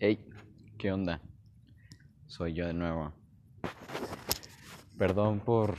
Hey, 0.00 0.18
¿qué 0.76 0.90
onda? 0.90 1.20
Soy 2.26 2.52
yo 2.52 2.66
de 2.66 2.74
nuevo. 2.74 3.12
Perdón 4.98 5.38
por 5.38 5.76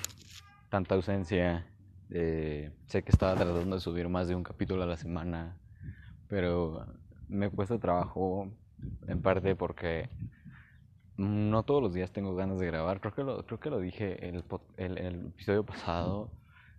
tanta 0.69 0.95
ausencia. 0.95 1.66
Eh, 2.09 2.72
sé 2.88 3.04
que 3.04 3.12
estaba 3.12 3.36
tratando 3.36 3.75
de 3.75 3.82
subir 3.82 4.08
más 4.08 4.30
de 4.30 4.36
un 4.36 4.43
capítulo 4.43 4.83
a 4.83 4.86
la 4.86 4.96
semana, 4.96 5.58
pero 6.30 6.86
me 7.28 7.50
cuesta 7.50 7.78
trabajo 7.78 8.48
en 9.07 9.21
parte 9.21 9.54
porque 9.55 10.09
no 11.18 11.63
todos 11.63 11.84
los 11.84 11.93
días 11.93 12.11
tengo 12.11 12.36
ganas 12.36 12.57
de 12.57 12.68
grabar. 12.68 13.02
Creo 13.02 13.13
que 13.13 13.23
lo, 13.23 13.45
creo 13.45 13.59
que 13.59 13.70
lo 13.70 13.79
dije 13.79 14.27
en 14.27 14.36
el, 14.36 14.43
el, 14.77 14.97
el 14.97 15.25
episodio 15.27 15.66
pasado, 15.66 16.29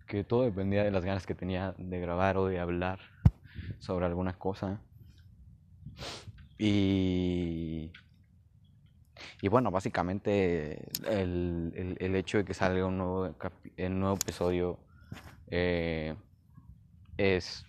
que 0.07 0.23
todo 0.23 0.41
dependía 0.41 0.83
de 0.83 0.91
las 0.91 1.05
ganas 1.05 1.27
que 1.27 1.35
tenía 1.35 1.75
de 1.77 1.99
grabar 1.99 2.37
o 2.37 2.47
de 2.47 2.59
hablar 2.59 2.99
sobre 3.79 4.07
alguna 4.07 4.33
cosa. 4.33 4.81
Y, 6.57 7.91
y 9.41 9.47
bueno, 9.49 9.71
básicamente 9.71 10.87
el, 11.07 11.71
el, 11.75 11.97
el, 11.99 12.15
hecho 12.15 12.37
de 12.39 12.45
que 12.45 12.53
salga 12.53 12.85
un 12.85 12.97
nuevo, 12.97 13.35
un 13.77 13.99
nuevo 13.99 14.15
episodio 14.15 14.79
eh, 15.51 16.15
es 17.17 17.65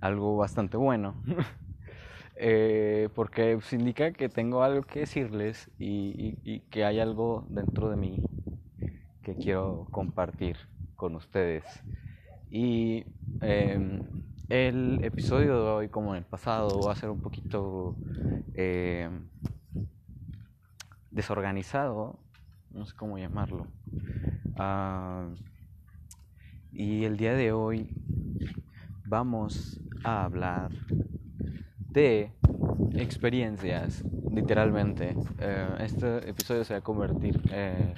algo 0.00 0.36
bastante 0.36 0.76
bueno. 0.76 1.22
eh, 2.36 3.08
porque 3.14 3.58
indica 3.72 4.12
que 4.12 4.28
tengo 4.28 4.62
algo 4.62 4.82
que 4.82 5.00
decirles 5.00 5.70
y, 5.78 6.38
y, 6.44 6.60
que 6.70 6.84
hay 6.84 7.00
algo 7.00 7.46
dentro 7.48 7.90
de 7.90 7.96
mí 7.96 8.22
que 9.22 9.36
quiero 9.36 9.88
compartir 9.90 10.56
con 10.96 11.14
ustedes. 11.16 11.64
Y 12.50 13.04
eh, 13.40 14.00
el 14.48 15.02
episodio 15.02 15.64
de 15.64 15.70
hoy, 15.70 15.88
como 15.88 16.14
en 16.14 16.18
el 16.18 16.24
pasado, 16.24 16.80
va 16.80 16.92
a 16.92 16.96
ser 16.96 17.10
un 17.10 17.20
poquito 17.20 17.96
eh, 18.54 19.08
desorganizado, 21.10 22.18
no 22.70 22.86
sé 22.86 22.94
cómo 22.94 23.18
llamarlo. 23.18 23.66
Uh, 24.58 25.34
y 26.72 27.04
el 27.04 27.16
día 27.16 27.34
de 27.34 27.52
hoy 27.52 27.88
vamos 29.06 29.80
a 30.04 30.24
hablar 30.24 30.70
de 31.90 32.32
experiencias, 32.92 34.04
literalmente. 34.30 35.16
Uh, 35.16 35.82
este 35.82 36.28
episodio 36.28 36.64
se 36.64 36.74
va 36.74 36.78
a 36.78 36.82
convertir 36.82 37.40
eh, 37.50 37.94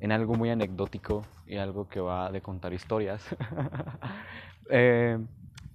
en 0.00 0.12
algo 0.12 0.34
muy 0.34 0.50
anecdótico 0.50 1.24
y 1.46 1.56
algo 1.56 1.88
que 1.88 2.00
va 2.00 2.30
de 2.30 2.40
contar 2.40 2.72
historias. 2.72 3.22
eh, 4.70 5.18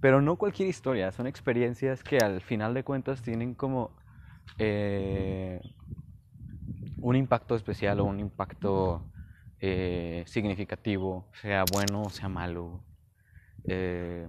pero 0.04 0.22
no 0.22 0.36
cualquier 0.36 0.68
historia, 0.68 1.14
son 1.14 1.28
experiencias 1.28 2.04
que 2.04 2.18
al 2.18 2.42
final 2.42 2.74
de 2.74 2.84
cuentas 2.84 3.22
tienen 3.22 3.54
como 3.54 3.90
eh, 4.60 5.62
un 7.00 7.16
impacto 7.16 7.56
especial 7.56 8.02
o 8.02 8.04
un 8.04 8.20
impacto 8.20 9.02
eh, 9.62 10.26
significativo, 10.28 11.24
sea 11.42 11.64
bueno 11.72 12.02
o 12.02 12.10
sea 12.10 12.28
malo. 12.28 12.82
Eh, 13.66 14.28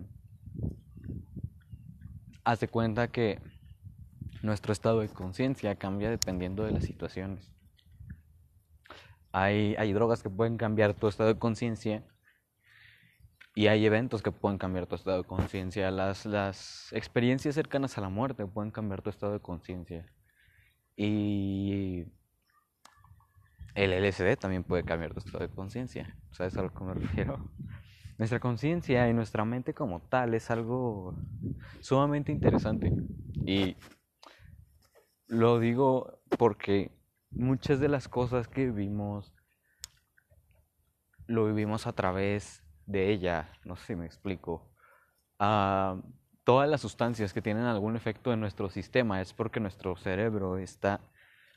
haz 2.45 2.61
de 2.61 2.69
cuenta 2.69 3.09
que 3.09 3.41
nuestro 4.43 4.73
estado 4.73 5.01
de 5.01 5.09
conciencia 5.09 5.75
cambia 5.75 6.09
dependiendo 6.09 6.63
de 6.63 6.71
las 6.71 6.85
situaciones. 6.85 7.51
Hay, 9.33 9.75
hay 9.77 9.93
drogas 9.93 10.23
que 10.23 10.31
pueden 10.31 10.57
cambiar 10.57 10.95
tu 10.95 11.09
estado 11.09 11.35
de 11.35 11.41
conciencia 11.41 12.05
y 13.55 13.69
hay 13.69 13.87
eventos 13.87 14.21
que 14.23 14.33
pueden 14.33 14.59
cambiar 14.59 14.87
tu 14.87 14.97
estado 14.97 15.19
de 15.19 15.29
conciencia. 15.29 15.91
Las, 15.93 16.27
las 16.27 16.93
experiencias 16.93 17.55
cercanas 17.55 17.97
a 17.97 18.01
la 18.01 18.09
muerte 18.09 18.47
pueden 18.47 18.73
cambiar 18.73 19.01
tu 19.01 19.11
estado 19.11 19.33
de 19.33 19.41
conciencia. 19.41 20.07
Y 20.97 22.07
el 23.75 23.93
LSD 23.93 24.37
también 24.37 24.65
puede 24.65 24.83
cambiar 24.83 25.13
tu 25.15 25.21
estado 25.21 25.47
de 25.47 25.55
conciencia. 25.55 26.17
¿Sabes 26.33 26.57
a 26.57 26.63
lo 26.63 26.75
que 26.75 26.83
me 26.83 26.95
refiero? 26.95 27.49
Nuestra 28.19 28.41
conciencia 28.41 29.09
y 29.09 29.15
nuestra 29.15 29.45
mente 29.45 29.73
como 29.73 30.01
tal 30.01 30.35
es 30.35 30.51
algo 30.51 31.15
sumamente 31.81 32.33
interesante. 32.33 32.93
Y 33.47 33.77
lo 35.29 35.61
digo 35.61 36.21
porque 36.39 36.91
muchas 37.31 37.79
de 37.79 37.89
las 37.89 38.09
cosas 38.09 38.49
que 38.49 38.67
vivimos 38.67 39.33
lo 41.27 41.47
vivimos 41.47 41.87
a 41.87 41.93
través 41.93 42.64
de 42.87 43.11
ella, 43.11 43.51
no 43.65 43.77
sé 43.77 43.87
si 43.87 43.97
me 43.97 44.07
explico, 44.07 44.71
todas 45.39 46.69
las 46.69 46.81
sustancias 46.81 47.33
que 47.33 47.43
tienen 47.43 47.65
algún 47.65 47.97
efecto 47.97 48.33
en 48.33 48.41
nuestro 48.41 48.71
sistema 48.71 49.21
es 49.21 49.33
porque 49.33 49.61
nuestro 49.61 49.97
cerebro 49.97 50.59
está 50.59 51.01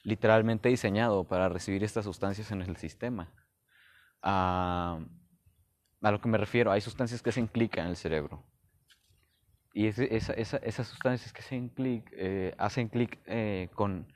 literalmente 0.04 0.70
diseñado 0.70 1.26
para 1.26 1.50
recibir 1.50 1.84
estas 1.84 2.06
sustancias 2.06 2.52
en 2.52 2.62
el 2.62 2.78
sistema. 2.78 3.30
Uh, 4.24 5.06
a 6.02 6.12
lo 6.12 6.22
que 6.22 6.30
me 6.30 6.38
refiero, 6.38 6.72
hay 6.72 6.82
sustancias 6.82 7.22
que 7.22 7.30
hacen 7.30 7.48
clic 7.48 7.78
en 7.78 7.88
el 7.88 7.96
cerebro. 7.96 8.44
Y 9.74 9.88
esa, 9.88 10.34
esas 10.34 10.88
sustancias 10.88 11.34
que 11.34 11.42
hacen 11.42 11.70
clic 11.70 12.10
eh, 12.14 12.56
hacen 12.58 12.88
clic 12.88 13.20
eh, 13.26 13.70
con 13.76 14.12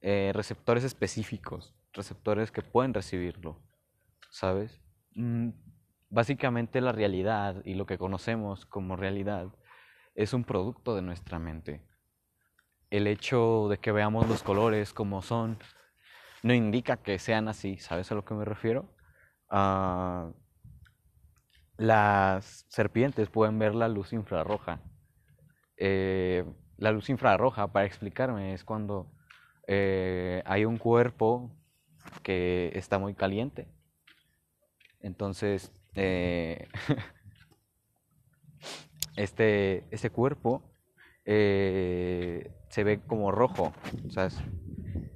eh, 0.00 0.32
receptores 0.34 0.84
específicos, 0.84 1.74
receptores 1.92 2.50
que 2.50 2.62
pueden 2.62 2.92
recibirlo, 2.92 3.58
¿sabes? 4.30 4.80
Mm, 5.14 5.50
básicamente 6.12 6.82
la 6.82 6.92
realidad 6.92 7.62
y 7.64 7.74
lo 7.74 7.86
que 7.86 7.96
conocemos 7.96 8.66
como 8.66 8.96
realidad 8.96 9.48
es 10.14 10.34
un 10.34 10.44
producto 10.44 10.94
de 10.94 11.00
nuestra 11.00 11.38
mente. 11.38 11.80
El 12.90 13.06
hecho 13.06 13.68
de 13.70 13.78
que 13.78 13.92
veamos 13.92 14.28
los 14.28 14.42
colores 14.42 14.92
como 14.92 15.22
son 15.22 15.58
no 16.42 16.52
indica 16.52 16.98
que 16.98 17.18
sean 17.18 17.48
así, 17.48 17.78
¿sabes 17.78 18.12
a 18.12 18.14
lo 18.14 18.26
que 18.26 18.34
me 18.34 18.44
refiero? 18.44 18.94
Uh, 19.50 20.34
las 21.78 22.66
serpientes 22.68 23.30
pueden 23.30 23.58
ver 23.58 23.74
la 23.74 23.88
luz 23.88 24.12
infrarroja. 24.12 24.80
Eh, 25.78 26.44
la 26.76 26.92
luz 26.92 27.08
infrarroja, 27.08 27.72
para 27.72 27.86
explicarme, 27.86 28.52
es 28.52 28.64
cuando 28.64 29.10
eh, 29.66 30.42
hay 30.44 30.66
un 30.66 30.76
cuerpo 30.76 31.56
que 32.22 32.70
está 32.74 32.98
muy 32.98 33.14
caliente. 33.14 33.66
Entonces, 35.00 35.72
eh, 35.94 36.68
este, 39.16 39.84
este 39.90 40.10
cuerpo 40.10 40.62
eh, 41.24 42.50
se 42.68 42.84
ve 42.84 43.00
como 43.00 43.30
rojo. 43.32 43.72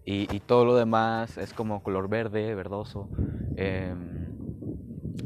Y, 0.05 0.41
todo 0.41 0.65
lo 0.65 0.77
demás 0.77 1.37
es 1.37 1.53
como 1.53 1.83
color 1.83 2.09
verde, 2.09 2.55
verdoso. 2.55 3.11
Eh, 3.57 3.95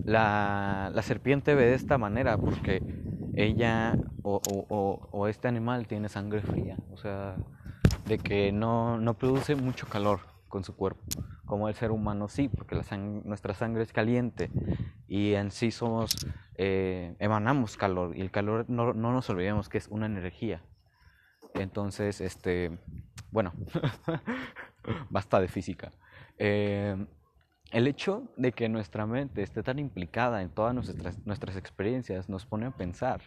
la, 0.05 0.91
la, 0.95 1.03
serpiente 1.03 1.55
ve 1.55 1.67
de 1.67 1.75
esta 1.75 1.99
manera 1.99 2.39
porque 2.39 2.83
ella 3.35 3.99
o, 4.23 4.41
o, 4.51 5.09
o, 5.11 5.29
este 5.29 5.49
animal 5.49 5.87
tiene 5.87 6.09
sangre 6.09 6.41
fría, 6.41 6.77
o 6.91 6.97
sea, 6.97 7.37
de 8.07 8.19
que 8.19 8.53
no, 8.53 8.99
no 8.99 9.15
produce 9.19 9.55
mucho 9.55 9.87
calor 9.87 10.21
con 10.49 10.65
su 10.65 10.75
cuerpo 10.75 11.03
como 11.51 11.69
el 11.69 11.75
ser 11.75 11.91
humano 11.91 12.29
sí, 12.29 12.49
porque 12.49 12.77
la 12.77 12.85
sang 12.85 13.27
nuestra 13.27 13.55
sangre 13.55 13.83
es 13.83 13.93
caliente 13.93 14.53
y 15.11 15.35
en 15.35 15.51
sí 15.51 15.73
somos, 15.73 16.25
eh, 16.55 17.17
emanamos 17.19 17.77
calor 17.77 18.17
y 18.17 18.21
el 18.21 18.31
calor 18.31 18.67
no, 18.69 18.95
no, 18.95 19.13
nos 19.13 19.29
olvidemos 19.29 19.69
que 19.69 19.77
es 19.77 19.89
una 19.89 20.07
energía. 20.07 20.63
Entonces, 21.55 22.21
este, 22.21 22.79
bueno, 23.33 23.53
basta 25.11 25.41
de 25.41 25.49
física. 25.49 25.91
Eh, 26.39 26.95
el 27.73 27.89
hecho 27.89 28.33
de 28.37 28.53
que 28.53 28.69
nuestra 28.69 29.05
mente 29.05 29.43
esté 29.43 29.65
tan 29.65 29.81
implicada 29.81 30.43
en 30.43 30.51
todas 30.51 30.77
nuestras, 30.77 31.27
nuestras 31.27 31.57
experiencias 31.57 32.29
nos 32.29 32.47
pone 32.47 32.67
a 32.67 32.71
pensar 32.71 33.21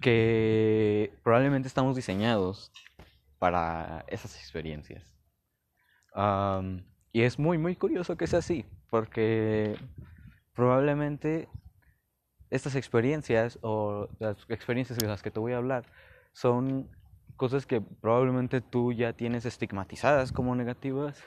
que 0.00 1.12
probablemente 1.22 1.68
estamos 1.68 1.96
diseñados 1.96 2.72
para 3.38 4.06
esas 4.08 4.36
experiencias. 4.36 5.04
Y 7.12 7.22
es 7.22 7.38
muy, 7.38 7.58
muy 7.58 7.76
curioso 7.76 8.16
que 8.16 8.26
sea 8.26 8.38
así, 8.38 8.64
porque 8.90 9.76
probablemente 10.54 11.48
estas 12.50 12.74
experiencias 12.76 13.58
o 13.62 14.08
las 14.18 14.36
experiencias 14.48 14.98
de 14.98 15.06
las 15.06 15.22
que 15.22 15.30
te 15.30 15.40
voy 15.40 15.52
a 15.52 15.58
hablar 15.58 15.84
son 16.32 16.88
cosas 17.36 17.66
que 17.66 17.80
probablemente 17.80 18.60
tú 18.60 18.92
ya 18.92 19.12
tienes 19.12 19.44
estigmatizadas 19.44 20.32
como 20.32 20.54
negativas 20.54 21.22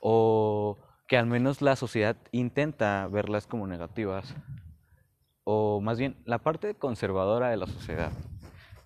o 0.00 0.78
que 1.08 1.16
al 1.16 1.26
menos 1.26 1.60
la 1.60 1.76
sociedad 1.76 2.16
intenta 2.30 3.08
verlas 3.08 3.46
como 3.46 3.66
negativas 3.66 4.34
o 5.44 5.80
más 5.80 5.98
bien 5.98 6.16
la 6.24 6.38
parte 6.38 6.74
conservadora 6.74 7.50
de 7.50 7.56
la 7.56 7.66
sociedad 7.66 8.12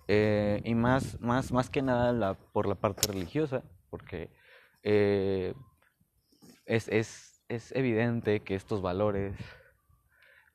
eh, 0.08 0.62
y 0.64 0.74
más, 0.74 1.20
más, 1.20 1.52
más 1.52 1.70
que 1.70 1.82
nada 1.82 2.12
la, 2.12 2.34
por 2.34 2.66
la 2.66 2.74
parte 2.74 3.06
religiosa 3.06 3.62
porque 3.90 4.30
eh, 4.82 5.54
es, 6.64 6.88
es, 6.88 7.27
es, 7.48 7.72
evidente 7.72 8.40
que 8.40 8.54
estos 8.54 8.82
valores 8.82 9.34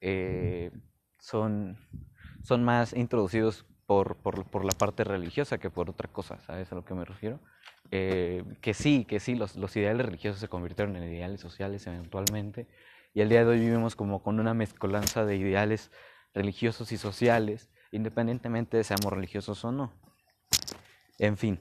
eh, 0.01 0.71
son, 1.19 1.77
son 2.43 2.63
más 2.63 2.93
introducidos 2.93 3.65
por, 3.85 4.15
por, 4.15 4.65
la 4.65 4.71
parte 4.71 5.03
religiosa 5.03 5.57
que 5.57 5.69
por 5.69 5.89
otra 5.89 6.09
cosa, 6.09 6.39
¿sabes 6.41 6.71
a 6.71 6.75
lo 6.75 6.85
que 6.85 6.93
me 6.93 7.05
refiero? 7.05 7.39
Eh, 7.91 8.43
que 8.61 8.73
sí, 8.73 9.05
que 9.05 9.19
sí, 9.19 9.35
los, 9.35 9.55
los, 9.55 9.75
ideales 9.75 10.05
religiosos 10.05 10.39
se 10.39 10.47
convirtieron 10.47 10.95
en 10.95 11.03
ideales 11.03 11.41
sociales 11.41 11.85
eventualmente, 11.85 12.67
y 13.13 13.21
el 13.21 13.29
día 13.29 13.43
de 13.43 13.51
hoy 13.51 13.59
vivimos 13.59 13.95
como 13.95 14.23
con 14.23 14.39
una 14.39 14.53
mezcolanza 14.53 15.25
de 15.25 15.35
ideales 15.35 15.91
religiosos 16.33 16.91
y 16.91 16.97
sociales, 16.97 17.69
independientemente 17.91 18.77
de 18.77 18.83
seamos 18.83 19.13
religiosos 19.13 19.63
o 19.65 19.71
no. 19.71 19.93
En 21.19 21.37
fin, 21.37 21.59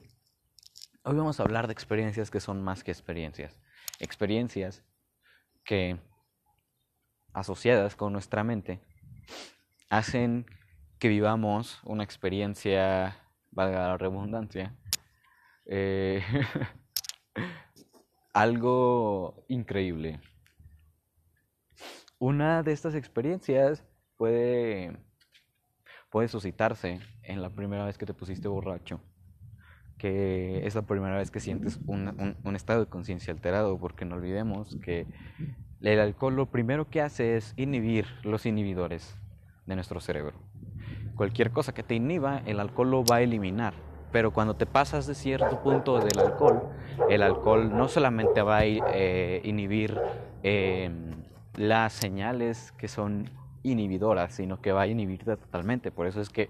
hoy 1.03 1.15
vamos 1.15 1.39
a 1.39 1.43
hablar 1.43 1.67
de 1.67 1.73
experiencias 1.73 2.31
que 2.31 2.39
son 2.39 2.63
más 2.63 2.83
que 2.83 2.91
experiencias, 2.91 3.59
experiencias 3.99 4.83
que 5.63 5.99
asociadas 7.33 7.95
con 7.95 8.13
nuestra 8.13 8.43
mente 8.43 8.79
hacen 9.89 10.45
que 10.99 11.07
vivamos 11.07 11.79
una 11.83 12.03
experiencia, 12.03 13.17
valga 13.51 13.87
la 13.89 13.97
redundancia, 13.97 14.75
eh, 15.65 16.23
algo 18.33 19.45
increíble. 19.47 20.21
Una 22.19 22.63
de 22.63 22.71
estas 22.71 22.95
experiencias 22.95 23.83
puede, 24.17 24.97
puede 26.09 26.27
suscitarse 26.27 26.99
en 27.23 27.41
la 27.41 27.49
primera 27.49 27.85
vez 27.85 27.97
que 27.97 28.05
te 28.05 28.13
pusiste 28.13 28.47
borracho, 28.47 29.01
que 30.03 30.67
es 30.67 30.75
la 30.75 30.81
primera 30.81 31.15
vez 31.15 31.31
que 31.31 31.39
sientes 31.39 31.79
un, 31.87 32.35
un 32.43 32.55
estado 32.57 32.81
de 32.81 32.87
conciencia 32.87 33.31
alterado, 33.31 33.79
porque 33.79 34.03
no 34.03 34.15
olvidemos 34.15 34.75
que 34.83 35.07
el 35.79 35.97
alcohol 35.97 36.35
lo 36.35 36.47
primero 36.47 36.89
que 36.89 36.99
hace 36.99 37.37
es 37.37 37.53
inhibir 37.55 38.05
los 38.23 38.45
inhibidores 38.45 39.17
de 39.65 39.75
nuestro 39.75 40.01
cerebro. 40.01 40.33
Cualquier 41.15 41.51
cosa 41.51 41.73
que 41.73 41.83
te 41.83 41.95
inhiba, 41.95 42.41
el 42.45 42.59
alcohol 42.59 42.91
lo 42.91 43.05
va 43.05 43.17
a 43.17 43.21
eliminar. 43.21 43.75
Pero 44.11 44.31
cuando 44.31 44.57
te 44.57 44.65
pasas 44.65 45.07
de 45.07 45.15
cierto 45.15 45.63
punto 45.63 45.97
del 46.01 46.19
alcohol, 46.19 46.63
el 47.09 47.23
alcohol 47.23 47.73
no 47.73 47.87
solamente 47.87 48.41
va 48.41 48.57
a 48.57 48.65
eh, 48.65 49.39
inhibir 49.45 49.97
em, 50.43 51.11
las 51.55 51.93
señales 51.93 52.73
que 52.73 52.89
son 52.89 53.29
inhibidoras, 53.63 54.33
sino 54.33 54.59
que 54.59 54.73
va 54.73 54.81
a 54.81 54.87
inhibirte 54.87 55.37
totalmente. 55.37 55.91
Por 55.91 56.07
eso 56.07 56.19
es 56.19 56.27
que 56.27 56.49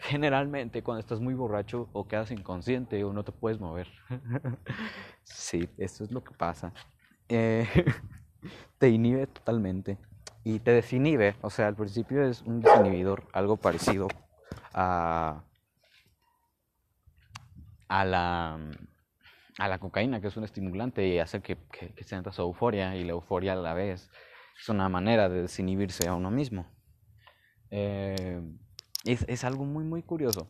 generalmente 0.00 0.82
cuando 0.82 1.00
estás 1.00 1.20
muy 1.20 1.34
borracho 1.34 1.88
o 1.92 2.08
quedas 2.08 2.30
inconsciente 2.30 3.04
o 3.04 3.12
no 3.12 3.22
te 3.24 3.32
puedes 3.32 3.60
mover. 3.60 3.88
sí, 5.24 5.68
eso 5.76 6.04
es 6.04 6.10
lo 6.10 6.24
que 6.24 6.34
pasa. 6.34 6.72
Eh, 7.28 7.66
te 8.78 8.88
inhibe 8.88 9.26
totalmente 9.26 9.98
y 10.42 10.58
te 10.60 10.72
desinhibe. 10.72 11.36
O 11.42 11.50
sea, 11.50 11.68
al 11.68 11.76
principio 11.76 12.24
es 12.24 12.42
un 12.42 12.60
desinhibidor, 12.60 13.24
algo 13.32 13.56
parecido 13.56 14.08
a, 14.72 15.44
a, 17.88 18.04
la, 18.04 18.58
a 19.58 19.68
la 19.68 19.78
cocaína, 19.78 20.20
que 20.20 20.28
es 20.28 20.36
un 20.36 20.44
estimulante 20.44 21.06
y 21.06 21.18
hace 21.18 21.42
que, 21.42 21.58
que, 21.70 22.02
sientas 22.04 22.38
euforia 22.38 22.96
y 22.96 23.04
la 23.04 23.12
euforia 23.12 23.52
a 23.52 23.56
la 23.56 23.74
vez 23.74 24.10
es 24.58 24.68
una 24.68 24.88
manera 24.88 25.28
de 25.28 25.42
desinhibirse 25.42 26.08
a 26.08 26.14
uno 26.14 26.30
mismo. 26.30 26.66
Eh, 27.70 28.42
es, 29.04 29.24
es, 29.28 29.44
algo 29.44 29.64
muy, 29.64 29.84
muy 29.84 30.02
curioso. 30.02 30.48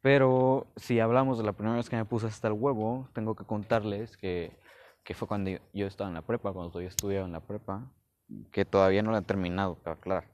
Pero 0.00 0.66
si 0.76 0.98
hablamos 1.00 1.38
de 1.38 1.44
la 1.44 1.52
primera 1.52 1.76
vez 1.76 1.90
que 1.90 1.96
me 1.96 2.04
puse 2.04 2.26
hasta 2.26 2.48
el 2.48 2.54
huevo, 2.54 3.08
tengo 3.12 3.34
que 3.34 3.44
contarles 3.44 4.16
que 4.16 4.58
que 5.04 5.14
fue 5.14 5.28
cuando 5.28 5.50
yo 5.72 5.86
estaba 5.86 6.08
en 6.08 6.14
la 6.14 6.22
prepa, 6.22 6.52
cuando 6.52 6.80
yo 6.80 6.88
estudiaba 6.88 7.26
en 7.26 7.32
la 7.32 7.40
prepa, 7.40 7.90
que 8.52 8.64
todavía 8.64 9.02
no 9.02 9.10
la 9.10 9.18
he 9.18 9.22
terminado, 9.22 9.78
claro, 10.00 10.26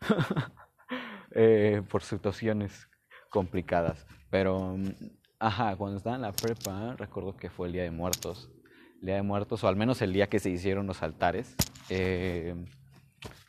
eh, 1.32 1.82
por 1.88 2.02
situaciones 2.02 2.88
complicadas. 3.28 4.06
Pero, 4.30 4.76
ajá, 5.38 5.76
cuando 5.76 5.98
estaba 5.98 6.16
en 6.16 6.22
la 6.22 6.32
prepa, 6.32 6.94
recuerdo 6.96 7.36
que 7.36 7.50
fue 7.50 7.66
el 7.66 7.72
Día 7.72 7.82
de 7.82 7.90
Muertos. 7.90 8.50
El 9.00 9.06
Día 9.06 9.16
de 9.16 9.22
Muertos, 9.22 9.62
o 9.62 9.68
al 9.68 9.76
menos 9.76 10.00
el 10.00 10.12
día 10.12 10.28
que 10.28 10.38
se 10.38 10.50
hicieron 10.50 10.86
los 10.86 11.02
altares. 11.02 11.54
Eh, 11.90 12.54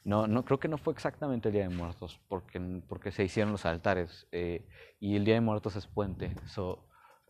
no, 0.05 0.27
no, 0.27 0.45
creo 0.45 0.59
que 0.59 0.69
no 0.69 0.77
fue 0.77 0.93
exactamente 0.93 1.49
el 1.49 1.53
Día 1.53 1.67
de 1.67 1.75
Muertos, 1.75 2.21
porque, 2.29 2.81
porque 2.87 3.11
se 3.11 3.25
hicieron 3.25 3.51
los 3.51 3.65
altares. 3.65 4.27
Eh, 4.31 4.65
y 4.99 5.17
el 5.17 5.25
Día 5.25 5.35
de 5.35 5.41
Muertos 5.41 5.75
es 5.75 5.87
puente. 5.87 6.33
So, 6.47 6.85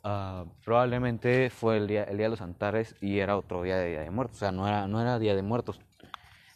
Ah, 0.08 0.46
probablemente 0.64 1.50
fue 1.50 1.78
el 1.78 1.88
día, 1.88 2.04
el 2.04 2.18
día 2.18 2.28
de 2.28 2.30
los 2.30 2.42
Antares 2.42 2.96
y 3.02 3.18
era 3.18 3.36
otro 3.36 3.64
día 3.64 3.78
de 3.78 3.90
Día 3.90 4.02
de 4.02 4.12
Muertos, 4.12 4.38
o 4.38 4.40
sea, 4.40 4.52
no 4.52 4.68
era, 4.68 4.88
no 4.88 5.02
era 5.02 5.18
Día 5.18 5.36
de 5.36 5.42
Muertos. 5.42 5.80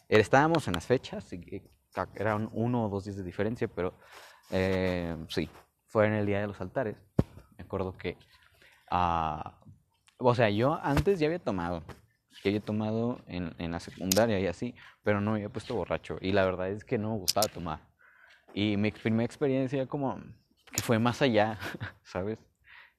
Estábamos 0.08 0.68
en 0.68 0.74
las 0.74 0.86
fechas, 0.86 1.32
y, 1.32 1.60
eran 2.14 2.48
uno 2.52 2.86
o 2.86 2.88
dos 2.88 3.06
días 3.06 3.16
de 3.16 3.24
diferencia, 3.24 3.66
pero 3.66 3.94
eh, 4.52 5.16
sí, 5.28 5.50
fue 5.88 6.06
en 6.06 6.12
el 6.12 6.26
Día 6.26 6.40
de 6.40 6.46
los 6.46 6.60
Altares. 6.60 6.96
Me 7.58 7.64
acuerdo 7.64 7.96
que, 7.98 8.16
uh, 8.92 9.50
o 10.18 10.34
sea, 10.36 10.48
yo 10.48 10.78
antes 10.80 11.18
ya 11.18 11.26
había 11.26 11.40
tomado, 11.40 11.82
ya 12.42 12.50
había 12.50 12.60
tomado 12.60 13.20
en, 13.26 13.54
en 13.58 13.72
la 13.72 13.80
secundaria 13.80 14.38
y 14.40 14.46
así, 14.46 14.74
pero 15.02 15.20
no 15.20 15.32
me 15.32 15.38
había 15.38 15.48
puesto 15.48 15.74
borracho 15.74 16.18
y 16.20 16.32
la 16.32 16.44
verdad 16.44 16.70
es 16.70 16.84
que 16.84 16.98
no 16.98 17.12
me 17.12 17.18
gustaba 17.18 17.48
tomar. 17.48 17.80
Y 18.54 18.76
mi 18.76 18.90
primera 18.90 19.24
experiencia 19.24 19.86
como 19.86 20.20
que 20.72 20.82
fue 20.82 20.98
más 20.98 21.22
allá, 21.22 21.58
¿sabes? 22.02 22.38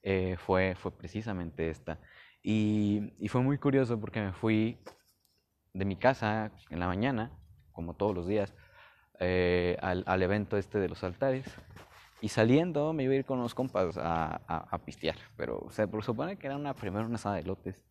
Eh, 0.03 0.35
fue, 0.37 0.75
fue 0.75 0.91
precisamente 0.91 1.69
esta. 1.69 1.99
Y, 2.43 3.13
y, 3.19 3.27
fue 3.27 3.41
muy 3.41 3.57
curioso 3.57 3.99
porque 3.99 4.19
me 4.19 4.33
fui 4.33 4.79
de 5.73 5.85
mi 5.85 5.95
casa 5.95 6.51
en 6.69 6.79
la 6.79 6.87
mañana, 6.87 7.31
como 7.71 7.95
todos 7.95 8.15
los 8.15 8.27
días, 8.27 8.53
eh, 9.19 9.77
al, 9.81 10.03
al, 10.07 10.23
evento 10.23 10.57
este 10.57 10.79
de 10.79 10.89
los 10.89 11.03
altares. 11.03 11.45
Y 12.19 12.29
saliendo 12.29 12.93
me 12.93 13.03
iba 13.03 13.13
a 13.13 13.17
ir 13.17 13.25
con 13.25 13.39
unos 13.39 13.53
compas 13.53 13.97
a, 13.97 14.41
a, 14.47 14.77
pistear, 14.79 15.17
pero 15.37 15.67
se 15.71 15.87
supone 16.01 16.37
que 16.37 16.47
era 16.47 16.55
una, 16.55 16.73
primero 16.75 17.05
una 17.05 17.15
asada 17.15 17.35
de 17.35 17.43
lotes. 17.43 17.83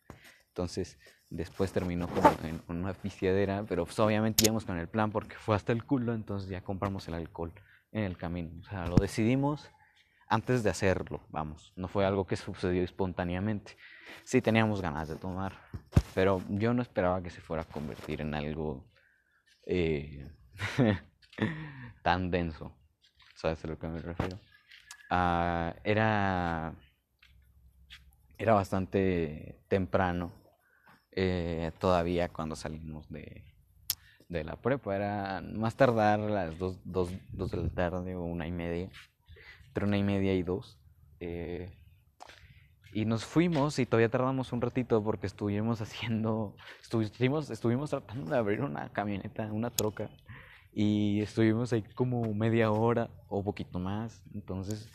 Entonces, 0.50 0.98
después 1.28 1.72
terminó 1.72 2.08
como 2.08 2.28
en 2.42 2.60
una 2.68 2.92
pisteadera, 2.92 3.64
pero 3.68 3.84
pues, 3.84 3.98
obviamente 4.00 4.44
íbamos 4.44 4.64
con 4.64 4.78
el 4.78 4.88
plan 4.88 5.12
porque 5.12 5.36
fue 5.36 5.54
hasta 5.54 5.72
el 5.72 5.84
culo, 5.84 6.12
entonces 6.12 6.50
ya 6.50 6.60
compramos 6.60 7.06
el 7.08 7.14
alcohol 7.14 7.52
en 7.92 8.02
el 8.04 8.16
camino. 8.16 8.50
O 8.60 8.64
sea, 8.64 8.86
lo 8.86 8.96
decidimos 8.96 9.70
antes 10.26 10.62
de 10.62 10.70
hacerlo, 10.70 11.24
vamos, 11.28 11.72
no 11.76 11.88
fue 11.88 12.04
algo 12.04 12.26
que 12.26 12.36
sucedió 12.36 12.82
espontáneamente. 12.82 13.76
Sí 14.24 14.42
teníamos 14.42 14.80
ganas 14.80 15.08
de 15.08 15.16
tomar, 15.16 15.56
pero 16.14 16.42
yo 16.48 16.74
no 16.74 16.82
esperaba 16.82 17.22
que 17.22 17.30
se 17.30 17.40
fuera 17.40 17.62
a 17.62 17.66
convertir 17.66 18.20
en 18.20 18.34
algo 18.34 18.84
eh, 19.66 20.28
tan 22.02 22.30
denso. 22.30 22.76
¿Sabes 23.36 23.64
a 23.64 23.68
lo 23.68 23.78
que 23.78 23.86
me 23.86 24.00
refiero? 24.00 24.38
Ah, 25.10 25.74
era, 25.84 26.74
era 28.36 28.54
bastante 28.54 29.62
temprano 29.68 30.39
eh, 31.12 31.72
todavía 31.78 32.28
cuando 32.28 32.56
salimos 32.56 33.08
de, 33.10 33.44
de 34.28 34.44
la 34.44 34.56
prepa. 34.56 34.96
Era 34.96 35.42
más 35.54 35.76
tardar 35.76 36.20
las 36.20 36.58
dos, 36.58 36.78
dos, 36.84 37.10
dos 37.32 37.50
de 37.50 37.58
la 37.58 37.68
tarde 37.68 38.14
o 38.14 38.22
una 38.22 38.46
y 38.46 38.52
media 38.52 38.88
entre 39.70 39.84
una 39.84 39.98
y 39.98 40.02
media 40.02 40.34
y 40.34 40.42
dos. 40.42 40.78
Eh, 41.20 41.70
y 42.92 43.04
nos 43.04 43.24
fuimos 43.24 43.78
y 43.78 43.86
todavía 43.86 44.08
tardamos 44.08 44.52
un 44.52 44.60
ratito 44.60 45.02
porque 45.02 45.26
estuvimos 45.26 45.80
haciendo, 45.80 46.56
estuvimos, 46.82 47.50
estuvimos 47.50 47.90
tratando 47.90 48.30
de 48.30 48.36
abrir 48.36 48.62
una 48.62 48.88
camioneta, 48.90 49.52
una 49.52 49.70
troca. 49.70 50.10
Y 50.72 51.20
estuvimos 51.20 51.72
ahí 51.72 51.82
como 51.94 52.32
media 52.34 52.70
hora 52.70 53.10
o 53.28 53.42
poquito 53.42 53.78
más. 53.78 54.22
Entonces, 54.34 54.88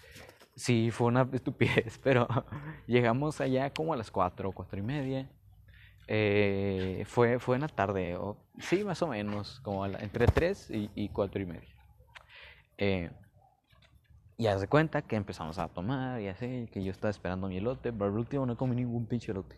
sí, 0.55 0.89
fue 0.91 1.07
una 1.07 1.27
estupidez, 1.34 2.00
pero 2.03 2.27
llegamos 2.88 3.39
allá 3.41 3.72
como 3.74 3.93
a 3.93 3.98
las 3.98 4.12
cuatro, 4.12 4.51
cuatro 4.51 4.79
y 4.79 4.84
media. 4.84 5.29
Eh, 6.07 7.03
fue, 7.07 7.39
fue 7.39 7.55
en 7.55 7.62
la 7.62 7.67
tarde, 7.67 8.15
o, 8.15 8.38
sí, 8.59 8.83
más 8.83 9.01
o 9.01 9.07
menos, 9.07 9.59
como 9.62 9.85
entre 9.85 10.27
tres 10.27 10.69
y, 10.69 10.89
y 10.95 11.09
cuatro 11.09 11.41
y 11.41 11.45
media. 11.45 11.69
Eh, 12.77 13.09
y 14.38 14.47
haz 14.47 14.59
de 14.59 14.67
cuenta 14.67 15.01
que 15.01 15.15
empezamos 15.15 15.57
a 15.59 15.69
tomar 15.69 16.19
y 16.21 16.27
así, 16.27 16.67
que 16.71 16.83
yo 16.83 16.91
estaba 16.91 17.09
esperando 17.09 17.47
mi 17.47 17.57
elote, 17.57 17.93
pero 17.93 18.05
al 18.05 18.17
último 18.17 18.45
no 18.45 18.57
comí 18.57 18.75
ningún 18.75 19.07
pinche 19.07 19.31
elote. 19.31 19.57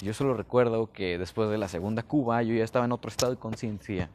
Yo 0.00 0.14
solo 0.14 0.34
recuerdo 0.34 0.92
que 0.92 1.18
después 1.18 1.50
de 1.50 1.58
la 1.58 1.68
segunda 1.68 2.04
cuba 2.04 2.42
yo 2.42 2.54
ya 2.54 2.64
estaba 2.64 2.84
en 2.84 2.92
otro 2.92 3.08
estado 3.08 3.32
de 3.32 3.38
conciencia. 3.38 4.10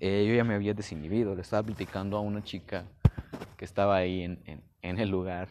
Eh, 0.00 0.26
yo 0.28 0.34
ya 0.34 0.44
me 0.44 0.54
había 0.54 0.74
desinhibido, 0.74 1.34
le 1.34 1.42
estaba 1.42 1.62
platicando 1.62 2.16
a 2.16 2.20
una 2.20 2.42
chica 2.42 2.84
que 3.56 3.64
estaba 3.64 3.96
ahí 3.96 4.22
en, 4.22 4.42
en, 4.44 4.62
en 4.82 4.98
el 4.98 5.08
lugar 5.08 5.48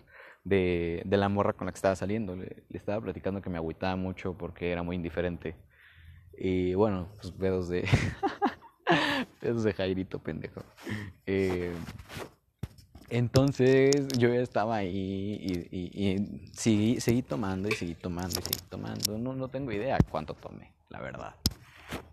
de, 0.48 1.02
de, 1.06 1.18
la 1.18 1.30
morra 1.30 1.54
con 1.54 1.66
la 1.66 1.72
que 1.72 1.78
estaba 1.78 1.96
saliendo. 1.96 2.36
Le, 2.36 2.64
estaba 2.70 3.02
platicando 3.02 3.42
que 3.42 3.50
me 3.50 3.58
agüitaba 3.58 3.96
mucho 3.96 4.38
porque 4.38 4.72
era 4.72 4.84
muy 4.84 4.96
indiferente. 4.96 5.56
Y 6.38 6.74
bueno, 6.74 7.10
pues 7.20 7.32
pedos 7.34 7.70
de... 7.70 7.88
pedos 9.42 9.64
de 9.64 9.74
Jairito, 9.74 10.20
pendejo. 10.20 10.64
Eh, 11.26 11.74
entonces 13.10 14.08
yo 14.18 14.34
ya 14.34 14.42
estaba 14.42 14.78
ahí 14.78 15.68
y, 15.72 15.78
y, 15.78 16.52
seguí, 16.54 17.00
seguí, 17.00 17.22
tomando 17.22 17.70
y 17.70 17.74
seguí 17.74 17.96
tomando 17.96 18.40
y 18.40 18.44
seguí 18.44 18.60
tomando. 18.70 19.18
No, 19.18 19.34
no 19.34 19.48
tengo 19.50 19.72
idea 19.72 19.98
cuánto 20.10 20.34
tomé, 20.34 20.74
la 20.90 21.02
verdad. 21.02 21.36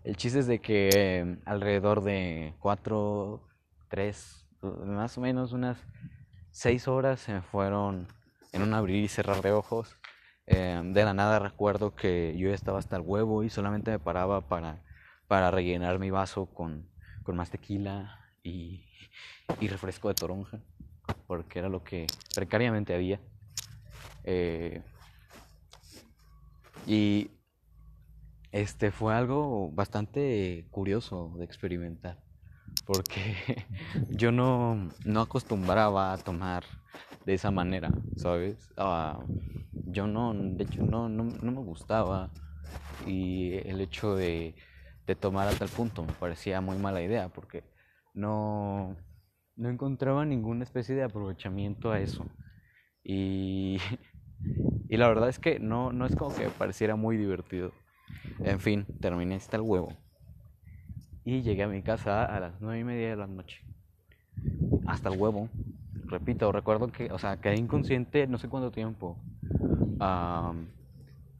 El 0.03 0.15
chiste 0.15 0.39
es 0.39 0.47
de 0.47 0.59
que 0.59 0.89
em, 0.93 1.39
alrededor 1.45 2.01
de 2.01 2.53
cuatro, 2.59 3.41
tres, 3.89 4.47
más 4.61 5.17
o 5.17 5.21
menos 5.21 5.51
unas 5.51 5.77
seis 6.51 6.87
horas 6.87 7.19
se 7.19 7.33
me 7.33 7.41
fueron 7.41 8.07
en 8.55 8.61
un 8.61 8.73
abrir 8.73 9.03
y 9.03 9.07
cerrar 9.09 9.41
de 9.41 9.51
ojos. 9.51 9.97
Eh, 10.47 10.81
de 10.83 11.03
la 11.03 11.13
nada 11.13 11.39
recuerdo 11.39 11.93
que 11.93 12.35
yo 12.37 12.53
estaba 12.53 12.79
hasta 12.79 12.95
el 12.95 13.01
huevo 13.01 13.43
y 13.43 13.49
solamente 13.49 13.91
me 13.91 13.99
paraba 13.99 14.47
para, 14.47 14.81
para 15.27 15.51
rellenar 15.51 15.99
mi 15.99 16.09
vaso 16.09 16.45
con, 16.45 16.87
con 17.23 17.35
más 17.35 17.49
tequila 17.49 18.19
y, 18.43 18.85
y, 19.59 19.67
refresco 19.67 20.07
de 20.07 20.13
toronja, 20.13 20.59
porque 21.27 21.59
era 21.59 21.67
lo 21.67 21.83
que 21.83 22.07
precariamente 22.33 22.93
había. 22.95 23.19
Eh, 24.23 24.81
y 26.87 27.31
este 28.51 28.91
fue 28.91 29.15
algo 29.15 29.69
bastante 29.71 30.65
curioso 30.71 31.33
de 31.37 31.43
experimentar, 31.43 32.23
porque 32.85 33.65
yo 34.09 34.31
no, 34.31 34.89
no 35.03 35.21
acostumbraba 35.21 36.13
a 36.13 36.17
tomar 36.17 36.63
de 37.25 37.33
esa 37.33 37.51
manera, 37.51 37.91
¿sabes? 38.17 38.71
Uh, 38.77 39.23
yo 39.87 40.07
no, 40.07 40.33
de 40.33 40.63
hecho, 40.63 40.83
no, 40.83 41.09
no, 41.09 41.23
no, 41.23 41.51
me 41.51 41.61
gustaba 41.61 42.29
y 43.05 43.55
el 43.67 43.81
hecho 43.81 44.15
de, 44.15 44.55
de, 45.07 45.15
tomar 45.15 45.47
a 45.47 45.51
tal 45.51 45.69
punto 45.69 46.03
me 46.03 46.13
parecía 46.13 46.61
muy 46.61 46.77
mala 46.77 47.01
idea 47.01 47.29
porque 47.29 47.63
no, 48.13 48.95
no 49.55 49.69
encontraba 49.69 50.25
ninguna 50.25 50.63
especie 50.63 50.95
de 50.95 51.03
aprovechamiento 51.03 51.91
a 51.91 51.99
eso. 51.99 52.25
Y, 53.03 53.79
y 54.89 54.97
la 54.97 55.07
verdad 55.07 55.29
es 55.29 55.39
que 55.39 55.59
no, 55.59 55.91
no 55.91 56.05
es 56.05 56.15
como 56.15 56.33
que 56.33 56.45
me 56.45 56.51
pareciera 56.51 56.95
muy 56.95 57.17
divertido. 57.17 57.71
En 58.43 58.59
fin, 58.59 58.85
terminé 59.01 59.35
hasta 59.35 59.57
el 59.57 59.63
huevo. 59.63 59.93
Y 61.23 61.41
llegué 61.41 61.63
a 61.63 61.67
mi 61.67 61.81
casa 61.81 62.23
a 62.23 62.39
las 62.39 62.61
nueve 62.61 62.79
y 62.79 62.83
media 62.83 63.09
de 63.09 63.15
la 63.15 63.27
noche. 63.27 63.63
Hasta 64.85 65.09
el 65.09 65.19
huevo 65.19 65.49
repito, 66.19 66.51
recuerdo 66.51 66.87
que, 66.87 67.11
o 67.11 67.19
sea, 67.19 67.37
quedé 67.37 67.57
inconsciente 67.57 68.27
no 68.27 68.37
sé 68.37 68.47
cuánto 68.47 68.71
tiempo. 68.71 69.17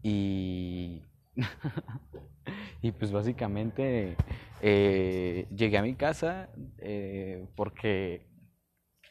y, 0.04 1.02
y 2.82 2.92
pues 2.92 3.12
básicamente 3.12 4.16
eh, 4.62 5.48
llegué 5.56 5.78
a 5.78 5.82
mi 5.82 5.96
casa 5.96 6.50
eh, 6.80 7.46
porque 7.56 8.26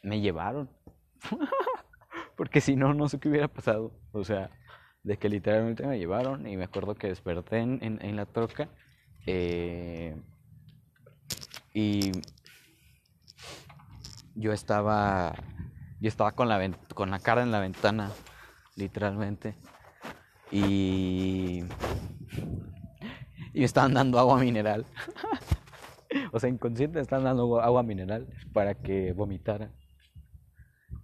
me 0.03 0.21
llevaron. 0.21 0.69
porque 2.37 2.61
si 2.61 2.75
no, 2.75 2.93
no 2.93 3.09
sé 3.09 3.19
qué 3.19 3.29
hubiera 3.29 3.47
pasado. 3.47 3.91
O 4.11 4.23
sea, 4.23 4.49
de 5.03 5.17
que 5.17 5.29
literalmente 5.29 5.85
me 5.85 5.97
llevaron 5.99 6.47
y 6.47 6.57
me 6.57 6.65
acuerdo 6.65 6.95
que 6.95 7.07
desperté 7.07 7.59
en, 7.59 7.79
en, 7.81 8.15
la 8.15 8.25
troca. 8.25 8.69
Eh, 9.25 10.15
y 11.73 12.11
yo 14.35 14.53
estaba 14.53 15.33
yo 15.99 16.07
estaba 16.07 16.33
con 16.33 16.49
la 16.49 16.71
con 16.93 17.09
la 17.09 17.19
cara 17.19 17.43
en 17.43 17.51
la 17.51 17.59
ventana 17.59 18.11
literalmente. 18.75 19.55
Y 20.51 21.63
y 23.53 23.59
me 23.59 23.65
estaban 23.65 23.93
dando 23.93 24.19
agua 24.19 24.39
mineral. 24.39 24.85
O 26.31 26.39
sea 26.39 26.49
inconsciente 26.49 26.97
me 26.97 27.01
estaban 27.01 27.25
dando 27.25 27.59
agua 27.59 27.83
mineral 27.83 28.27
para 28.53 28.75
que 28.75 29.11
vomitara. 29.11 29.71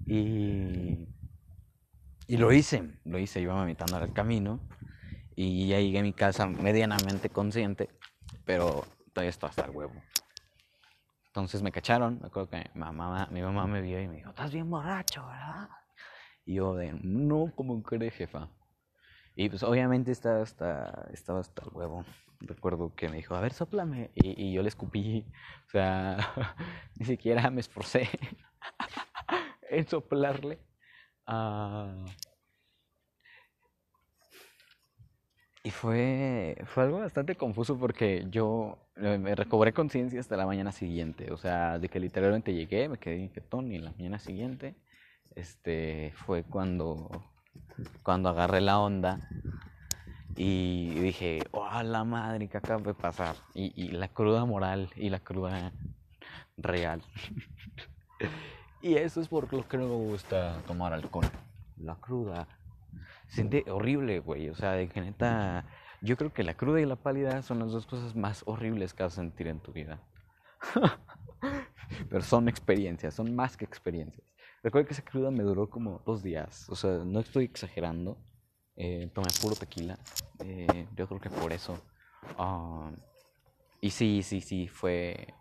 Y 0.06 1.08
y 2.28 2.38
lo 2.38 2.54
hice 2.54 2.98
lo 3.04 3.20
hice 3.20 3.42
iba 3.42 3.54
vomitando 3.54 3.98
al 3.98 4.14
camino. 4.14 4.60
Y 5.36 5.68
ya 5.68 5.80
llegué 5.80 6.00
a 6.00 6.04
mi 6.04 6.14
casa 6.14 6.48
medianamente 6.48 7.30
consciente 7.30 7.90
pero 8.46 8.86
todavía 9.14 9.30
estoy 9.30 9.50
hasta 9.50 9.66
el 9.66 9.72
huevo 9.72 9.94
entonces 11.32 11.62
me 11.62 11.72
cacharon, 11.72 12.20
me 12.20 12.28
acuerdo 12.28 12.50
que 12.50 12.58
mi 12.74 12.82
mamá, 12.82 13.26
mi 13.32 13.42
mamá 13.42 13.66
me 13.66 13.80
vio 13.80 14.02
y 14.02 14.08
me 14.10 14.18
dijo, 14.18 14.32
estás 14.32 14.52
bien 14.52 14.70
borracho, 14.70 15.26
¿verdad? 15.26 15.70
Y 16.46 16.56
yo 16.56 16.76
de, 16.76 16.92
no, 17.02 17.54
como 17.56 17.82
crees, 17.82 18.16
jefa? 18.16 18.50
Y 19.38 19.48
pues 19.48 19.64
obviamente 19.64 20.12
estaba 20.12 20.42
hasta, 20.42 21.08
estaba 21.14 21.40
hasta 21.40 21.64
el 21.64 21.70
huevo. 21.72 22.04
Recuerdo 22.42 22.94
que 22.96 23.08
me 23.08 23.16
dijo, 23.16 23.34
a 23.34 23.40
ver, 23.40 23.54
soplame. 23.54 24.12
Y, 24.14 24.52
yo 24.52 24.62
le 24.62 24.68
escupí. 24.68 25.26
O 25.68 25.70
sea, 25.70 26.18
ni 27.00 27.06
siquiera 27.06 27.50
me 27.50 27.62
esforcé 27.62 28.10
en 29.70 29.88
soplarle. 29.88 30.60
Uh, 31.26 32.04
Y 35.64 35.70
fue, 35.70 36.58
fue 36.66 36.84
algo 36.84 37.00
bastante 37.00 37.36
confuso 37.36 37.78
porque 37.78 38.26
yo 38.30 38.80
me 38.96 39.36
recobré 39.36 39.74
conciencia 39.74 40.20
hasta 40.20 40.36
la 40.36 40.48
mañana 40.48 40.72
siguiente. 40.72 41.32
O 41.32 41.38
sea, 41.38 41.78
de 41.78 41.88
que 41.88 42.00
literalmente 42.00 42.54
llegué, 42.54 42.90
me 42.90 42.98
quedé 42.98 43.18
inquietón 43.18 43.72
y 43.72 43.78
la 43.78 43.92
mañana 43.92 44.18
siguiente 44.18 44.76
este, 45.36 46.14
fue 46.26 46.44
cuando, 46.44 47.10
cuando 48.04 48.30
agarré 48.30 48.62
la 48.62 48.80
onda 48.80 49.30
y 50.36 50.90
dije, 51.00 51.40
oh, 51.52 51.84
la 51.84 52.04
madre, 52.04 52.48
que 52.48 52.58
acaba 52.58 52.82
de 52.82 52.94
pasar? 52.94 53.36
Y, 53.54 53.72
y 53.76 53.90
la 53.90 54.08
cruda 54.08 54.46
moral 54.46 54.90
y 54.96 55.10
la 55.10 55.20
cruda 55.20 55.72
real. 56.58 57.04
y 58.82 58.96
eso 58.96 59.22
es 59.22 59.28
por 59.28 59.52
lo 59.54 59.68
que 59.68 59.78
no 59.78 59.88
me 59.88 59.96
gusta 59.96 60.58
tomar 60.66 60.94
alcohol. 60.94 61.26
La 61.78 61.96
cruda 61.96 62.48
siente 63.32 63.66
horrible, 63.70 64.20
güey. 64.20 64.50
O 64.50 64.56
sea, 64.56 64.74
de 64.74 64.88
que 64.90 65.02
neta, 65.02 65.66
yo 66.02 66.18
creo 66.18 66.34
que 66.34 66.44
la 66.44 66.56
cruda 66.56 66.82
y 66.82 66.86
la 66.86 66.98
pálida 66.98 67.42
son 67.42 67.60
las 67.60 67.72
dos 67.72 67.86
cosas 67.88 68.16
más 68.16 68.44
horribles 68.46 68.94
que 68.94 69.04
vas 69.04 69.14
a 69.14 69.22
sentir 69.22 69.48
en 69.48 69.60
tu 69.60 69.72
vida. 69.72 70.00
Pero 72.10 72.22
son 72.22 72.48
experiencias, 72.48 73.14
son 73.14 73.36
más 73.36 73.58
que 73.58 73.66
experiencias. 73.66 74.26
Recuerdo 74.64 74.88
que 74.88 74.94
esa 74.94 75.04
cruda 75.04 75.32
me 75.32 75.44
duró 75.44 75.70
como 75.70 76.00
dos 76.06 76.22
días. 76.22 76.70
O 76.70 76.76
sea, 76.76 77.00
no 77.06 77.20
estoy 77.20 77.46
exagerando. 77.46 78.18
Eh, 78.76 79.10
tomé 79.14 79.28
puro 79.42 79.56
tequila. 79.56 79.98
Eh, 80.40 80.88
yo 80.96 81.08
creo 81.08 81.20
que 81.20 81.30
por 81.30 81.52
eso. 81.52 81.82
Um, 82.38 82.96
y 83.82 83.90
sí, 83.90 84.22
sí, 84.22 84.42
sí, 84.42 84.68
fue, 84.68 85.34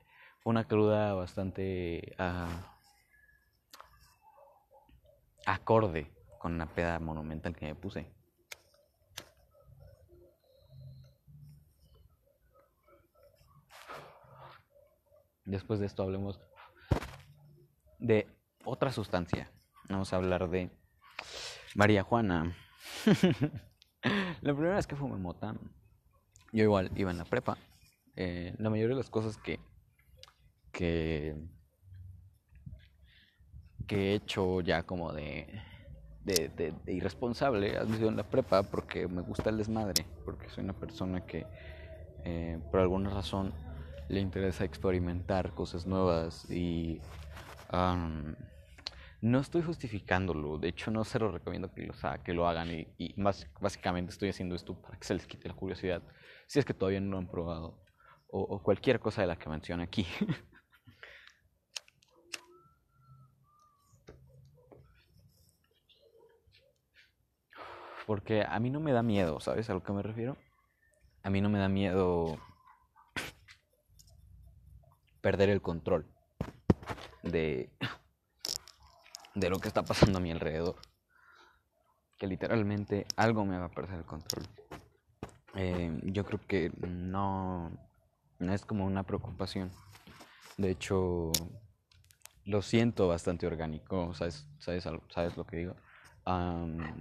una 0.45 0.67
cruda 0.67 1.13
bastante 1.13 2.17
uh, 2.19 2.49
acorde 5.45 6.11
con 6.41 6.55
una 6.55 6.65
peda 6.65 6.99
monumental 6.99 7.55
que 7.55 7.67
me 7.67 7.75
puse. 7.75 8.11
Después 15.45 15.81
de 15.81 15.87
esto 15.87 16.03
hablemos 16.03 16.41
de 17.99 18.27
otra 18.65 18.91
sustancia. 18.91 19.53
Vamos 19.91 20.15
a 20.15 20.17
hablar 20.17 20.49
de 20.49 20.71
María 21.75 22.05
Juana. 22.05 22.57
la 24.41 24.55
primera 24.55 24.77
vez 24.77 24.87
que 24.87 24.97
fumé 24.97 25.19
mota, 25.19 25.55
yo 26.53 26.65
igual 26.65 26.91
iba 26.97 27.11
en 27.11 27.19
la 27.19 27.27
prepa. 27.27 27.59
Eh, 28.17 28.55
la 28.57 28.71
mayoría 28.71 28.97
de 28.97 29.03
las 29.03 29.11
cosas 29.11 29.37
que, 29.37 29.61
que, 30.73 31.37
que 33.87 34.13
he 34.13 34.15
hecho 34.15 34.63
ya 34.63 34.85
como 34.85 35.13
de 35.13 35.69
de, 36.25 36.75
irresponsable 36.87 37.77
ha 37.77 37.87
sido 37.87 38.09
en 38.09 38.17
la 38.17 38.25
prepa 38.25 38.62
porque 38.62 39.09
me 39.09 39.23
gusta 39.23 39.50
el 39.50 39.59
desmadre, 39.59 40.07
porque 40.25 40.49
soy 40.50 40.65
una 40.65 40.75
persona 40.75 41.25
que 41.27 41.47
eh, 42.25 42.59
por 42.71 42.81
alguna 42.81 43.11
razón 43.11 43.53
le 44.09 44.21
interesa 44.21 44.65
experimentar 44.65 45.53
cosas 45.55 45.87
nuevas 45.87 46.50
y 46.50 47.00
no 49.23 49.39
estoy 49.39 49.62
justificándolo, 49.62 50.59
de 50.59 50.69
hecho 50.69 50.91
no 50.91 51.05
se 51.05 51.19
lo 51.19 51.31
recomiendo 51.31 51.73
que 51.73 51.87
lo, 51.87 51.95
que 52.25 52.35
lo 52.35 52.49
hagan 52.49 52.69
y, 52.71 53.15
más, 53.17 53.47
básicamente 53.61 54.11
estoy 54.11 54.31
haciendo 54.31 54.55
esto 54.55 54.75
para 54.81 54.99
que 54.99 55.05
se 55.05 55.15
les 55.15 55.27
quite 55.27 55.49
la 55.49 55.55
curiosidad, 55.55 56.03
si 56.47 56.59
es 56.59 56.65
que 56.65 56.75
todavía 56.75 57.00
no 57.00 57.12
lo 57.12 57.19
han 57.19 57.29
probado 57.29 57.79
o, 58.29 58.41
o 58.41 58.62
cualquier 58.62 58.99
cosa 59.00 59.23
de 59.23 59.29
la 59.29 59.37
que 59.37 59.49
mencione 59.49 59.85
aquí. 59.85 60.07
Porque 68.11 68.43
a 68.43 68.59
mí 68.59 68.71
no 68.71 68.81
me 68.81 68.90
da 68.90 69.05
miedo, 69.05 69.38
¿sabes 69.38 69.71
a 69.71 69.73
lo 69.73 69.85
que 69.85 69.93
me 69.93 70.02
refiero? 70.02 70.37
A 71.23 71.31
mí 71.31 71.40
no 71.40 71.49
me 71.49 71.61
da 71.61 71.69
miedo 71.69 72.40
perder 75.21 75.49
el 75.49 75.62
control 75.62 76.05
de, 77.23 77.71
de 79.37 79.49
lo 79.49 79.61
que 79.61 79.69
está 79.69 79.85
pasando 79.85 80.19
a 80.19 80.21
mi 80.21 80.33
alrededor. 80.33 80.75
Que 82.19 82.26
literalmente 82.26 83.07
algo 83.14 83.45
me 83.45 83.57
va 83.57 83.67
a 83.67 83.71
perder 83.71 84.00
el 84.00 84.05
control. 84.05 84.43
Eh, 85.55 85.97
yo 86.02 86.25
creo 86.25 86.40
que 86.49 86.73
no, 86.88 87.71
no 88.40 88.52
es 88.52 88.64
como 88.67 88.87
una 88.87 89.05
preocupación. 89.05 89.71
De 90.57 90.73
hecho, 90.73 91.31
lo 92.45 92.61
siento 92.61 93.07
bastante 93.07 93.47
orgánico, 93.47 94.14
¿sabes, 94.14 94.49
sabes, 94.59 94.83
sabes 95.11 95.37
lo 95.37 95.47
que 95.47 95.59
digo? 95.59 95.76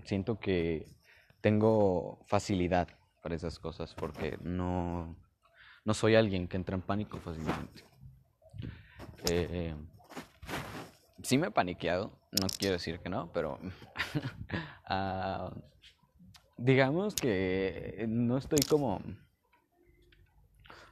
siento 0.05 0.39
que 0.39 0.98
tengo 1.41 2.19
facilidad 2.27 2.88
para 3.22 3.36
esas 3.36 3.60
cosas 3.60 3.93
porque 3.93 4.38
no, 4.41 5.15
no 5.86 5.93
soy 5.93 6.15
alguien 6.15 6.48
que 6.48 6.58
entra 6.58 6.75
en 6.75 6.81
pánico 6.81 7.17
fácilmente. 7.17 7.84
Eh, 9.29 9.75
sí 11.24 11.38
me 11.38 11.48
he 11.48 11.51
paniqueado, 11.51 12.12
no 12.39 12.48
quiero 12.58 12.74
decir 12.74 13.00
que 13.00 13.10
no, 13.10 13.31
pero 13.34 13.60
ah, 14.86 15.51
digamos 16.58 17.15
que 17.15 18.05
no 18.08 18.38
estoy 18.38 18.60
como 18.67 19.01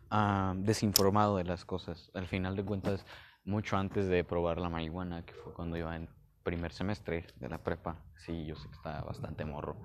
ah, 0.10 0.54
desinformado 0.58 1.38
de 1.38 1.44
las 1.44 1.66
cosas. 1.66 2.12
Al 2.14 2.28
final 2.28 2.56
de 2.56 2.64
cuentas, 2.64 3.06
mucho 3.46 3.78
antes 3.78 4.08
de 4.08 4.24
probar 4.24 4.60
la 4.60 4.70
marihuana, 4.70 5.26
que 5.26 5.34
fue 5.34 5.54
cuando 5.54 5.78
iba 5.78 5.96
en 5.96 6.10
primer 6.44 6.72
semestre 6.72 7.28
de 7.36 7.50
la 7.50 7.58
prepa, 7.58 8.04
sí, 8.18 8.46
yo 8.46 8.56
sé 8.56 8.68
que 8.70 8.76
estaba 8.76 9.02
bastante 9.02 9.46
morro. 9.46 9.78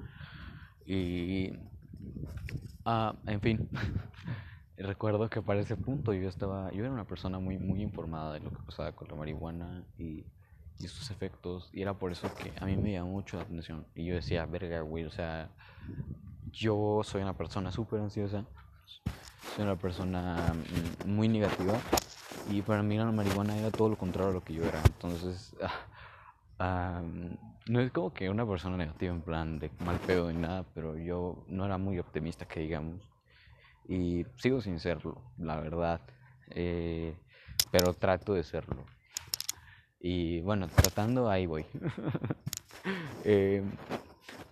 Y, 0.86 1.52
ah, 2.84 3.14
en 3.26 3.40
fin, 3.40 3.68
recuerdo 4.76 5.28
que 5.30 5.42
para 5.42 5.60
ese 5.60 5.76
punto 5.76 6.12
yo 6.12 6.28
estaba, 6.28 6.70
yo 6.72 6.84
era 6.84 6.92
una 6.92 7.04
persona 7.04 7.38
muy, 7.38 7.58
muy 7.58 7.82
informada 7.82 8.34
de 8.34 8.40
lo 8.40 8.50
que 8.50 8.62
pasaba 8.64 8.92
con 8.92 9.08
la 9.08 9.14
marihuana 9.14 9.84
y, 9.98 10.24
y 10.78 10.88
sus 10.88 11.10
efectos, 11.10 11.70
y 11.72 11.82
era 11.82 11.94
por 11.94 12.12
eso 12.12 12.32
que 12.34 12.52
a 12.60 12.66
mí 12.66 12.76
me 12.76 12.92
llamó 12.92 13.12
mucho 13.12 13.36
la 13.36 13.44
atención. 13.44 13.86
Y 13.94 14.06
yo 14.06 14.14
decía, 14.14 14.46
verga, 14.46 14.80
güey, 14.80 15.04
o 15.04 15.10
sea, 15.10 15.50
yo 16.50 17.02
soy 17.04 17.22
una 17.22 17.36
persona 17.36 17.70
súper 17.70 18.00
ansiosa, 18.00 18.44
soy 19.54 19.64
una 19.64 19.76
persona 19.76 20.52
mm, 21.04 21.10
muy 21.10 21.28
negativa, 21.28 21.74
y 22.50 22.62
para 22.62 22.82
mí 22.82 22.96
la 22.96 23.10
marihuana 23.10 23.56
era 23.56 23.70
todo 23.70 23.90
lo 23.90 23.96
contrario 23.96 24.30
a 24.30 24.34
lo 24.34 24.42
que 24.42 24.54
yo 24.54 24.64
era. 24.64 24.82
Entonces, 24.84 25.54
ah, 26.58 27.02
no 27.68 27.80
es 27.80 27.92
como 27.92 28.12
que 28.12 28.28
una 28.28 28.46
persona 28.46 28.76
negativa 28.76 29.12
en 29.12 29.22
plan 29.22 29.58
de 29.58 29.70
mal 29.84 29.98
pedo 29.98 30.30
ni 30.32 30.38
nada, 30.38 30.64
pero 30.74 30.96
yo 30.96 31.44
no 31.48 31.64
era 31.64 31.78
muy 31.78 31.98
optimista, 31.98 32.46
que 32.46 32.60
digamos. 32.60 33.00
Y 33.88 34.24
sigo 34.36 34.60
sin 34.60 34.78
serlo, 34.78 35.22
la 35.38 35.60
verdad. 35.60 36.00
Eh, 36.50 37.16
pero 37.70 37.94
trato 37.94 38.34
de 38.34 38.42
serlo. 38.42 38.84
Y 40.00 40.40
bueno, 40.40 40.68
tratando, 40.68 41.30
ahí 41.30 41.46
voy. 41.46 41.66
Eh, 43.24 43.62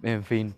en 0.04 0.22
fin. 0.22 0.54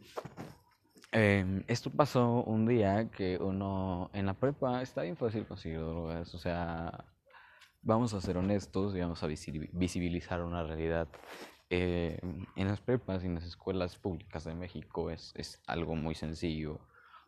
Eh, 1.11 1.65
esto 1.69 1.89
pasó 1.89 2.43
un 2.43 2.67
día 2.67 3.11
que 3.11 3.39
uno 3.39 4.11
en 4.13 4.27
la 4.27 4.35
prepa 4.35 4.83
está 4.83 5.03
bien 5.03 5.17
fácil 5.17 5.47
conseguir 5.47 5.79
drogas. 5.79 6.35
O 6.35 6.39
sea, 6.39 7.07
vamos 7.81 8.13
a 8.13 8.21
ser 8.21 8.37
honestos 8.37 8.95
y 8.95 9.01
vamos 9.01 9.23
a 9.23 9.27
visibilizar 9.27 10.43
una 10.43 10.63
realidad. 10.63 11.09
Eh, 11.75 12.19
en 12.55 12.69
las 12.69 12.83
prepas 12.83 13.25
y 13.25 13.29
en 13.29 13.35
las 13.37 13.45
escuelas 13.45 13.97
públicas 13.97 14.45
de 14.45 14.55
México 14.55 15.09
es, 15.09 15.33
es 15.35 15.59
algo 15.67 15.97
muy 15.97 16.15
sencillo, 16.15 16.79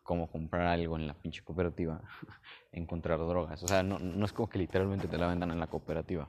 como 0.02 0.30
comprar 0.30 0.66
algo 0.66 0.96
en 0.96 1.06
la 1.06 1.14
pinche 1.14 1.42
cooperativa, 1.42 2.02
encontrar 2.70 3.20
drogas. 3.20 3.62
O 3.62 3.68
sea, 3.68 3.82
no, 3.82 3.98
no 3.98 4.26
es 4.26 4.34
como 4.34 4.50
que 4.50 4.58
literalmente 4.58 5.08
te 5.08 5.16
la 5.16 5.28
vendan 5.28 5.50
en 5.50 5.58
la 5.58 5.66
cooperativa, 5.66 6.28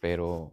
pero... 0.00 0.50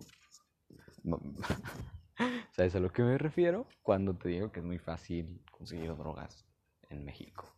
¿Sabes 2.51 2.75
a 2.75 2.79
lo 2.79 2.91
que 2.91 3.01
me 3.01 3.17
refiero? 3.17 3.65
Cuando 3.81 4.13
te 4.13 4.29
digo 4.29 4.51
que 4.51 4.60
es 4.60 4.65
muy 4.65 4.77
fácil 4.77 5.41
conseguir 5.50 5.98
drogas 5.98 6.46
en 6.91 7.03
México. 7.03 7.55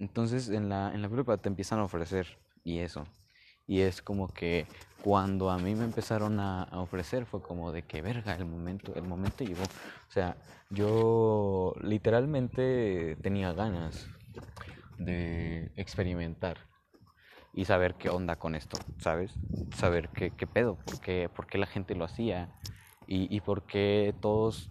entonces 0.00 0.48
en 0.48 0.68
la, 0.68 0.92
en 0.92 1.02
la 1.02 1.08
prepa 1.08 1.36
te 1.36 1.48
empiezan 1.48 1.78
a 1.78 1.84
ofrecer 1.84 2.36
y 2.64 2.80
eso. 2.80 3.06
Y 3.68 3.82
es 3.82 4.02
como 4.02 4.26
que 4.26 4.66
cuando 5.04 5.50
a 5.50 5.58
mí 5.58 5.74
me 5.74 5.84
empezaron 5.84 6.40
a, 6.40 6.66
ofrecer 6.72 7.26
fue 7.26 7.42
como 7.42 7.72
de 7.72 7.82
que 7.82 8.00
verga, 8.00 8.34
el 8.36 8.46
momento, 8.46 8.94
el 8.94 9.02
momento 9.02 9.44
llegó. 9.44 9.62
O 9.62 10.10
sea, 10.10 10.38
yo 10.70 11.74
literalmente 11.82 13.18
tenía 13.20 13.52
ganas 13.52 14.08
de 14.96 15.70
experimentar 15.76 16.56
y 17.52 17.66
saber 17.66 17.96
qué 17.96 18.08
onda 18.08 18.36
con 18.36 18.54
esto, 18.54 18.78
¿sabes? 18.98 19.34
Saber 19.76 20.08
qué, 20.08 20.46
pedo, 20.46 20.78
por 20.86 20.98
qué, 21.00 21.28
por 21.28 21.48
qué 21.48 21.58
la 21.58 21.66
gente 21.66 21.94
lo 21.94 22.06
hacía 22.06 22.54
y, 23.06 23.34
y 23.34 23.42
por 23.42 23.66
qué 23.66 24.14
todos 24.22 24.70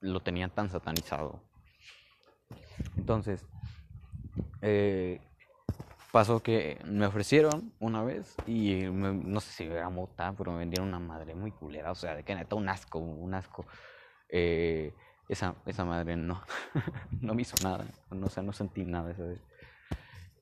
lo 0.00 0.20
tenían 0.20 0.52
tan 0.52 0.70
satanizado. 0.70 1.42
Entonces, 2.96 3.44
eh, 4.62 5.20
pasó 6.16 6.42
que 6.42 6.78
me 6.86 7.04
ofrecieron 7.04 7.74
una 7.78 8.02
vez 8.02 8.36
y 8.46 8.84
no 8.90 9.38
sé 9.40 9.50
si 9.50 9.64
era 9.64 9.90
mota, 9.90 10.32
pero 10.34 10.50
me 10.50 10.60
vendieron 10.60 10.88
una 10.88 10.98
madre 10.98 11.34
muy 11.34 11.50
culera, 11.50 11.92
o 11.92 11.94
sea, 11.94 12.14
de 12.14 12.22
que 12.22 12.34
neta 12.34 12.56
un 12.56 12.70
asco, 12.70 12.98
un 12.98 13.34
asco. 13.34 13.66
Eh, 14.30 14.94
esa, 15.28 15.56
esa 15.66 15.84
madre 15.84 16.16
no, 16.16 16.40
no 17.20 17.34
me 17.34 17.42
hizo 17.42 17.54
nada, 17.62 17.84
no, 18.10 18.28
o 18.34 18.42
no 18.42 18.52
sentí 18.54 18.86
nada 18.86 19.10
esa 19.10 19.24
vez. 19.24 19.40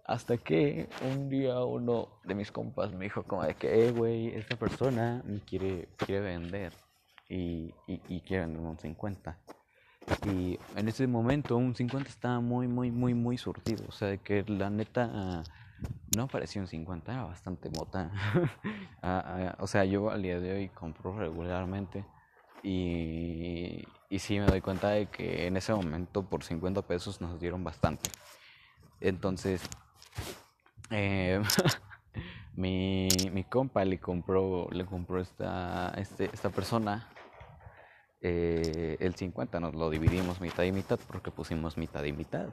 Hasta 0.06 0.37
que 0.37 0.88
un 1.12 1.28
día 1.28 1.58
uno 1.64 2.20
de 2.22 2.37
mis 2.37 2.52
compas 2.52 2.92
me 2.92 3.06
dijo 3.06 3.24
como 3.24 3.42
de 3.42 3.56
que, 3.56 3.88
eh, 3.88 3.90
güey, 3.90 4.28
esta 4.28 4.54
persona 4.54 5.24
me 5.26 5.40
quiere, 5.40 5.88
quiere 5.96 6.20
vender 6.20 6.72
y, 7.28 7.74
y, 7.88 8.00
y 8.08 8.20
quiere 8.20 8.44
vender 8.44 8.62
un 8.62 8.78
50. 8.78 9.37
Y 10.32 10.56
en 10.76 10.87
ese 10.87 11.08
momento 11.08 11.56
un 11.56 11.74
50 11.74 12.08
estaba 12.08 12.38
muy, 12.38 12.68
muy, 12.68 12.92
muy, 12.92 13.12
muy 13.12 13.38
surtido. 13.38 13.84
O 13.88 13.92
sea, 13.92 14.06
de 14.06 14.18
que 14.18 14.44
la 14.46 14.70
neta 14.70 15.42
no 16.16 16.28
parecía 16.28 16.62
un 16.62 16.68
50, 16.68 17.12
era 17.12 17.24
bastante 17.24 17.70
mota. 17.70 18.10
Ah, 19.06 19.22
ah, 19.26 19.56
o 19.58 19.66
sea, 19.66 19.84
yo 19.84 20.08
al 20.10 20.22
día 20.22 20.40
de 20.40 20.54
hoy 20.54 20.68
compro 20.70 21.14
regularmente 21.14 22.06
y, 22.62 23.84
y 24.08 24.18
sí 24.18 24.40
me 24.40 24.46
doy 24.46 24.62
cuenta 24.62 24.88
de 24.88 25.10
que 25.10 25.46
en 25.46 25.58
ese 25.58 25.74
momento 25.74 26.22
por 26.22 26.42
50 26.42 26.80
pesos 26.80 27.20
nos 27.20 27.38
dieron 27.38 27.62
bastante. 27.62 28.08
Entonces, 29.00 29.60
eh, 30.90 31.42
mi, 32.54 33.08
mi 33.30 33.44
compa 33.44 33.84
le 33.84 34.00
compró, 34.00 34.68
le 34.70 34.87
compró 34.87 35.20
esta, 35.20 35.92
este, 35.98 36.30
esta 36.32 36.48
persona 36.48 37.06
eh, 38.22 38.96
el 39.00 39.14
50, 39.14 39.60
nos 39.60 39.74
lo 39.74 39.90
dividimos 39.90 40.40
mitad 40.40 40.62
y 40.62 40.72
mitad 40.72 40.98
porque 41.06 41.30
pusimos 41.30 41.76
mitad 41.76 42.02
y 42.04 42.12
mitad. 42.12 42.48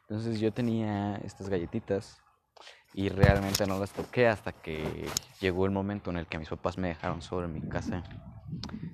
Entonces 0.00 0.40
yo 0.40 0.52
tenía 0.52 1.14
estas 1.18 1.48
galletitas 1.48 2.20
y 2.94 3.08
realmente 3.10 3.66
no 3.66 3.78
las 3.78 3.92
toqué 3.92 4.26
hasta 4.26 4.52
que 4.52 5.08
llegó 5.40 5.66
el 5.66 5.70
momento 5.70 6.10
en 6.10 6.16
el 6.16 6.26
que 6.26 6.38
mis 6.38 6.48
papás 6.48 6.78
me 6.78 6.88
dejaron 6.88 7.20
solo 7.20 7.46
en 7.46 7.52
mi 7.52 7.60
casa. 7.60 8.02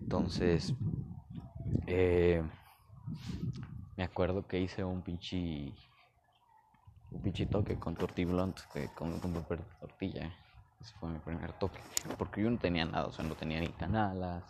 Entonces, 0.01 0.75
eh, 1.87 2.43
me 3.97 4.05
acuerdo 4.05 4.47
que 4.47 4.59
hice 4.59 4.83
un 4.83 5.03
pinche 5.03 5.73
un 7.13 7.21
pinche 7.21 7.47
toque 7.47 7.79
con 7.79 7.95
tortiblont, 7.95 8.59
con, 8.95 9.21
con 9.21 9.45
tortilla. 9.81 10.35
Ese 10.81 10.95
fue 10.99 11.11
mi 11.11 11.19
primer 11.19 11.53
toque. 11.53 11.79
Porque 12.19 12.43
yo 12.43 12.51
no 12.51 12.59
tenía 12.59 12.85
nada, 12.85 13.07
o 13.07 13.13
sea, 13.13 13.25
no 13.25 13.35
tenía 13.37 13.61
ni 13.61 13.69
canalas, 13.69 14.43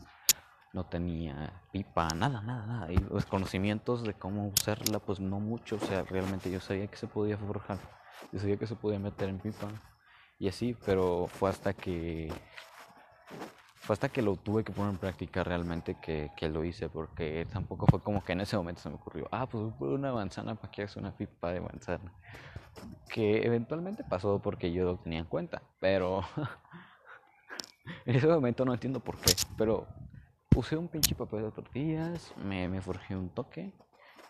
no 0.72 0.85
tenía 0.87 1.53
pipa, 1.72 2.09
nada, 2.16 2.40
nada, 2.40 2.66
nada. 2.66 2.92
Y 2.92 2.96
los 2.96 3.27
conocimientos 3.27 4.03
de 4.03 4.14
cómo 4.14 4.46
usarla, 4.48 4.98
pues 4.98 5.20
no 5.20 5.40
mucho. 5.40 5.77
O 5.77 5.81
sea, 5.81 6.05
realmente 6.05 6.51
yo 6.51 6.61
sabía 6.61 6.87
que 6.87 6.96
se 6.96 7.07
podía 7.07 7.37
forjar 7.37 7.79
yo 8.31 8.39
sabía 8.39 8.57
que 8.57 8.67
se 8.67 8.77
podía 8.77 8.99
meter 8.99 9.29
en 9.29 9.39
pipa 9.39 9.69
y 10.39 10.49
así, 10.49 10.77
pero 10.85 11.27
fue 11.29 11.51
hasta 11.51 11.73
que 11.73 12.33
fue 13.77 13.95
hasta 13.95 14.09
que 14.09 14.23
lo 14.23 14.37
tuve 14.37 14.63
que 14.63 14.73
poner 14.73 14.93
en 14.93 14.99
práctica 14.99 15.43
realmente 15.43 15.97
que, 16.01 16.31
que, 16.37 16.49
lo 16.49 16.65
hice, 16.65 16.89
porque 16.89 17.49
tampoco 17.53 17.87
fue 17.87 18.01
como 18.01 18.23
que 18.25 18.33
en 18.33 18.41
ese 18.43 18.57
momento 18.57 18.81
se 18.81 18.89
me 18.89 18.95
ocurrió, 18.95 19.27
ah, 19.33 19.49
pues 19.49 19.65
voy 19.65 19.73
por 19.73 19.89
una 19.89 20.13
manzana 20.13 20.55
para 20.55 20.71
que 20.71 20.83
hagas 20.83 20.97
una 20.97 21.17
pipa 21.17 21.53
de 21.53 21.61
manzana. 21.61 22.13
Que 23.09 23.45
eventualmente 23.45 24.05
pasó 24.05 24.39
porque 24.39 24.73
yo 24.73 24.85
lo 24.85 24.99
tenía 24.99 25.19
en 25.19 25.25
cuenta, 25.25 25.63
pero 25.81 26.23
en 28.07 28.15
ese 28.15 28.29
momento 28.29 28.65
no 28.65 28.73
entiendo 28.73 29.01
por 29.01 29.17
qué, 29.17 29.33
pero 29.59 29.89
usé 30.55 30.77
un 30.77 30.87
pinche 30.87 31.17
papel 31.17 31.43
de 31.43 31.51
tortillas, 31.51 32.33
me, 32.37 32.69
me 32.69 32.81
forjé 32.81 33.17
un 33.17 33.31
toque 33.31 33.73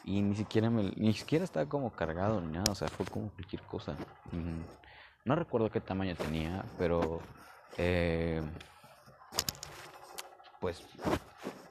y 0.05 0.21
ni 0.21 0.35
siquiera 0.35 0.71
me, 0.71 0.93
ni 0.97 1.13
siquiera 1.13 1.45
estaba 1.45 1.67
como 1.67 1.91
cargado 1.91 2.41
ni 2.41 2.53
nada, 2.53 2.73
o 2.73 2.75
sea, 2.75 2.89
fue 2.89 3.07
como 3.07 3.31
cualquier 3.31 3.63
cosa. 3.63 3.93
Mm, 4.33 4.63
no 5.25 5.35
recuerdo 5.37 5.71
qué 5.71 5.81
tamaño 5.81 6.17
tenía, 6.17 6.65
pero 6.79 7.21
eh, 7.79 8.43
pues 10.61 10.83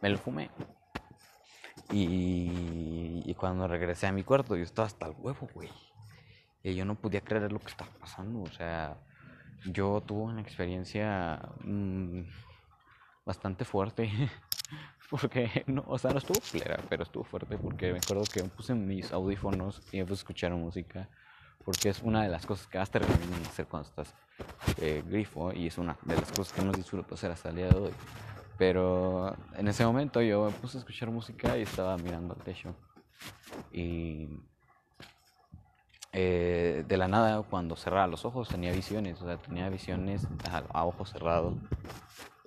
me 0.02 0.10
lo 0.10 0.17
fumé. 0.17 0.50
Y, 1.91 3.34
cuando 3.36 3.67
regresé 3.67 4.08
a 4.08 4.12
mi 4.12 4.24
cuarto, 4.24 4.56
yo 4.56 4.63
estaba 4.63 4.86
hasta 4.86 5.08
el 5.08 5.15
huevo, 5.17 5.50
güey. 5.54 5.70
Y 6.63 6.76
yo 6.76 6.86
no 6.86 6.96
podía 6.96 7.22
creer 7.22 7.52
lo 7.52 7.60
que 7.60 7.67
estaba 7.67 7.89
pasando. 8.00 8.41
O 8.44 8.52
sea, 8.52 8.98
yo 9.65 10.02
tuve 10.06 10.24
una 10.24 10.41
experiencia 10.41 11.41
mmm, 11.63 12.22
bastante 13.26 13.65
fuerte. 13.65 14.12
Porque, 15.12 15.63
no, 15.67 15.84
o 15.88 16.00
sea, 16.00 16.12
no 16.12 16.17
estuvo 16.17 16.39
clara, 16.39 16.80
pero 16.89 17.04
estuvo 17.04 17.24
fuerte 17.26 17.58
porque 17.58 17.91
me 17.91 18.00
acuerdo 18.00 18.24
que 18.24 18.43
puse 18.45 18.74
mis 18.74 19.12
audífonos 19.12 19.82
y 19.91 19.97
me 19.97 20.06
puse 20.06 20.13
a 20.13 20.21
escuchar 20.21 20.54
música. 20.54 21.08
Porque 21.63 21.89
es 21.89 22.02
una 22.02 22.24
de 22.24 22.30
las 22.30 22.45
cosas 22.45 22.65
que 22.65 22.80
más 22.80 22.89
te 22.89 22.97
recomiendan 22.97 23.41
hacer 23.43 23.67
cuando 23.67 23.88
estás 23.88 24.15
eh, 24.82 25.04
grifo 25.06 25.54
y 25.54 25.67
es 25.67 25.78
una 25.78 25.95
de 26.02 26.15
las 26.15 26.32
cosas 26.32 26.54
que 26.54 26.63
más 26.63 26.76
disfruto 26.76 27.13
hacer 27.13 27.30
hasta 27.30 27.50
el 27.50 27.58
día 27.58 27.67
de 27.67 27.78
hoy. 27.78 27.91
Pero 28.58 29.36
en 29.56 29.67
ese 29.67 29.86
momento 29.86 30.21
yo 30.21 30.45
me 30.45 30.52
puse 30.54 30.78
a 30.78 30.80
escuchar 30.80 31.12
música 31.12 31.56
y 31.58 31.63
estaba 31.63 31.97
mirando 31.97 32.34
al 32.34 32.41
techo. 32.41 32.74
Y 33.71 34.28
eh, 36.13 36.84
de 36.88 36.97
la 36.97 37.08
nada, 37.08 37.43
cuando 37.43 37.76
cerraba 37.76 38.08
los 38.08 38.26
ojos, 38.26 38.47
tenía 38.50 38.71
visiones, 38.71 39.21
o 39.21 39.26
sea, 39.26 39.38
tenía 39.38 39.69
visiones 39.69 40.28
a, 40.50 40.63
a 40.74 40.86
ojos 40.86 41.12
cerrados 41.12 41.56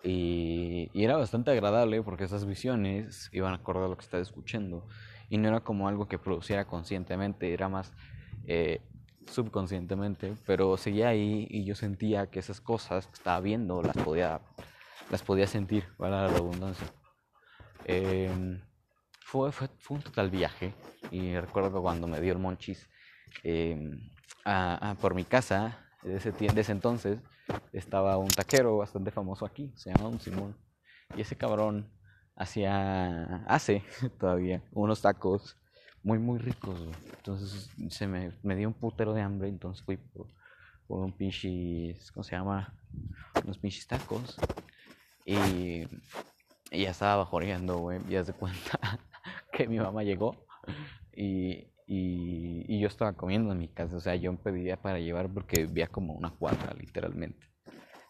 Y, 0.04 0.90
era 0.94 1.16
bastante 1.16 1.50
agradable 1.50 2.02
porque 2.02 2.24
esas 2.24 2.44
visiones 2.44 3.30
iban 3.32 3.52
a 3.52 3.56
acordar 3.56 3.84
a 3.84 3.88
lo 3.88 3.96
que 3.96 4.04
estaba 4.04 4.22
escuchando. 4.22 4.86
Y 5.30 5.38
no 5.38 5.48
era 5.48 5.60
como 5.60 5.88
algo 5.88 6.06
que 6.06 6.18
produciera 6.18 6.66
conscientemente, 6.66 7.52
era 7.52 7.68
más 7.68 7.92
eh, 8.46 8.82
subconscientemente. 9.26 10.34
Pero 10.46 10.76
seguía 10.76 11.08
ahí 11.08 11.46
y 11.50 11.64
yo 11.64 11.74
sentía 11.74 12.30
que 12.30 12.38
esas 12.38 12.60
cosas 12.60 13.06
que 13.06 13.14
estaba 13.14 13.40
viendo 13.40 13.82
las 13.82 13.96
podía, 13.96 14.42
las 15.10 15.22
podía 15.22 15.46
sentir, 15.46 15.84
para 15.96 16.22
la 16.22 16.28
redundancia. 16.28 16.86
Eh, 17.86 18.60
fue, 19.20 19.50
fue, 19.52 19.68
fue, 19.78 19.96
un 19.96 20.02
total 20.02 20.30
viaje. 20.30 20.74
Y 21.10 21.34
recuerdo 21.36 21.80
cuando 21.80 22.06
me 22.06 22.20
dio 22.20 22.32
el 22.32 22.38
monchis 22.38 22.88
a, 24.44 24.90
a, 24.90 24.94
por 24.96 25.14
mi 25.14 25.24
casa, 25.24 25.83
de 26.04 26.16
ese, 26.16 26.72
entonces, 26.72 27.18
estaba 27.72 28.18
un 28.18 28.28
taquero 28.28 28.76
bastante 28.76 29.10
famoso 29.10 29.46
aquí, 29.46 29.72
se 29.74 29.90
llama 29.90 30.08
un 30.08 30.20
Simón. 30.20 30.56
Y 31.16 31.22
ese 31.22 31.36
cabrón 31.36 31.90
hacía, 32.36 33.44
hace 33.46 33.82
todavía, 34.20 34.62
unos 34.72 35.00
tacos 35.00 35.56
muy, 36.02 36.18
muy 36.18 36.38
ricos. 36.38 36.78
Entonces 37.16 37.70
se 37.88 38.06
me, 38.06 38.32
me, 38.42 38.54
dio 38.54 38.68
un 38.68 38.74
putero 38.74 39.14
de 39.14 39.22
hambre, 39.22 39.48
entonces 39.48 39.84
fui 39.84 39.96
por, 39.96 40.26
por 40.86 41.00
un 41.00 41.12
pinches, 41.12 42.12
¿cómo 42.12 42.22
se 42.22 42.36
llama? 42.36 42.74
Unos 43.42 43.58
pinches 43.58 43.86
tacos. 43.86 44.36
Y, 45.24 45.86
ya 46.70 46.90
estaba 46.90 47.16
bajoreando, 47.16 47.78
güey. 47.78 48.00
Y 48.08 48.16
haz 48.16 48.26
de 48.26 48.32
cuenta 48.34 48.78
que 49.52 49.66
mi 49.66 49.78
mamá 49.78 50.02
llegó 50.02 50.36
y, 51.12 51.66
y, 51.86 52.64
y, 52.66 52.80
yo 52.80 52.88
estaba 52.88 53.12
comiendo 53.12 53.52
en 53.52 53.58
mi 53.58 53.68
casa. 53.68 53.96
O 53.96 54.00
sea, 54.00 54.14
yo 54.14 54.34
pedía 54.36 54.80
para 54.80 54.98
llevar 54.98 55.28
porque 55.28 55.66
vivía 55.66 55.86
como 55.86 56.14
una 56.14 56.30
cuadra, 56.30 56.74
literalmente. 56.78 57.46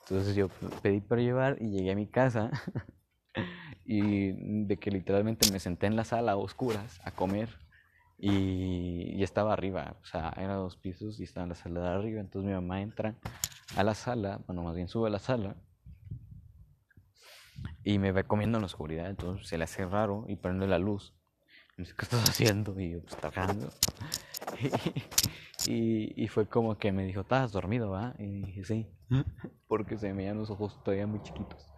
Entonces 0.03 0.37
yo 0.37 0.49
pedí 0.83 1.01
para 1.01 1.23
llevar 1.23 1.57
y 1.61 1.71
llegué 1.71 1.93
a 1.93 1.97
mi 1.97 2.07
casa. 2.07 2.51
y 3.85 4.65
de 4.67 4.77
que 4.79 4.91
literalmente 4.91 5.51
me 5.51 5.59
senté 5.59 5.87
en 5.87 5.97
la 5.97 6.05
sala 6.05 6.33
a 6.33 6.37
oscuras 6.37 7.01
a 7.05 7.11
comer. 7.11 7.49
Y, 8.17 9.13
y 9.17 9.23
estaba 9.23 9.53
arriba. 9.53 9.97
O 10.03 10.07
sea, 10.07 10.33
eran 10.37 10.57
dos 10.57 10.77
pisos 10.77 11.19
y 11.21 11.25
estaba 11.25 11.45
en 11.45 11.51
la 11.51 11.55
sala 11.57 11.81
de 11.81 11.89
arriba. 11.89 12.21
Entonces 12.21 12.49
mi 12.49 12.55
mamá 12.55 12.81
entra 12.81 13.17
a 13.77 13.83
la 13.83 13.95
sala, 13.95 14.41
bueno, 14.47 14.63
más 14.63 14.77
bien 14.77 14.89
sube 14.89 15.09
a 15.09 15.11
la 15.11 15.19
sala. 15.19 15.57
Y 17.83 17.99
me 17.99 18.13
ve 18.13 18.25
comiendo 18.25 18.59
en 18.59 18.63
la 18.63 18.67
oscuridad. 18.67 19.11
Entonces 19.11 19.49
se 19.49 19.59
le 19.59 19.65
hace 19.65 19.85
raro 19.85 20.27
y 20.29 20.37
prende 20.37 20.67
la 20.67 20.79
luz. 20.79 21.15
Dice, 21.77 21.95
¿qué 21.97 22.05
estás 22.05 22.29
haciendo? 22.29 22.79
Y 22.79 22.93
yo, 22.93 23.01
pues 23.03 23.17
trabajando. 23.17 23.71
Y, 25.67 26.23
y, 26.23 26.29
fue 26.29 26.47
como 26.47 26.77
que 26.77 26.93
me 26.93 27.07
dijo, 27.07 27.23
¿estás 27.23 27.51
dormido, 27.51 27.89
va? 27.89 28.15
Y 28.19 28.43
dije, 28.43 28.65
sí, 28.65 28.87
porque 29.67 29.97
se 29.97 30.09
me 30.09 30.17
veían 30.19 30.37
los 30.37 30.51
ojos 30.51 30.79
todavía 30.85 31.07
muy 31.07 31.23
chiquitos. 31.23 31.73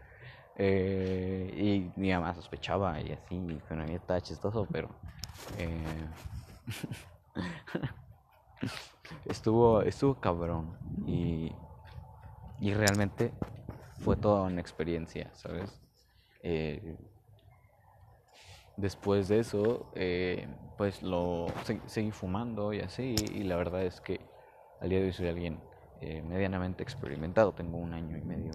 Eh, 0.57 1.53
y 1.97 2.01
mi 2.01 2.11
mamá 2.13 2.35
sospechaba 2.35 3.01
y 3.01 3.13
así, 3.13 3.61
pero 3.69 3.83
a 3.83 3.85
mí 3.85 3.95
estaba 3.95 4.21
chistoso, 4.21 4.67
pero 4.73 4.89
eh, 5.59 6.09
estuvo, 9.27 9.83
estuvo 9.83 10.19
cabrón 10.19 10.77
y, 11.07 11.53
y 12.59 12.75
realmente 12.75 13.33
fue 14.01 14.17
toda 14.17 14.43
una 14.43 14.61
experiencia, 14.61 15.31
¿sabes? 15.35 15.81
Eh, 16.43 16.97
después 18.77 19.29
de 19.29 19.41
eso, 19.41 19.87
eh, 19.95 20.49
pues 20.77 21.03
lo 21.03 21.47
seguí 21.87 22.11
fumando 22.11 22.73
y 22.73 22.81
así, 22.81 23.15
y 23.33 23.43
la 23.45 23.57
verdad 23.57 23.83
es 23.83 24.01
que 24.01 24.21
al 24.81 24.91
día 24.91 25.01
de 25.01 25.07
hoy 25.07 25.13
soy 25.13 25.29
alguien 25.29 25.61
eh, 26.01 26.23
medianamente 26.23 26.83
experimentado, 26.83 27.53
tengo 27.53 27.79
un 27.79 27.95
año 27.95 28.17
y 28.17 28.23
medio, 28.23 28.53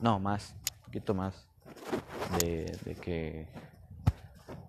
no, 0.00 0.18
más, 0.18 0.54
un 0.78 0.84
poquito 0.84 1.14
más 1.14 1.48
de, 2.40 2.76
de, 2.84 2.94
que, 2.94 3.48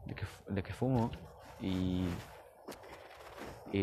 de, 0.05 0.15
que, 0.15 0.25
de 0.47 0.63
que 0.63 0.73
fumo, 0.73 1.11
y, 1.59 2.05
y, 3.73 3.79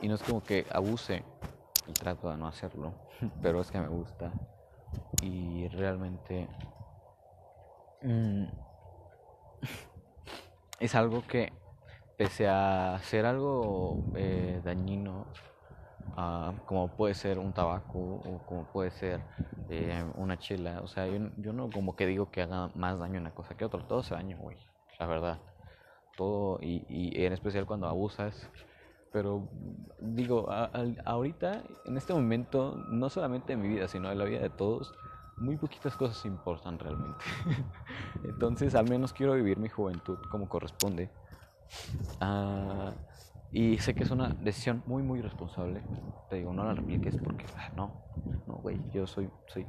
y 0.00 0.08
no 0.08 0.14
es 0.16 0.22
como 0.22 0.42
que 0.42 0.66
abuse, 0.70 1.22
y 1.86 1.92
trato 1.92 2.30
de 2.30 2.36
no 2.36 2.48
hacerlo, 2.48 2.94
pero 3.42 3.60
es 3.60 3.70
que 3.70 3.78
me 3.78 3.88
gusta, 3.88 4.32
y 5.22 5.68
realmente... 5.68 6.48
Mmm, 8.02 8.46
es 10.80 10.94
algo 10.94 11.22
que, 11.26 11.52
pese 12.16 12.48
a 12.48 12.98
ser 13.02 13.26
algo 13.26 14.04
eh, 14.14 14.60
dañino, 14.64 15.26
uh, 16.16 16.52
como 16.66 16.88
puede 16.88 17.14
ser 17.14 17.38
un 17.38 17.52
tabaco 17.52 17.98
o 17.98 18.38
como 18.46 18.64
puede 18.64 18.90
ser 18.90 19.20
eh, 19.68 20.04
una 20.16 20.38
chela, 20.38 20.80
o 20.82 20.86
sea, 20.86 21.06
yo, 21.06 21.30
yo, 21.38 21.52
no 21.52 21.70
como 21.70 21.96
que 21.96 22.06
digo 22.06 22.30
que 22.30 22.42
haga 22.42 22.70
más 22.74 22.98
daño 22.98 23.20
una 23.20 23.34
cosa 23.34 23.56
que 23.56 23.64
otra, 23.64 23.86
todo 23.86 24.00
hace 24.00 24.14
daño, 24.14 24.38
güey, 24.38 24.56
la 24.98 25.06
verdad. 25.06 25.38
Todo, 26.16 26.58
y, 26.62 26.84
y, 26.88 27.24
en 27.24 27.32
especial 27.32 27.66
cuando 27.66 27.88
abusas. 27.88 28.48
Pero 29.12 29.48
digo, 30.00 30.48
a, 30.50 30.66
a, 30.66 30.84
ahorita, 31.04 31.62
en 31.86 31.96
este 31.96 32.12
momento, 32.14 32.76
no 32.88 33.10
solamente 33.10 33.52
en 33.52 33.62
mi 33.62 33.68
vida, 33.68 33.88
sino 33.88 34.10
en 34.12 34.18
la 34.18 34.24
vida 34.24 34.40
de 34.40 34.50
todos, 34.50 34.92
muy 35.36 35.56
poquitas 35.56 35.96
cosas 35.96 36.24
importan 36.24 36.78
realmente. 36.78 37.24
Entonces, 38.24 38.74
al 38.74 38.88
menos 38.88 39.12
quiero 39.12 39.34
vivir 39.34 39.58
mi 39.58 39.68
juventud 39.68 40.18
como 40.30 40.48
corresponde. 40.48 41.10
Uh, 42.20 42.92
y 43.52 43.78
sé 43.78 43.94
que 43.94 44.04
es 44.04 44.10
una 44.10 44.28
decisión 44.28 44.82
muy, 44.86 45.02
muy 45.02 45.20
responsable. 45.20 45.82
Te 46.28 46.36
digo, 46.36 46.52
no 46.52 46.64
la 46.64 46.74
repliques 46.74 47.16
porque, 47.22 47.46
ah, 47.56 47.70
no, 47.76 48.04
no, 48.46 48.54
güey, 48.54 48.80
yo 48.92 49.06
soy, 49.06 49.30
soy, 49.46 49.66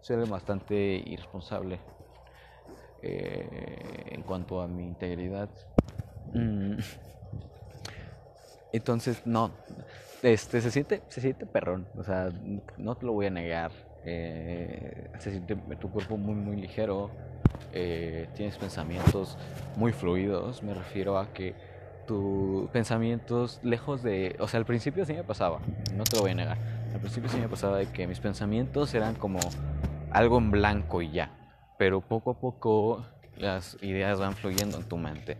soy 0.00 0.28
bastante 0.28 0.74
irresponsable 0.74 1.80
eh, 3.02 4.08
en 4.10 4.22
cuanto 4.22 4.60
a 4.60 4.68
mi 4.68 4.84
integridad. 4.84 5.50
Mm. 6.34 6.76
Entonces, 8.72 9.26
no, 9.26 9.50
este, 10.22 10.60
se 10.60 10.70
siente, 10.70 11.02
se 11.08 11.20
siente 11.20 11.44
perrón, 11.44 11.86
o 11.96 12.04
sea, 12.04 12.30
no 12.78 12.94
te 12.94 13.04
lo 13.04 13.12
voy 13.12 13.26
a 13.26 13.30
negar 13.30 13.70
eh, 14.04 15.10
siente 15.18 15.56
tu 15.80 15.90
cuerpo 15.90 16.16
muy 16.16 16.34
muy 16.34 16.56
ligero, 16.56 17.10
eh, 17.72 18.28
tienes 18.34 18.56
pensamientos 18.58 19.36
muy 19.76 19.92
fluidos, 19.92 20.62
me 20.62 20.74
refiero 20.74 21.18
a 21.18 21.32
que 21.32 21.54
tus 22.06 22.68
pensamientos 22.70 23.60
lejos 23.62 24.02
de, 24.02 24.36
o 24.40 24.48
sea, 24.48 24.58
al 24.58 24.66
principio 24.66 25.04
sí 25.04 25.12
me 25.12 25.24
pasaba, 25.24 25.60
no 25.94 26.04
te 26.04 26.16
lo 26.16 26.22
voy 26.22 26.32
a 26.32 26.34
negar, 26.34 26.58
al 26.92 27.00
principio 27.00 27.30
sí 27.30 27.38
me 27.38 27.48
pasaba 27.48 27.78
de 27.78 27.86
que 27.86 28.06
mis 28.06 28.20
pensamientos 28.20 28.92
eran 28.94 29.14
como 29.14 29.38
algo 30.10 30.38
en 30.38 30.50
blanco 30.50 31.00
y 31.02 31.10
ya, 31.12 31.30
pero 31.78 32.00
poco 32.00 32.32
a 32.32 32.40
poco 32.40 33.06
las 33.36 33.76
ideas 33.82 34.18
van 34.18 34.34
fluyendo 34.34 34.78
en 34.78 34.84
tu 34.84 34.96
mente. 34.96 35.38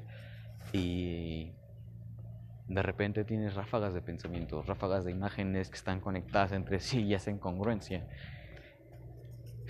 Y 0.73 1.53
de 2.69 2.83
repente 2.83 3.25
tienes 3.25 3.55
ráfagas 3.55 3.93
de 3.93 4.01
pensamientos, 4.01 4.67
ráfagas 4.67 5.05
de 5.05 5.11
imágenes 5.11 5.69
que 5.69 5.77
están 5.77 6.01
conectadas 6.01 6.53
entre 6.53 6.81
sí 6.81 7.03
y 7.03 7.15
hacen 7.15 7.39
congruencia 7.39 8.07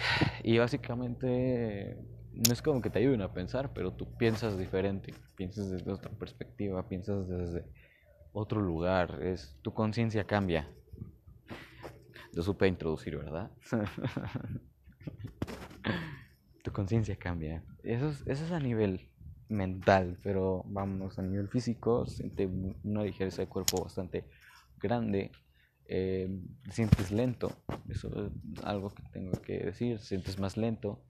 y 0.45 0.59
básicamente 0.59 1.97
no 2.33 2.53
es 2.53 2.63
como 2.63 2.81
que 2.81 2.91
te 2.91 2.99
ayuden 2.99 3.23
a 3.23 3.33
pensar, 3.33 3.73
pero 3.73 3.93
tú 3.93 4.17
piensas 4.17 4.59
diferente, 4.59 5.15
piensas 5.37 5.71
desde 5.71 5.93
otra 5.93 6.11
perspectiva, 6.11 6.89
piensas 6.89 7.29
desde 7.29 7.65
otro 8.33 8.61
lugar, 8.61 9.23
es 9.23 9.57
tu 9.63 9.73
conciencia 9.75 10.25
cambia. 10.25 10.69
Lo 12.33 12.43
supe 12.43 12.67
introducir, 12.67 13.19
¿verdad? 13.19 13.51
tu 16.63 16.73
conciencia 16.73 17.17
cambia. 17.17 17.63
Eso 17.83 18.09
es, 18.09 18.23
eso 18.27 18.47
es 18.47 18.53
a 18.53 18.59
nivel 18.59 19.11
mental, 19.49 20.19
pero 20.23 20.63
vamos 20.67 21.19
a 21.19 21.23
nivel 21.23 21.49
físico, 21.49 22.07
siente 22.07 22.47
una 22.47 23.05
ligereza 23.05 23.43
de 23.43 23.49
cuerpo 23.49 23.83
bastante 23.83 24.25
grande 24.81 25.31
eh, 25.87 26.29
sientes 26.71 27.11
lento, 27.11 27.53
eso 27.89 28.09
es 28.27 28.65
algo 28.65 28.91
que 28.91 29.03
tengo 29.13 29.33
que 29.43 29.59
decir, 29.59 29.99
sientes 29.99 30.39
más 30.39 30.57
lento. 30.57 31.03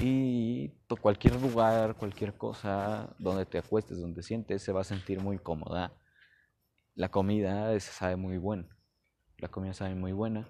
Y 0.00 0.72
cualquier 1.00 1.40
lugar, 1.40 1.96
cualquier 1.96 2.34
cosa 2.34 3.14
donde 3.18 3.46
te 3.46 3.58
acuestes, 3.58 4.00
donde 4.00 4.22
sientes, 4.22 4.62
se 4.62 4.72
va 4.72 4.80
a 4.80 4.84
sentir 4.84 5.20
muy 5.20 5.38
cómoda. 5.38 5.92
La 6.94 7.10
comida 7.10 7.72
se 7.78 7.92
sabe 7.92 8.16
muy 8.16 8.38
buena, 8.38 8.68
la 9.38 9.48
comida 9.48 9.74
sabe 9.74 9.94
muy 9.94 10.12
buena. 10.12 10.48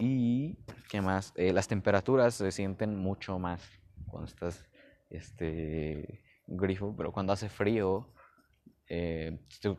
Y 0.00 0.58
qué 0.88 1.00
más, 1.00 1.32
eh, 1.36 1.52
las 1.52 1.68
temperaturas 1.68 2.34
se 2.34 2.50
sienten 2.50 2.96
mucho 2.96 3.38
más 3.38 3.62
cuando 4.06 4.28
estás 4.28 4.66
este 5.10 6.24
grifo, 6.46 6.94
pero 6.96 7.12
cuando 7.12 7.32
hace 7.32 7.48
frío 7.48 8.12
eh, 8.88 9.38
tu, 9.60 9.76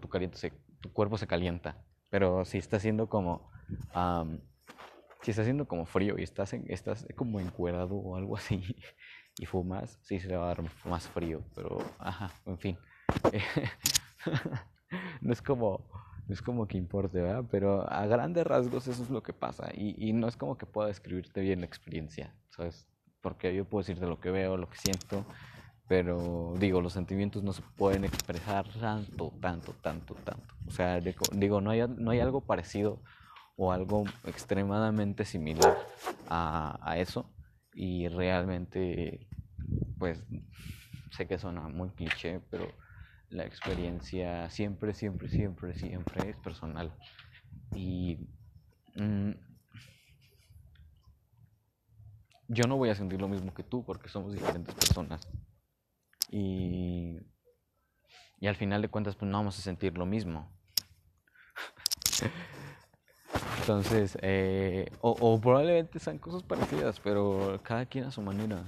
cuerpo 0.94 1.18
se 1.18 1.28
calienta 1.28 1.78
pero 2.10 2.46
si 2.46 2.58
está 2.58 2.78
haciendo 2.78 3.08
como. 3.08 3.50
si 5.22 5.32
está 5.32 5.42
haciendo 5.42 5.68
como 5.68 5.86
frío 5.86 6.18
y 6.18 6.24
estás, 6.24 6.54
en, 6.54 6.66
estás 6.70 7.06
como 7.16 7.40
encuerado 7.40 7.96
o 7.96 8.16
algo 8.16 8.38
así 8.38 8.76
y 9.40 9.46
fumas, 9.46 10.00
sí 10.02 10.20
se 10.20 10.36
va 10.36 10.46
a 10.46 10.48
dar 10.48 10.64
más 10.86 11.08
frío. 11.08 11.42
Pero, 11.56 11.78
ajá, 12.00 12.32
en 12.46 12.58
fin. 12.58 12.78
no 15.22 15.34
es 15.34 15.42
como. 15.42 15.86
No 16.28 16.34
es 16.34 16.42
como 16.42 16.68
que 16.68 16.78
importe, 16.78 17.22
¿verdad? 17.22 17.46
Pero 17.50 17.90
a 17.90 18.06
grandes 18.06 18.46
rasgos 18.46 18.86
eso 18.90 19.02
es 19.02 19.10
lo 19.10 19.24
que 19.24 19.32
pasa. 19.32 19.70
Y, 19.74 20.10
y 20.10 20.12
no 20.12 20.28
es 20.28 20.36
como 20.36 20.58
que 20.58 20.66
pueda 20.66 20.90
describirte 20.90 21.40
bien 21.40 21.62
la 21.62 21.66
experiencia. 21.66 22.36
¿Sabes? 22.50 22.86
porque 23.28 23.54
yo 23.54 23.66
puedo 23.66 23.82
decirte 23.82 24.06
lo 24.06 24.20
que 24.20 24.32
veo, 24.32 24.58
lo 24.58 24.70
que 24.70 24.78
siento, 24.78 25.26
pero 25.88 26.54
digo, 26.60 26.82
los 26.82 26.94
sentimientos 26.94 27.44
no 27.44 27.54
se 27.54 27.62
pueden 27.78 28.04
expresar 28.04 28.68
tanto, 28.80 29.34
tanto, 29.40 29.74
tanto, 29.82 30.16
tanto. 30.16 30.54
O 30.68 30.72
sea, 30.72 31.00
digo, 31.00 31.62
no 31.62 31.72
hay, 31.72 31.88
no 31.88 32.12
hay 32.12 32.20
algo 32.20 32.42
parecido 32.42 33.02
o 33.56 33.72
algo 33.72 34.04
extremadamente 34.26 35.24
similar 35.26 35.78
a, 36.30 36.96
eso 36.98 37.34
y 37.74 38.08
realmente, 38.10 39.28
pues, 39.98 40.24
sé 41.12 41.26
que 41.26 41.40
suena 41.40 41.62
muy 41.70 41.90
cliché, 41.90 42.42
pero 42.52 42.68
la 43.30 43.46
experiencia 43.46 44.50
siempre, 44.50 44.94
siempre, 44.94 45.30
siempre, 45.30 45.74
siempre 45.74 46.30
es 46.30 46.38
personal. 46.38 46.94
Y 47.74 48.28
mm, 48.96 49.32
yo 52.50 52.68
no 52.68 52.78
voy 52.78 52.90
a 52.90 52.96
sentir 52.96 53.22
lo 53.22 53.28
mismo 53.28 53.54
que 53.54 53.64
tú 53.64 53.86
porque 53.86 54.10
somos 54.10 54.34
diferentes 54.34 54.76
personas. 54.76 55.28
Y, 56.30 57.20
y 58.40 58.48
al 58.48 58.56
final 58.56 58.82
de 58.82 58.90
cuentas, 58.90 59.16
pues 59.16 59.30
no 59.32 59.38
vamos 59.38 59.58
a 59.58 59.62
sentir 59.62 59.98
lo 59.98 60.06
mismo. 60.06 60.52
Entonces, 63.60 64.18
eh, 64.22 64.90
o, 65.02 65.42
probablemente 65.42 66.00
sean 66.00 66.20
cosas 66.20 66.42
parecidas, 66.44 67.00
pero 67.02 67.60
cada 67.64 67.86
quien 67.86 68.06
a 68.06 68.12
su 68.12 68.22
manera. 68.22 68.64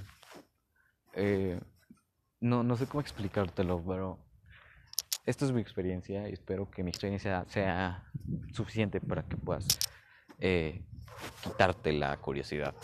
Eh, 1.14 1.58
no, 2.40 2.62
no 2.62 2.76
sé 2.76 2.86
cómo 2.86 3.00
explicártelo, 3.00 3.82
pero 3.82 4.18
esta 5.24 5.44
es 5.44 5.52
mi 5.52 5.60
experiencia 5.60 6.28
y 6.28 6.32
espero 6.32 6.70
que 6.70 6.82
mi 6.82 6.90
experiencia 6.90 7.44
sea 7.48 8.10
suficiente 8.52 9.00
para 9.00 9.22
que 9.22 9.36
puedas 9.36 9.66
eh, 10.38 10.84
quitarte 11.42 11.92
la 11.92 12.16
curiosidad. 12.18 12.74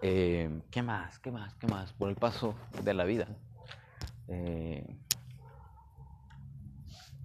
Eh, 0.00 0.62
¿Qué 0.70 0.82
más? 0.82 1.18
¿Qué 1.18 1.30
más? 1.30 1.54
¿Qué 1.54 1.66
más? 1.66 1.92
Por 1.92 2.08
el 2.08 2.16
paso 2.16 2.54
de 2.84 2.94
la 2.94 3.04
vida. 3.04 3.26
Eh, 4.28 4.86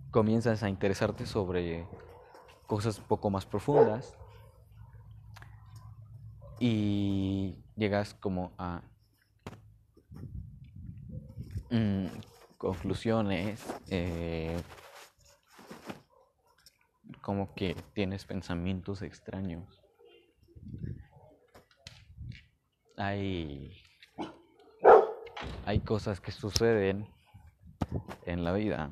comienzas 0.09 0.63
a 0.63 0.69
interesarte 0.69 1.25
sobre 1.25 1.87
cosas 2.65 2.97
un 2.97 3.05
poco 3.05 3.29
más 3.29 3.45
profundas 3.45 4.15
y 6.59 7.57
llegas 7.75 8.13
como 8.13 8.53
a 8.57 8.81
mm, 11.69 12.05
conclusiones 12.57 13.65
eh, 13.89 14.59
como 17.21 17.53
que 17.53 17.75
tienes 17.93 18.25
pensamientos 18.25 19.01
extraños 19.01 19.83
hay, 22.97 23.79
hay 25.65 25.79
cosas 25.81 26.19
que 26.19 26.31
suceden 26.31 27.07
en 28.25 28.43
la 28.43 28.53
vida 28.53 28.91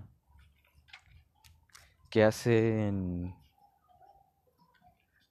que 2.12 2.24
hacen 2.26 3.34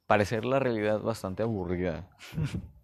parecer 0.07 0.45
la 0.45 0.59
realidad 0.59 1.01
bastante 1.01 1.45
aburrida. 1.45 2.09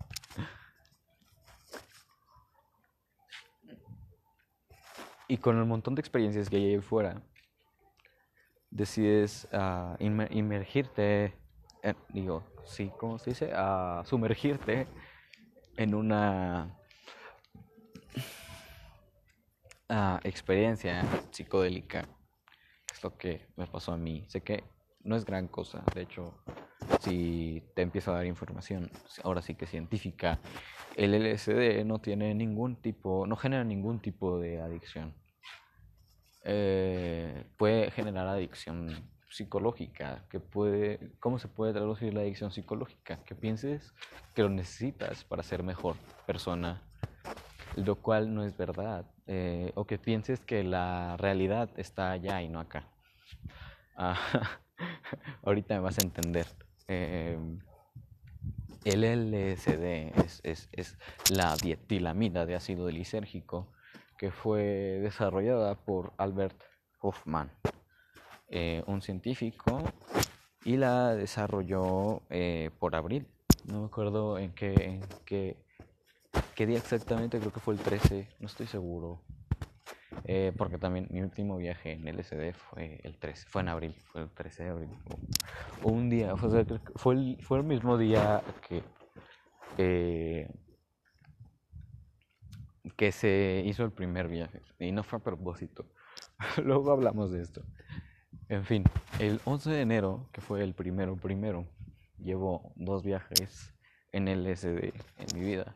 y 5.28 5.38
con 5.38 5.58
el 5.58 5.64
montón 5.64 5.94
de 5.94 6.00
experiencias 6.00 6.50
que 6.50 6.56
hay 6.56 6.74
ahí 6.74 6.80
fuera, 6.80 7.22
decides 8.70 9.48
uh, 9.52 9.94
inmergirte, 9.98 11.34
digo, 12.10 12.44
sí, 12.64 12.92
¿cómo 12.98 13.18
se 13.18 13.30
dice? 13.30 13.50
A 13.54 14.02
sumergirte 14.04 14.86
en 15.76 15.94
una 15.94 16.76
ah, 19.88 20.20
experiencia 20.24 21.04
psicodélica. 21.30 22.08
Es 22.92 23.02
lo 23.02 23.16
que 23.16 23.46
me 23.56 23.66
pasó 23.66 23.92
a 23.92 23.96
mí. 23.96 24.24
Sé 24.28 24.42
que 24.42 24.64
no 25.02 25.16
es 25.16 25.24
gran 25.24 25.48
cosa. 25.48 25.84
De 25.94 26.02
hecho, 26.02 26.34
si 27.00 27.62
te 27.74 27.82
empiezo 27.82 28.12
a 28.12 28.16
dar 28.16 28.26
información, 28.26 28.90
ahora 29.22 29.42
sí 29.42 29.54
que 29.54 29.66
científica, 29.66 30.38
el 30.96 31.14
LSD 31.14 31.84
no 31.84 32.00
tiene 32.00 32.34
ningún 32.34 32.76
tipo, 32.76 33.26
no 33.26 33.36
genera 33.36 33.64
ningún 33.64 34.00
tipo 34.00 34.38
de 34.38 34.60
adicción. 34.60 35.14
Eh, 36.44 37.44
puede 37.56 37.90
generar 37.90 38.28
adicción 38.28 39.10
psicológica, 39.36 40.24
que 40.30 40.40
puede, 40.40 40.98
¿cómo 41.20 41.38
se 41.38 41.48
puede 41.48 41.72
traducir 41.72 42.14
la 42.14 42.20
adicción 42.20 42.50
psicológica? 42.50 43.18
Que 43.24 43.34
pienses 43.34 43.92
que 44.34 44.42
lo 44.42 44.48
necesitas 44.48 45.24
para 45.24 45.42
ser 45.42 45.62
mejor 45.62 45.96
persona, 46.26 46.82
lo 47.76 47.96
cual 47.96 48.34
no 48.34 48.44
es 48.44 48.56
verdad, 48.56 49.04
eh, 49.26 49.72
o 49.74 49.84
que 49.86 49.98
pienses 49.98 50.40
que 50.40 50.64
la 50.64 51.16
realidad 51.18 51.68
está 51.76 52.12
allá 52.12 52.40
y 52.42 52.48
no 52.48 52.60
acá. 52.60 52.88
Ah, 53.96 54.18
ahorita 55.44 55.74
me 55.74 55.80
vas 55.80 55.98
a 55.98 56.02
entender. 56.02 56.46
Eh, 56.88 57.38
el 58.84 59.04
LSD 59.04 60.16
es, 60.24 60.40
es, 60.44 60.68
es 60.72 60.96
la 61.30 61.56
dietilamida 61.56 62.46
de 62.46 62.54
ácido 62.54 62.88
lisérgico 62.88 63.68
que 64.16 64.30
fue 64.30 64.62
desarrollada 65.02 65.74
por 65.74 66.12
Albert 66.16 66.56
Hoffman. 67.00 67.50
Eh, 68.48 68.84
un 68.86 69.02
científico 69.02 69.82
y 70.64 70.76
la 70.76 71.14
desarrolló 71.16 72.22
eh, 72.30 72.70
por 72.78 72.94
abril. 72.94 73.26
No 73.64 73.80
me 73.80 73.86
acuerdo 73.86 74.38
en 74.38 74.52
qué, 74.54 75.00
qué, 75.24 75.56
qué 76.54 76.66
día 76.66 76.78
exactamente, 76.78 77.40
creo 77.40 77.52
que 77.52 77.58
fue 77.58 77.74
el 77.74 77.80
13, 77.80 78.28
no 78.38 78.46
estoy 78.46 78.66
seguro. 78.68 79.22
Eh, 80.24 80.52
porque 80.56 80.78
también 80.78 81.08
mi 81.10 81.20
último 81.22 81.56
viaje 81.56 81.92
en 81.92 82.06
LSD 82.06 82.52
fue 82.54 83.00
el 83.02 83.18
13, 83.18 83.46
fue 83.48 83.62
en 83.62 83.68
abril, 83.68 83.94
fue 84.12 84.22
el 84.22 84.30
13 84.30 84.64
de 84.64 84.70
abril. 84.70 84.90
O 85.82 85.90
un 85.90 86.08
día, 86.08 86.36
fue, 86.36 87.14
el, 87.14 87.38
fue 87.42 87.58
el 87.58 87.64
mismo 87.64 87.98
día 87.98 88.42
que, 88.68 88.82
que 92.96 93.12
se 93.12 93.62
hizo 93.66 93.84
el 93.84 93.92
primer 93.92 94.28
viaje. 94.28 94.62
Y 94.78 94.92
no 94.92 95.02
fue 95.02 95.18
a 95.18 95.22
propósito. 95.22 95.86
Luego 96.64 96.92
hablamos 96.92 97.32
de 97.32 97.42
esto. 97.42 97.62
En 98.48 98.64
fin, 98.64 98.84
el 99.18 99.40
11 99.44 99.70
de 99.70 99.80
enero, 99.80 100.28
que 100.32 100.40
fue 100.40 100.62
el 100.62 100.72
primero 100.72 101.16
primero, 101.16 101.66
llevo 102.16 102.72
dos 102.76 103.02
viajes 103.02 103.74
en 104.12 104.26
LSD 104.26 104.94
en 105.18 105.34
mi 105.34 105.40
vida. 105.40 105.74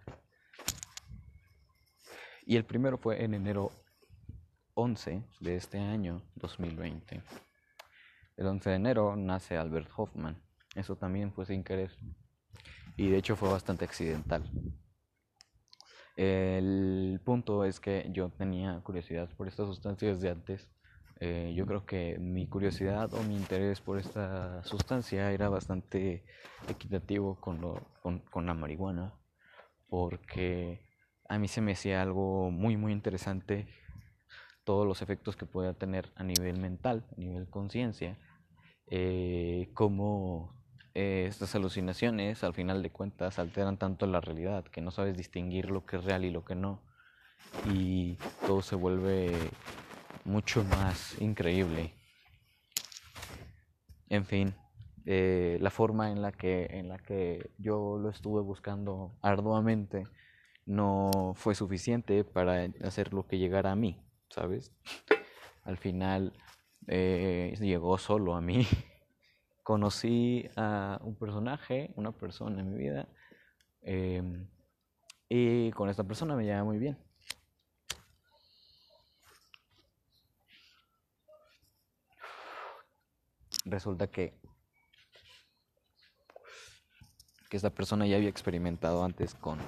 Y 2.47 2.55
el 2.57 2.65
primero 2.65 2.97
fue 2.97 3.25
en 3.25 3.35
enero 3.35 3.73
11 4.75 5.25
de 5.41 5.57
este 5.57 5.81
año 5.81 6.23
2020. 6.37 7.21
El 8.37 8.47
11 8.47 8.71
de 8.71 8.77
enero 8.77 9.17
nace 9.17 9.57
Albert 9.57 9.91
Hoffman. 9.97 10.41
Eso 10.77 10.95
también 10.95 11.33
fue 11.33 11.47
sin 11.47 11.65
querer. 11.65 11.91
Y 12.97 13.09
de 13.11 13.19
hecho 13.19 13.35
fue 13.35 13.51
bastante 13.51 13.85
accidental. 13.85 14.49
El 16.15 17.21
punto 17.25 17.65
es 17.65 17.81
que 17.81 18.09
yo 18.13 18.31
tenía 18.31 18.81
curiosidad 18.85 19.29
por 19.37 19.49
estas 19.49 19.67
sustancias 19.67 20.21
de 20.21 20.31
antes 20.31 20.71
eh, 21.21 21.53
yo 21.55 21.67
creo 21.67 21.85
que 21.85 22.19
mi 22.19 22.47
curiosidad 22.47 23.13
o 23.13 23.23
mi 23.23 23.37
interés 23.37 23.81
por 23.81 23.99
esta 23.99 24.65
sustancia 24.65 25.31
era 25.33 25.51
bastante 25.51 26.25
equitativo 26.67 27.39
con, 27.41 27.61
lo, 27.61 27.75
con, 28.03 28.21
con 28.21 28.47
la 28.47 28.55
marihuana, 28.55 29.13
porque 29.89 30.81
a 31.29 31.39
mí 31.39 31.47
se 31.47 31.61
me 31.61 31.73
hacía 31.73 32.01
algo 32.01 32.51
muy, 32.51 32.79
muy 32.79 32.93
interesante 32.93 33.69
todos 34.65 34.87
los 34.87 35.03
efectos 35.03 35.37
que 35.37 35.47
pueda 35.47 35.75
tener 35.75 36.11
a 36.17 36.25
nivel 36.25 36.59
mental, 36.59 37.05
a 37.15 37.21
nivel 37.21 37.49
conciencia, 37.49 38.19
eh, 38.87 39.71
cómo 39.75 40.55
eh, 40.95 41.27
estas 41.29 41.55
alucinaciones 41.55 42.43
al 42.45 42.55
final 42.55 42.83
de 42.83 42.91
cuentas 42.91 43.39
alteran 43.39 43.77
tanto 43.77 44.07
la 44.07 44.21
realidad 44.21 44.65
que 44.65 44.81
no 44.81 44.91
sabes 44.91 45.17
distinguir 45.17 45.71
lo 45.71 45.85
que 45.85 45.97
es 45.97 46.05
real 46.05 46.25
y 46.25 46.31
lo 46.31 46.45
que 46.45 46.55
no, 46.55 46.83
y 47.67 48.17
todo 48.47 48.63
se 48.63 48.75
vuelve 48.75 49.33
mucho 50.25 50.65
más 50.65 51.21
increíble. 51.21 51.93
En 54.09 54.25
fin, 54.25 54.55
eh, 55.07 55.59
la 55.61 55.71
forma 55.71 56.11
en 56.11 56.21
la, 56.21 56.33
que, 56.33 56.67
en 56.71 56.89
la 56.89 56.99
que 56.99 57.51
yo 57.59 57.99
lo 57.99 58.11
estuve 58.11 58.43
buscando 58.43 59.17
arduamente 59.23 60.07
no 60.67 61.33
fue 61.35 61.55
suficiente 61.55 62.25
para 62.25 62.69
hacer 62.85 63.13
lo 63.13 63.27
que 63.27 63.39
llegara 63.39 63.73
a 63.73 63.77
mí, 63.77 64.03
¿sabes? 64.29 64.73
Al 65.65 65.77
final 65.79 66.33
eh, 66.87 67.55
llegó 67.61 67.99
solo 67.99 68.35
a 68.35 68.41
mí. 68.41 68.67
Conocí 69.63 70.49
a 70.57 70.99
un 71.03 71.15
personaje, 71.17 71.93
una 71.97 72.13
persona 72.13 72.61
en 72.61 72.73
mi 72.73 72.79
vida, 72.79 73.09
eh, 73.83 74.23
y 75.29 75.71
con 75.71 75.89
esta 75.89 76.05
persona 76.05 76.35
me 76.35 76.45
llevaba 76.45 76.65
muy 76.65 76.79
bien. 76.79 76.99
Resulta 83.65 84.07
que 84.09 84.41
que 87.51 87.57
esta 87.57 87.71
persona 87.71 88.07
ya 88.07 88.17
había 88.17 88.29
experimentado 88.29 89.05
antes 89.05 89.35
con, 89.35 89.59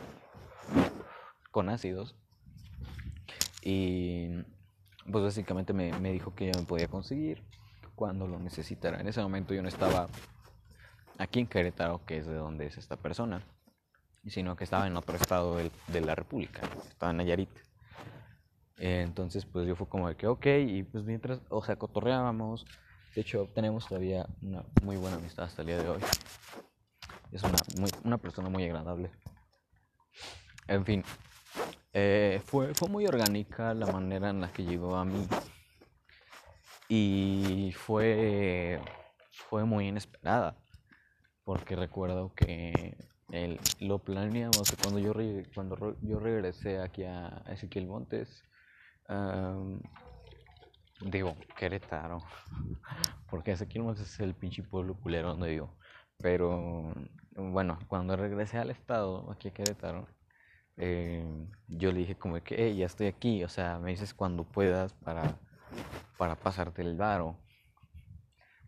con 1.50 1.68
ácidos. 1.68 2.14
Y 3.60 4.28
pues 5.10 5.24
básicamente 5.24 5.72
me, 5.72 5.92
me 5.98 6.12
dijo 6.12 6.34
que 6.34 6.46
ya 6.46 6.58
me 6.58 6.64
podía 6.64 6.86
conseguir 6.86 7.42
cuando 7.96 8.28
lo 8.28 8.38
necesitara. 8.38 9.00
En 9.00 9.08
ese 9.08 9.20
momento 9.20 9.52
yo 9.52 9.62
no 9.62 9.68
estaba 9.68 10.08
aquí 11.18 11.40
en 11.40 11.48
Querétaro, 11.48 12.04
que 12.06 12.18
es 12.18 12.26
de 12.26 12.34
donde 12.34 12.66
es 12.66 12.78
esta 12.78 12.96
persona, 12.96 13.42
sino 14.26 14.54
que 14.54 14.64
estaba 14.64 14.86
en 14.86 14.96
otro 14.96 15.16
estado 15.16 15.56
de, 15.56 15.70
de 15.88 16.00
la 16.00 16.14
República, 16.14 16.62
estaba 16.88 17.10
en 17.10 17.18
Nayarit. 17.18 17.50
entonces, 18.78 19.44
pues 19.44 19.66
yo 19.66 19.74
fue 19.74 19.88
como 19.88 20.08
de 20.08 20.16
que, 20.16 20.28
ok, 20.28 20.46
y 20.66 20.84
pues 20.84 21.04
mientras, 21.04 21.40
o 21.48 21.64
sea, 21.64 21.76
cotorreábamos. 21.76 22.64
De 23.14 23.20
hecho, 23.20 23.48
tenemos 23.54 23.86
todavía 23.86 24.26
una 24.40 24.64
muy 24.82 24.96
buena 24.96 25.16
amistad 25.16 25.44
hasta 25.44 25.62
el 25.62 25.68
día 25.68 25.78
de 25.78 25.88
hoy. 25.88 26.00
Es 27.30 27.42
una, 27.42 27.58
muy, 27.78 27.90
una 28.04 28.18
persona 28.18 28.48
muy 28.48 28.64
agradable. 28.64 29.10
En 30.66 30.84
fin, 30.84 31.04
eh, 31.92 32.40
fue, 32.46 32.74
fue 32.74 32.88
muy 32.88 33.06
orgánica 33.06 33.74
la 33.74 33.86
manera 33.86 34.30
en 34.30 34.40
la 34.40 34.50
que 34.50 34.64
llegó 34.64 34.96
a 34.96 35.04
mí. 35.04 35.26
Y 36.88 37.72
fue, 37.76 38.80
fue 39.32 39.64
muy 39.64 39.88
inesperada. 39.88 40.56
Porque 41.44 41.76
recuerdo 41.76 42.32
que 42.34 42.96
el, 43.30 43.60
lo 43.80 43.98
planeamos 43.98 44.74
cuando 44.80 45.00
yo, 45.00 45.12
cuando 45.54 45.96
yo 46.00 46.18
regresé 46.18 46.80
aquí 46.80 47.04
a 47.04 47.42
Ezequiel 47.48 47.86
Montes. 47.86 48.42
Digo, 51.04 51.36
Querétaro. 51.56 52.18
Porque 53.30 53.52
Ezequiel 53.52 53.84
Montes 53.84 54.08
es 54.08 54.20
el 54.20 54.34
pinche 54.34 54.62
pueblo 54.62 54.94
culero 54.94 55.28
donde 55.28 55.50
vivo. 55.50 55.76
Pero 56.18 56.92
bueno, 57.34 57.78
cuando 57.88 58.16
regresé 58.16 58.58
al 58.58 58.70
estado, 58.70 59.30
aquí 59.30 59.48
a 59.48 59.54
Querétaro, 59.54 60.06
eh, 60.76 61.24
yo 61.68 61.92
le 61.92 62.00
dije 62.00 62.16
como 62.16 62.40
que, 62.42 62.74
ya 62.76 62.86
estoy 62.86 63.06
aquí, 63.06 63.44
o 63.44 63.48
sea, 63.48 63.78
me 63.78 63.90
dices 63.90 64.14
cuando 64.14 64.44
puedas 64.44 64.92
para, 64.94 65.38
para 66.18 66.36
pasarte 66.36 66.82
el 66.82 66.96
varo. 66.96 67.38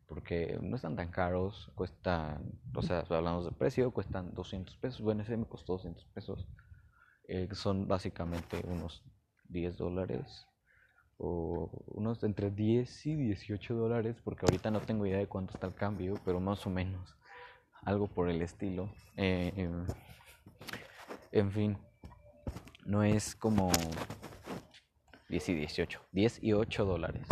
Porque 0.07 0.59
no 0.61 0.77
están 0.77 0.97
tan 0.97 1.11
caros, 1.11 1.73
cuestan, 1.75 2.61
o 2.75 2.83
sea, 2.83 3.05
hablamos 3.09 3.47
de 3.47 3.53
precio, 3.53 3.91
cuestan 3.91 4.35
200 4.35 4.77
pesos, 4.77 5.01
bueno, 5.01 5.23
ese 5.23 5.37
me 5.37 5.47
costó 5.47 5.75
200 5.75 6.05
pesos, 6.07 6.47
eh, 7.27 7.49
son 7.53 7.89
básicamente 7.89 8.63
unos 8.67 9.03
10 9.49 9.79
dólares, 9.79 10.47
o 11.19 11.71
unos 11.87 12.23
entre 12.25 12.51
10 12.51 13.07
y 13.07 13.15
18 13.15 13.75
dólares, 13.75 14.17
porque 14.25 14.47
ahorita 14.47 14.71
no 14.71 14.81
tengo 14.81 15.07
idea 15.07 15.19
de 15.19 15.27
cuánto 15.27 15.55
está 15.55 15.67
el 15.67 15.75
cambio, 15.75 16.15
pero 16.25 16.41
más 16.41 16.67
o 16.67 16.71
menos, 16.71 17.17
algo 17.83 18.07
por 18.09 18.29
el 18.29 18.43
estilo. 18.43 18.91
Eh, 19.17 19.53
em, 19.57 19.87
en 21.33 21.53
fin, 21.53 21.79
no 22.85 23.03
es 23.03 23.35
como 23.35 23.71
10 25.29 25.49
y 25.49 25.55
18, 25.55 26.01
10 26.13 26.43
y 26.43 26.53
8 26.53 26.85
dólares. 26.85 27.27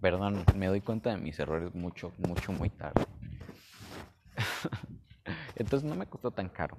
perdón, 0.00 0.44
me 0.56 0.66
doy 0.66 0.80
cuenta 0.80 1.10
de 1.10 1.18
mis 1.18 1.38
errores 1.38 1.74
mucho, 1.74 2.12
mucho, 2.18 2.52
muy 2.52 2.70
tarde. 2.70 3.04
Entonces 5.56 5.88
no 5.88 5.94
me 5.94 6.06
costó 6.06 6.30
tan 6.30 6.48
caro. 6.48 6.76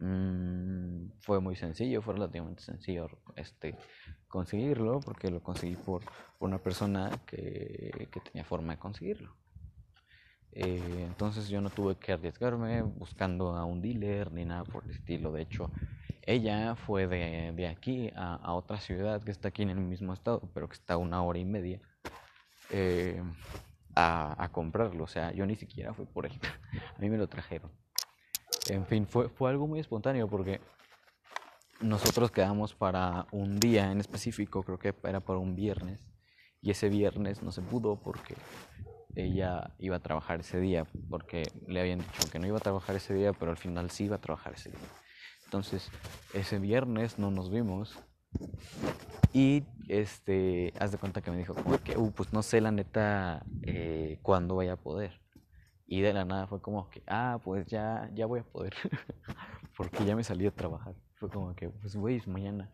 Mm, 0.00 1.10
fue 1.20 1.40
muy 1.40 1.56
sencillo, 1.56 2.00
fue 2.00 2.14
relativamente 2.14 2.62
sencillo 2.62 3.08
este, 3.36 3.76
conseguirlo 4.28 5.00
porque 5.00 5.30
lo 5.30 5.42
conseguí 5.42 5.76
por, 5.76 6.02
una 6.38 6.58
persona 6.58 7.10
que, 7.26 8.08
que, 8.10 8.20
tenía 8.20 8.44
forma 8.44 8.72
de 8.72 8.78
conseguirlo. 8.78 9.36
Eh, 10.52 11.04
entonces 11.06 11.48
yo 11.48 11.60
no 11.60 11.68
tuve 11.70 11.96
que 11.96 12.12
arriesgarme 12.12 12.82
buscando 12.82 13.54
a 13.54 13.64
un 13.66 13.82
dealer 13.82 14.32
ni 14.32 14.46
nada 14.46 14.64
por 14.64 14.84
el 14.84 14.92
estilo. 14.92 15.32
De 15.32 15.42
hecho, 15.42 15.70
ella 16.22 16.76
fue 16.76 17.06
de, 17.06 17.52
de 17.54 17.68
aquí 17.68 18.10
a, 18.16 18.36
a, 18.36 18.54
otra 18.54 18.78
ciudad 18.80 19.22
que 19.22 19.30
está 19.30 19.48
aquí 19.48 19.62
en 19.62 19.70
el 19.70 19.80
mismo 19.80 20.14
estado, 20.14 20.40
pero 20.54 20.68
que 20.68 20.74
está 20.74 20.96
una 20.96 21.22
hora 21.22 21.38
y 21.38 21.44
media, 21.44 21.80
eh, 22.70 23.22
a, 23.94 24.42
a, 24.42 24.50
comprarlo. 24.50 25.04
O 25.04 25.08
sea, 25.08 25.32
yo 25.32 25.44
ni 25.44 25.56
siquiera 25.56 25.92
fui 25.92 26.06
por 26.06 26.24
él. 26.26 26.32
a 26.96 26.98
mí 27.00 27.10
me 27.10 27.18
lo 27.18 27.28
trajeron. 27.28 27.70
En 28.70 28.86
fin, 28.86 29.06
fue, 29.06 29.28
fue 29.28 29.50
algo 29.50 29.66
muy 29.66 29.80
espontáneo 29.80 30.28
porque 30.28 30.60
nosotros 31.80 32.30
quedamos 32.30 32.74
para 32.74 33.26
un 33.32 33.58
día 33.58 33.90
en 33.90 33.98
específico, 33.98 34.62
creo 34.62 34.78
que 34.78 34.94
era 35.02 35.20
para 35.20 35.38
un 35.38 35.56
viernes, 35.56 36.06
y 36.62 36.70
ese 36.70 36.88
viernes 36.88 37.42
no 37.42 37.50
se 37.50 37.62
pudo 37.62 37.96
porque 37.96 38.36
ella 39.16 39.72
iba 39.78 39.96
a 39.96 40.00
trabajar 40.00 40.40
ese 40.40 40.60
día, 40.60 40.86
porque 41.08 41.42
le 41.66 41.80
habían 41.80 41.98
dicho 41.98 42.30
que 42.30 42.38
no 42.38 42.46
iba 42.46 42.58
a 42.58 42.60
trabajar 42.60 42.94
ese 42.94 43.14
día, 43.14 43.32
pero 43.32 43.50
al 43.50 43.56
final 43.56 43.90
sí 43.90 44.04
iba 44.04 44.16
a 44.16 44.20
trabajar 44.20 44.54
ese 44.54 44.70
día. 44.70 44.78
Entonces, 45.46 45.90
ese 46.32 46.60
viernes 46.60 47.18
no 47.18 47.32
nos 47.32 47.50
vimos. 47.50 47.98
Y 49.32 49.64
este, 49.88 50.72
haz 50.78 50.92
de 50.92 50.98
cuenta 50.98 51.22
que 51.22 51.32
me 51.32 51.38
dijo, 51.38 51.56
que, 51.82 51.96
uh, 51.96 52.12
pues 52.12 52.32
no 52.32 52.42
sé 52.44 52.60
la 52.60 52.70
neta 52.70 53.44
eh, 53.62 54.18
cuándo 54.22 54.54
voy 54.54 54.68
a 54.68 54.76
poder. 54.76 55.20
Y 55.92 56.02
de 56.02 56.12
la 56.12 56.24
nada 56.24 56.46
fue 56.46 56.62
como 56.62 56.88
que, 56.88 57.02
ah, 57.08 57.40
pues 57.42 57.66
ya, 57.66 58.08
ya 58.14 58.24
voy 58.24 58.38
a 58.38 58.44
poder. 58.44 58.72
Porque 59.76 60.04
ya 60.04 60.14
me 60.14 60.22
salí 60.22 60.46
a 60.46 60.54
trabajar. 60.54 60.94
Fue 61.16 61.28
como 61.28 61.52
que, 61.56 61.68
pues 61.68 61.96
güey, 61.96 62.22
mañana. 62.28 62.72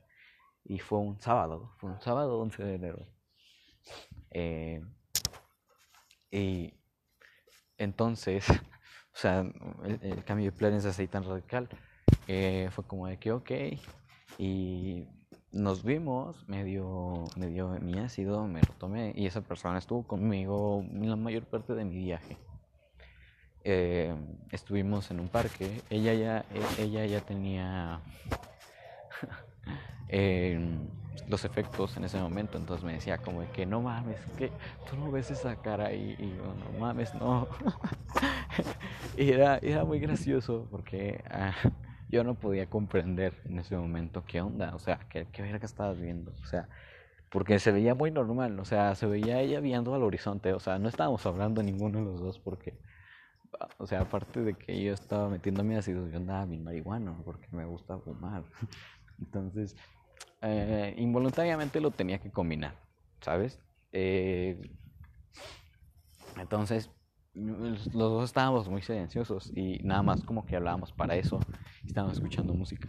Y 0.64 0.80
fue 0.80 0.98
un 0.98 1.18
sábado, 1.18 1.72
fue 1.78 1.88
un 1.92 2.00
sábado 2.02 2.38
11 2.38 2.62
de 2.62 2.74
enero. 2.74 3.08
Eh, 4.32 4.82
y 6.30 6.74
entonces, 7.78 8.44
o 9.14 9.16
sea, 9.16 9.50
el, 10.02 10.22
cambio 10.24 10.50
de 10.50 10.52
planes 10.52 10.84
así 10.84 11.08
tan 11.08 11.24
radical 11.24 11.70
eh, 12.28 12.68
fue 12.70 12.84
como 12.84 13.06
de 13.06 13.18
que, 13.18 13.32
ok, 13.32 13.50
y 14.36 15.08
nos 15.52 15.84
vimos, 15.84 16.46
me 16.50 16.64
dio, 16.64 17.24
me 17.36 17.46
dio 17.46 17.70
mi 17.80 17.98
ácido, 17.98 18.46
me 18.46 18.60
lo 18.60 18.74
tomé 18.74 19.14
y 19.16 19.24
esa 19.24 19.40
persona 19.40 19.78
estuvo 19.78 20.06
conmigo 20.06 20.84
la 20.92 21.16
mayor 21.16 21.46
parte 21.46 21.74
de 21.74 21.86
mi 21.86 21.96
viaje. 21.96 22.36
Eh, 23.68 24.14
estuvimos 24.52 25.10
en 25.10 25.18
un 25.18 25.28
parque, 25.28 25.82
ella 25.90 26.14
ya, 26.14 26.44
e, 26.78 26.84
ella 26.84 27.04
ya 27.04 27.20
tenía 27.20 28.00
eh, 30.08 30.56
los 31.28 31.44
efectos 31.44 31.96
en 31.96 32.04
ese 32.04 32.18
momento, 32.20 32.58
entonces 32.58 32.84
me 32.84 32.92
decía 32.92 33.18
como 33.18 33.50
que 33.52 33.66
no 33.66 33.80
mames, 33.82 34.18
que 34.38 34.52
tú 34.88 34.96
no 34.96 35.10
ves 35.10 35.32
esa 35.32 35.56
cara 35.56 35.92
y, 35.92 36.14
y 36.16 36.36
yo, 36.36 36.54
no 36.54 36.78
mames, 36.78 37.12
no. 37.14 37.48
y 39.18 39.30
era, 39.30 39.58
era 39.58 39.84
muy 39.84 39.98
gracioso 39.98 40.68
porque... 40.70 41.22
Ah, 41.28 41.54
yo 42.08 42.22
no 42.22 42.36
podía 42.36 42.66
comprender 42.70 43.34
en 43.46 43.58
ese 43.58 43.76
momento 43.76 44.24
qué 44.24 44.40
onda, 44.40 44.74
o 44.76 44.78
sea, 44.78 45.00
qué, 45.10 45.26
qué 45.32 45.42
que 45.58 45.66
estabas 45.66 45.98
viendo, 46.00 46.30
o 46.40 46.46
sea, 46.46 46.68
porque 47.30 47.58
se 47.58 47.72
veía 47.72 47.94
muy 47.94 48.10
normal, 48.10 48.58
o 48.60 48.64
sea, 48.64 48.94
se 48.94 49.06
veía 49.06 49.40
ella 49.40 49.60
viendo 49.60 49.94
al 49.94 50.02
horizonte, 50.04 50.52
o 50.52 50.60
sea, 50.60 50.78
no 50.78 50.88
estábamos 50.88 51.26
hablando 51.26 51.62
ninguno 51.62 51.98
de 51.98 52.04
los 52.04 52.20
dos 52.20 52.38
porque, 52.38 52.74
o 53.78 53.86
sea, 53.86 54.02
aparte 54.02 54.40
de 54.40 54.54
que 54.54 54.82
yo 54.82 54.92
estaba 54.92 55.28
metiéndome 55.28 55.76
ácidos, 55.76 56.10
yo 56.10 56.16
andaba 56.18 56.44
bien 56.46 56.64
marihuana 56.64 57.16
porque 57.24 57.48
me 57.52 57.64
gusta 57.64 57.98
fumar, 57.98 58.44
entonces, 59.18 59.76
eh, 60.42 60.94
involuntariamente 60.98 61.80
lo 61.80 61.90
tenía 61.90 62.18
que 62.18 62.30
combinar, 62.30 62.74
¿sabes? 63.20 63.60
Eh, 63.92 64.74
entonces, 66.36 66.90
los 67.34 67.92
dos 67.92 68.24
estábamos 68.24 68.68
muy 68.68 68.82
silenciosos 68.82 69.52
y 69.54 69.78
nada 69.82 70.02
más 70.02 70.22
como 70.22 70.46
que 70.46 70.56
hablábamos 70.56 70.92
para 70.92 71.16
eso 71.16 71.38
estábamos 71.86 72.16
escuchando 72.16 72.54
música. 72.54 72.88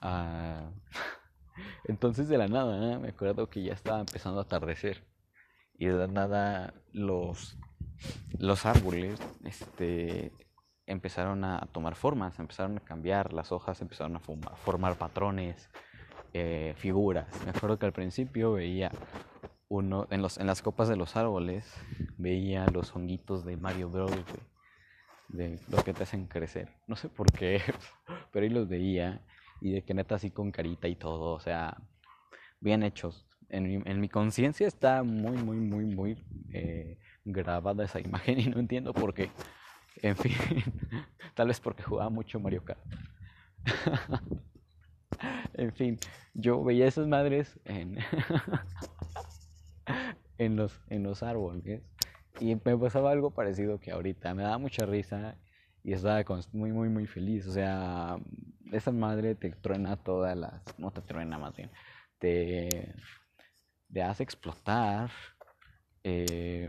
Ah, 0.00 0.70
entonces 1.84 2.28
de 2.28 2.38
la 2.38 2.48
nada, 2.48 2.98
me 2.98 3.08
acuerdo 3.08 3.48
que 3.48 3.62
ya 3.62 3.72
estaba 3.72 4.00
empezando 4.00 4.38
a 4.38 4.42
atardecer 4.42 5.06
y 5.78 5.86
de 5.86 5.94
la 5.94 6.06
nada 6.06 6.74
los, 6.92 7.58
los 8.38 8.66
árboles 8.66 9.20
este, 9.44 10.32
empezaron 10.86 11.44
a 11.44 11.60
tomar 11.72 11.94
formas, 11.94 12.38
empezaron 12.38 12.78
a 12.78 12.80
cambiar, 12.80 13.32
las 13.32 13.52
hojas 13.52 13.80
empezaron 13.80 14.16
a 14.16 14.20
formar 14.20 14.96
patrones, 14.96 15.70
eh, 16.32 16.74
figuras. 16.76 17.28
Me 17.44 17.50
acuerdo 17.50 17.78
que 17.78 17.86
al 17.86 17.92
principio 17.92 18.52
veía 18.54 18.90
uno, 19.68 20.06
en, 20.10 20.20
los, 20.20 20.38
en 20.38 20.46
las 20.46 20.62
copas 20.62 20.88
de 20.88 20.96
los 20.96 21.16
árboles 21.16 21.72
veía 22.18 22.66
los 22.66 22.94
honguitos 22.94 23.44
de 23.44 23.56
Mario 23.56 23.88
Bros. 23.88 24.10
De, 25.28 25.58
los 25.68 25.82
que 25.82 25.94
te 25.94 26.02
hacen 26.02 26.26
crecer. 26.26 26.68
No 26.86 26.96
sé 26.96 27.08
por 27.08 27.32
qué, 27.32 27.60
pero 28.32 28.44
ahí 28.44 28.50
los 28.50 28.68
veía 28.68 29.20
y 29.60 29.72
de 29.72 29.82
que 29.82 29.94
neta 29.94 30.16
así 30.16 30.30
con 30.30 30.50
carita 30.50 30.86
y 30.88 30.96
todo, 30.96 31.32
o 31.32 31.40
sea, 31.40 31.76
bien 32.60 32.82
hechos. 32.82 33.26
En 33.48 33.64
mi, 33.64 33.82
en 33.90 34.00
mi 34.00 34.08
conciencia 34.08 34.66
está 34.66 35.02
muy, 35.02 35.36
muy, 35.36 35.56
muy, 35.56 35.84
muy 35.86 36.24
eh, 36.52 36.98
grabada 37.24 37.84
esa 37.84 38.00
imagen 38.00 38.38
y 38.40 38.46
no 38.46 38.58
entiendo 38.60 38.92
por 38.92 39.14
qué. 39.14 39.30
En 40.02 40.16
fin, 40.16 40.32
tal 41.34 41.48
vez 41.48 41.60
porque 41.60 41.82
jugaba 41.82 42.10
mucho 42.10 42.40
Mario 42.40 42.64
Kart. 42.64 42.80
en 45.54 45.72
fin, 45.72 45.98
yo 46.34 46.62
veía 46.62 46.86
esas 46.86 47.06
madres 47.06 47.58
en 47.64 47.96
los, 50.56 50.80
en 50.88 51.02
los 51.02 51.22
árboles. 51.22 51.82
Y 52.40 52.56
me 52.56 52.76
pasaba 52.76 53.12
algo 53.12 53.30
parecido 53.30 53.78
que 53.78 53.92
ahorita. 53.92 54.34
Me 54.34 54.42
daba 54.42 54.58
mucha 54.58 54.84
risa 54.84 55.36
y 55.84 55.92
estaba 55.92 56.24
muy, 56.52 56.72
muy, 56.72 56.88
muy 56.88 57.06
feliz. 57.06 57.46
O 57.46 57.52
sea, 57.52 58.18
esa 58.72 58.90
madre 58.90 59.36
te 59.36 59.50
truena 59.50 59.96
todas 59.96 60.36
las... 60.36 60.78
No 60.78 60.90
te 60.90 61.00
truena 61.02 61.38
más 61.38 61.56
bien. 61.56 61.70
Te, 62.18 62.92
te 63.92 64.02
hace 64.02 64.24
explotar 64.24 65.10
eh, 66.02 66.68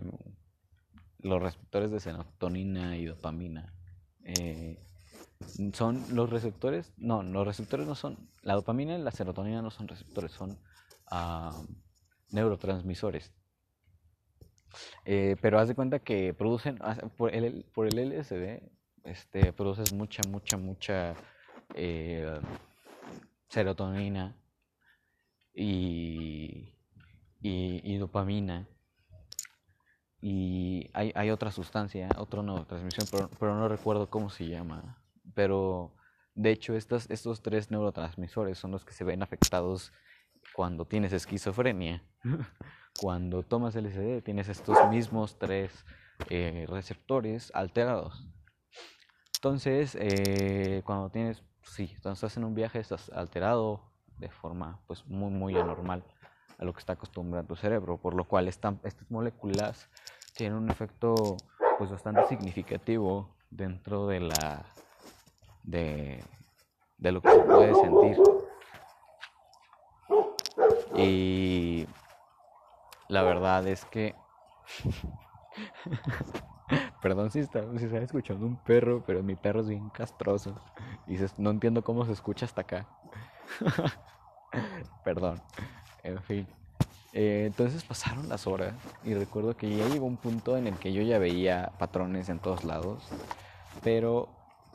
los 1.25 1.41
receptores 1.41 1.91
de 1.91 1.99
serotonina 1.99 2.95
y 2.97 3.05
dopamina. 3.05 3.73
Eh, 4.23 4.79
son 5.73 6.03
los 6.11 6.29
receptores, 6.29 6.93
no, 6.97 7.23
los 7.23 7.45
receptores 7.45 7.87
no 7.87 7.95
son, 7.95 8.29
la 8.41 8.53
dopamina 8.53 8.97
y 8.97 9.01
la 9.01 9.11
serotonina 9.11 9.61
no 9.61 9.71
son 9.71 9.87
receptores, 9.87 10.31
son 10.31 10.57
ah, 11.11 11.51
neurotransmisores. 12.31 13.33
Eh, 15.05 15.35
pero 15.41 15.59
haz 15.59 15.67
de 15.67 15.75
cuenta 15.75 15.99
que 15.99 16.33
producen, 16.33 16.79
por 17.17 17.33
el, 17.33 17.65
por 17.73 17.87
el 17.87 17.97
LSD, 17.97 18.61
este, 19.03 19.53
produces 19.53 19.93
mucha, 19.93 20.21
mucha, 20.29 20.57
mucha 20.57 21.15
eh, 21.73 22.39
serotonina 23.49 24.35
y, 25.53 26.73
y, 27.41 27.97
dopamina. 27.97 28.67
Y 30.27 30.89
hay, 30.93 31.11
hay 31.13 31.29
otra 31.29 31.51
sustancia, 31.51 32.09
otra 32.17 32.41
neurotransmisión, 32.41 33.07
pero, 33.11 33.29
pero 33.39 33.55
no 33.55 33.67
recuerdo 33.67 34.09
cómo 34.09 34.31
se 34.31 34.47
llama 34.47 34.97
pero 35.35 35.91
de 36.33 36.51
hecho 36.51 36.75
estos, 36.75 37.09
estos 37.11 37.41
tres 37.41 37.69
neurotransmisores 37.69 38.57
son 38.57 38.71
los 38.71 38.83
que 38.83 38.93
se 38.93 39.03
ven 39.03 39.21
afectados 39.21 39.93
cuando 40.55 40.85
tienes 40.85 41.13
esquizofrenia. 41.13 42.03
cuando 42.99 43.43
tomas 43.43 43.75
LSD 43.75 44.23
tienes 44.23 44.47
estos 44.47 44.89
mismos 44.89 45.37
tres 45.37 45.85
eh, 46.29 46.65
receptores 46.69 47.51
alterados. 47.53 48.25
Entonces, 49.35 49.97
eh, 49.99 50.81
cuando 50.85 51.09
tienes, 51.09 51.43
sí, 51.63 51.87
cuando 52.01 52.13
estás 52.13 52.37
en 52.37 52.45
un 52.45 52.55
viaje 52.55 52.79
estás 52.79 53.09
alterado 53.09 53.91
de 54.17 54.29
forma 54.29 54.79
pues 54.87 55.05
muy 55.07 55.29
muy 55.29 55.57
anormal 55.57 56.05
a 56.57 56.63
lo 56.63 56.71
que 56.71 56.79
está 56.79 56.93
acostumbrado 56.93 57.45
tu 57.45 57.57
cerebro, 57.57 57.97
por 57.97 58.13
lo 58.13 58.23
cual 58.23 58.47
estas 58.47 58.75
moléculas 59.09 59.89
tienen 60.35 60.57
un 60.57 60.69
efecto 60.69 61.37
pues 61.77 61.89
bastante 61.89 62.25
significativo 62.27 63.29
dentro 63.49 64.07
de 64.07 64.19
la 64.19 64.65
de, 65.63 66.23
lo 66.99 67.21
que 67.21 67.31
se 67.31 67.39
puede 67.39 67.73
sentir. 67.75 68.17
Y 70.95 71.87
la 73.09 73.23
verdad 73.23 73.67
es 73.67 73.85
que... 73.85 74.15
Perdón 77.01 77.31
si 77.31 77.39
está, 77.39 77.61
si 77.77 77.85
está 77.85 77.99
escuchando 77.99 78.45
un 78.45 78.57
perro, 78.57 79.03
pero 79.05 79.21
mi 79.21 79.35
perro 79.35 79.61
es 79.61 79.69
bien 79.69 79.89
castroso. 79.89 80.55
Y 81.07 81.17
no 81.37 81.51
entiendo 81.51 81.83
cómo 81.83 82.05
se 82.05 82.13
escucha 82.13 82.45
hasta 82.45 82.61
acá. 82.61 82.87
Perdón. 85.03 85.41
En 86.03 86.21
fin. 86.23 86.47
Eh, 87.17 87.45
entonces 87.47 87.85
pasaron 87.85 88.27
las 88.27 88.45
horas 88.45 88.73
y 89.05 89.13
recuerdo 89.13 89.55
que 89.55 89.73
ya 89.73 89.87
llegó 89.87 90.05
un 90.05 90.17
punto 90.17 90.57
en 90.57 90.67
el 90.67 90.75
que 90.75 90.91
yo 90.91 91.01
ya 91.01 91.17
veía 91.17 91.71
patrones 91.79 92.27
en 92.27 92.39
todos 92.39 92.65
lados. 92.65 93.07
Pero 93.83 94.27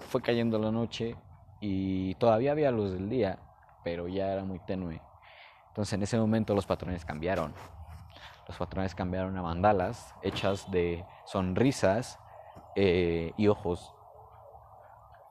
fue 0.09 0.22
cayendo 0.22 0.59
la 0.59 0.70
noche 0.70 1.16
y 1.61 2.14
todavía 2.14 2.53
había 2.53 2.70
luz 2.70 2.93
del 2.93 3.11
día, 3.11 3.38
pero 3.84 4.09
ya 4.09 4.32
era 4.32 4.43
muy 4.43 4.59
tenue. 4.61 5.03
Entonces 5.68 5.93
en 5.93 6.03
ese 6.03 6.18
momento 6.18 6.55
los 6.55 6.64
patrones 6.64 7.05
cambiaron. 7.05 7.53
Los 8.49 8.57
patrones 8.57 8.95
cambiaron 8.95 9.36
a 9.36 9.43
mandalas 9.43 10.14
hechas 10.22 10.70
de 10.70 11.05
sonrisas 11.26 12.18
eh, 12.74 13.34
y 13.36 13.49
ojos. 13.49 13.95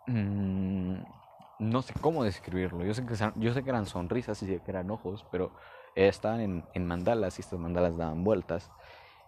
Mm, 0.05 1.01
no 1.57 1.82
sé 1.82 1.95
cómo 1.99 2.24
describirlo. 2.24 2.86
Yo 2.86 2.93
sé, 2.93 3.03
que, 3.03 3.16
yo 3.36 3.53
sé 3.53 3.64
que 3.64 3.70
eran 3.72 3.88
sonrisas 3.88 4.43
y 4.43 4.45
sé 4.45 4.62
que 4.62 4.70
eran 4.70 4.91
ojos, 4.91 5.26
pero 5.32 5.51
estaban 6.08 6.64
en, 6.74 6.86
mandalas 6.88 7.38
y 7.39 7.41
estas 7.41 7.60
mandalas 7.60 7.97
daban 7.97 8.24
vueltas. 8.24 8.72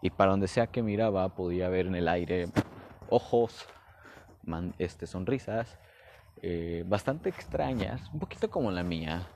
Y 0.02 0.10
para 0.10 0.32
donde 0.32 0.48
sea 0.48 0.68
que 0.68 0.82
miraba 0.82 1.30
podía 1.30 1.70
ver 1.70 1.88
en 1.88 1.96
el 1.96 2.08
aire 2.08 2.48
ojos, 3.10 3.68
este, 4.80 5.06
sonrisas 5.06 5.78
eh, 6.44 6.84
bastante 6.88 7.30
extrañas, 7.30 8.02
un 8.14 8.20
poquito 8.20 8.50
como 8.50 8.72
la 8.72 8.84
mía. 8.84 9.28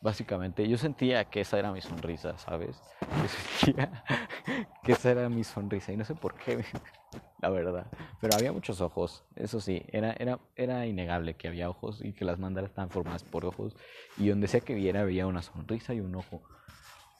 Básicamente, 0.00 0.68
yo 0.68 0.78
sentía 0.78 1.24
que 1.24 1.40
esa 1.40 1.58
era 1.58 1.72
mi 1.72 1.80
sonrisa, 1.80 2.38
¿sabes? 2.38 2.80
Yo 3.00 3.28
sentía 3.28 4.04
que 4.84 4.92
esa 4.92 5.10
era 5.10 5.28
mi 5.28 5.42
sonrisa 5.42 5.92
y 5.92 5.96
no 5.96 6.04
sé 6.04 6.14
por 6.14 6.34
qué, 6.34 6.64
la 7.42 7.50
verdad. 7.50 7.86
Pero 8.20 8.36
había 8.36 8.52
muchos 8.52 8.80
ojos, 8.80 9.24
eso 9.34 9.60
sí, 9.60 9.82
era, 9.88 10.12
era, 10.12 10.38
era 10.54 10.86
innegable 10.86 11.34
que 11.34 11.48
había 11.48 11.68
ojos 11.68 12.04
y 12.04 12.12
que 12.12 12.24
las 12.24 12.38
mandalas 12.38 12.70
estaban 12.70 12.90
formadas 12.90 13.24
por 13.24 13.44
ojos 13.44 13.74
y 14.16 14.28
donde 14.28 14.46
sea 14.46 14.60
que 14.60 14.74
viera 14.74 15.00
había 15.00 15.26
una 15.26 15.42
sonrisa 15.42 15.94
y 15.94 16.00
un 16.00 16.14
ojo. 16.14 16.42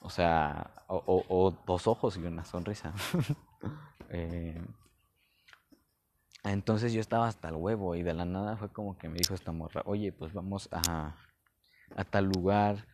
O 0.00 0.10
sea, 0.10 0.70
o, 0.88 1.54
dos 1.66 1.86
ojos 1.86 2.16
y 2.16 2.20
una 2.20 2.44
sonrisa. 2.44 2.94
eh, 4.10 4.62
entonces 6.44 6.92
yo 6.92 7.00
estaba 7.00 7.26
hasta 7.26 7.48
el 7.48 7.56
huevo 7.56 7.94
y 7.94 8.02
de 8.02 8.14
la 8.14 8.24
nada 8.24 8.56
fue 8.56 8.70
como 8.70 8.96
que 8.96 9.08
me 9.08 9.18
dijo 9.18 9.34
esta 9.34 9.52
morra, 9.52 9.82
oye, 9.84 10.12
pues 10.12 10.32
vamos 10.32 10.68
a, 10.72 11.16
a 11.96 12.04
tal 12.04 12.26
lugar. 12.26 12.86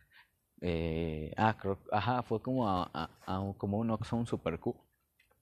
Eh, 0.61 1.33
ah, 1.37 1.55
creo, 1.59 1.77
ajá, 1.91 2.23
fue 2.23 2.41
como 2.41 2.67
a, 2.67 2.89
a, 2.93 3.53
como 3.57 3.77
un 3.77 3.91
Oxxo, 3.91 4.15
un 4.15 4.27
Super 4.27 4.59
Q, 4.59 4.75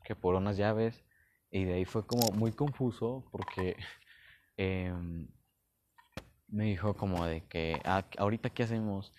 que 0.03 0.15
por 0.15 0.35
unas 0.35 0.57
llaves. 0.57 1.03
Y 1.51 1.65
de 1.65 1.75
ahí 1.75 1.85
fue 1.85 2.05
como 2.05 2.31
muy 2.31 2.51
confuso 2.51 3.25
porque 3.31 3.75
em, 4.57 5.27
me 6.47 6.65
dijo 6.65 6.95
como 6.95 7.25
de 7.25 7.41
que, 7.47 7.79
ah, 7.85 8.05
ahorita 8.17 8.49
qué 8.49 8.63
hacemos. 8.63 9.13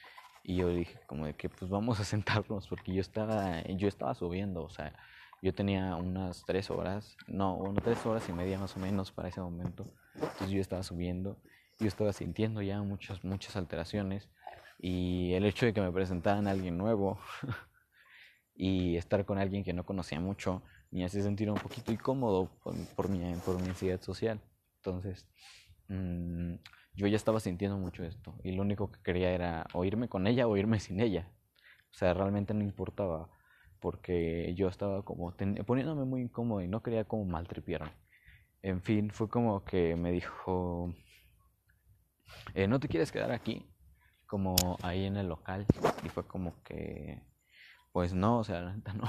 Y 0.46 0.56
yo 0.56 0.68
dije 0.68 1.00
como 1.06 1.24
de 1.24 1.34
que 1.34 1.48
pues 1.48 1.70
vamos 1.70 1.98
a 2.00 2.04
sentarnos 2.04 2.68
porque 2.68 2.92
yo 2.92 3.00
estaba, 3.00 3.62
yo 3.62 3.88
estaba 3.88 4.14
subiendo, 4.14 4.62
o 4.62 4.68
sea, 4.68 4.92
yo 5.40 5.54
tenía 5.54 5.96
unas 5.96 6.44
tres 6.44 6.70
horas, 6.70 7.16
no, 7.26 7.56
unas 7.56 7.82
tres 7.82 8.04
horas 8.04 8.28
y 8.28 8.32
media 8.32 8.58
más 8.58 8.76
o 8.76 8.80
menos 8.80 9.10
para 9.10 9.28
ese 9.28 9.40
momento. 9.40 9.86
Entonces 10.14 10.50
yo 10.50 10.60
estaba 10.60 10.82
subiendo, 10.82 11.38
yo 11.80 11.88
estaba 11.88 12.12
sintiendo 12.12 12.60
ya 12.60 12.82
muchas, 12.82 13.24
muchas 13.24 13.56
alteraciones. 13.56 14.28
Y 14.78 15.32
el 15.32 15.46
hecho 15.46 15.64
de 15.64 15.72
que 15.72 15.80
me 15.80 15.90
presentaran 15.90 16.46
a 16.46 16.50
alguien 16.50 16.76
nuevo 16.76 17.18
y 18.54 18.96
estar 18.96 19.24
con 19.24 19.38
alguien 19.38 19.64
que 19.64 19.72
no 19.72 19.84
conocía 19.84 20.20
mucho 20.20 20.62
me 20.90 21.04
hacía 21.04 21.22
sentir 21.22 21.50
un 21.50 21.56
poquito 21.56 21.90
incómodo 21.90 22.50
por, 22.62 23.08
mi, 23.08 23.34
por 23.36 23.60
mi 23.60 23.68
ansiedad 23.68 24.00
social. 24.00 24.40
Entonces, 24.76 25.26
mm, 25.88 26.54
yo 26.94 27.06
ya 27.06 27.16
estaba 27.16 27.40
sintiendo 27.40 27.78
mucho 27.78 28.04
esto 28.04 28.34
y 28.42 28.52
lo 28.52 28.62
único 28.62 28.90
que 28.90 29.00
quería 29.02 29.30
era 29.30 29.66
o 29.72 29.84
irme 29.84 30.08
con 30.08 30.26
ella 30.26 30.46
o 30.46 30.56
irme 30.56 30.80
sin 30.80 31.00
ella. 31.00 31.30
O 31.90 31.96
sea, 31.96 32.14
realmente 32.14 32.54
no 32.54 32.62
importaba 32.62 33.30
porque 33.80 34.54
yo 34.54 34.68
estaba 34.68 35.04
como 35.04 35.34
poniéndome 35.66 36.04
muy 36.04 36.22
incómodo 36.22 36.62
y 36.62 36.68
no 36.68 36.82
quería 36.82 37.04
como 37.04 37.24
maltripearme. 37.26 37.92
En 38.62 38.80
fin, 38.80 39.10
fue 39.10 39.28
como 39.28 39.64
que 39.64 39.94
me 39.94 40.10
dijo, 40.10 40.94
eh, 42.54 42.66
¿no 42.66 42.80
te 42.80 42.88
quieres 42.88 43.12
quedar 43.12 43.30
aquí? 43.32 43.66
Como 44.26 44.56
ahí 44.82 45.04
en 45.04 45.16
el 45.16 45.28
local. 45.28 45.66
Y 46.02 46.08
fue 46.08 46.26
como 46.26 46.62
que, 46.62 47.22
pues 47.92 48.14
no, 48.14 48.38
o 48.38 48.44
sea, 48.44 48.60
la 48.62 48.74
neta 48.74 48.92
no. 48.94 49.08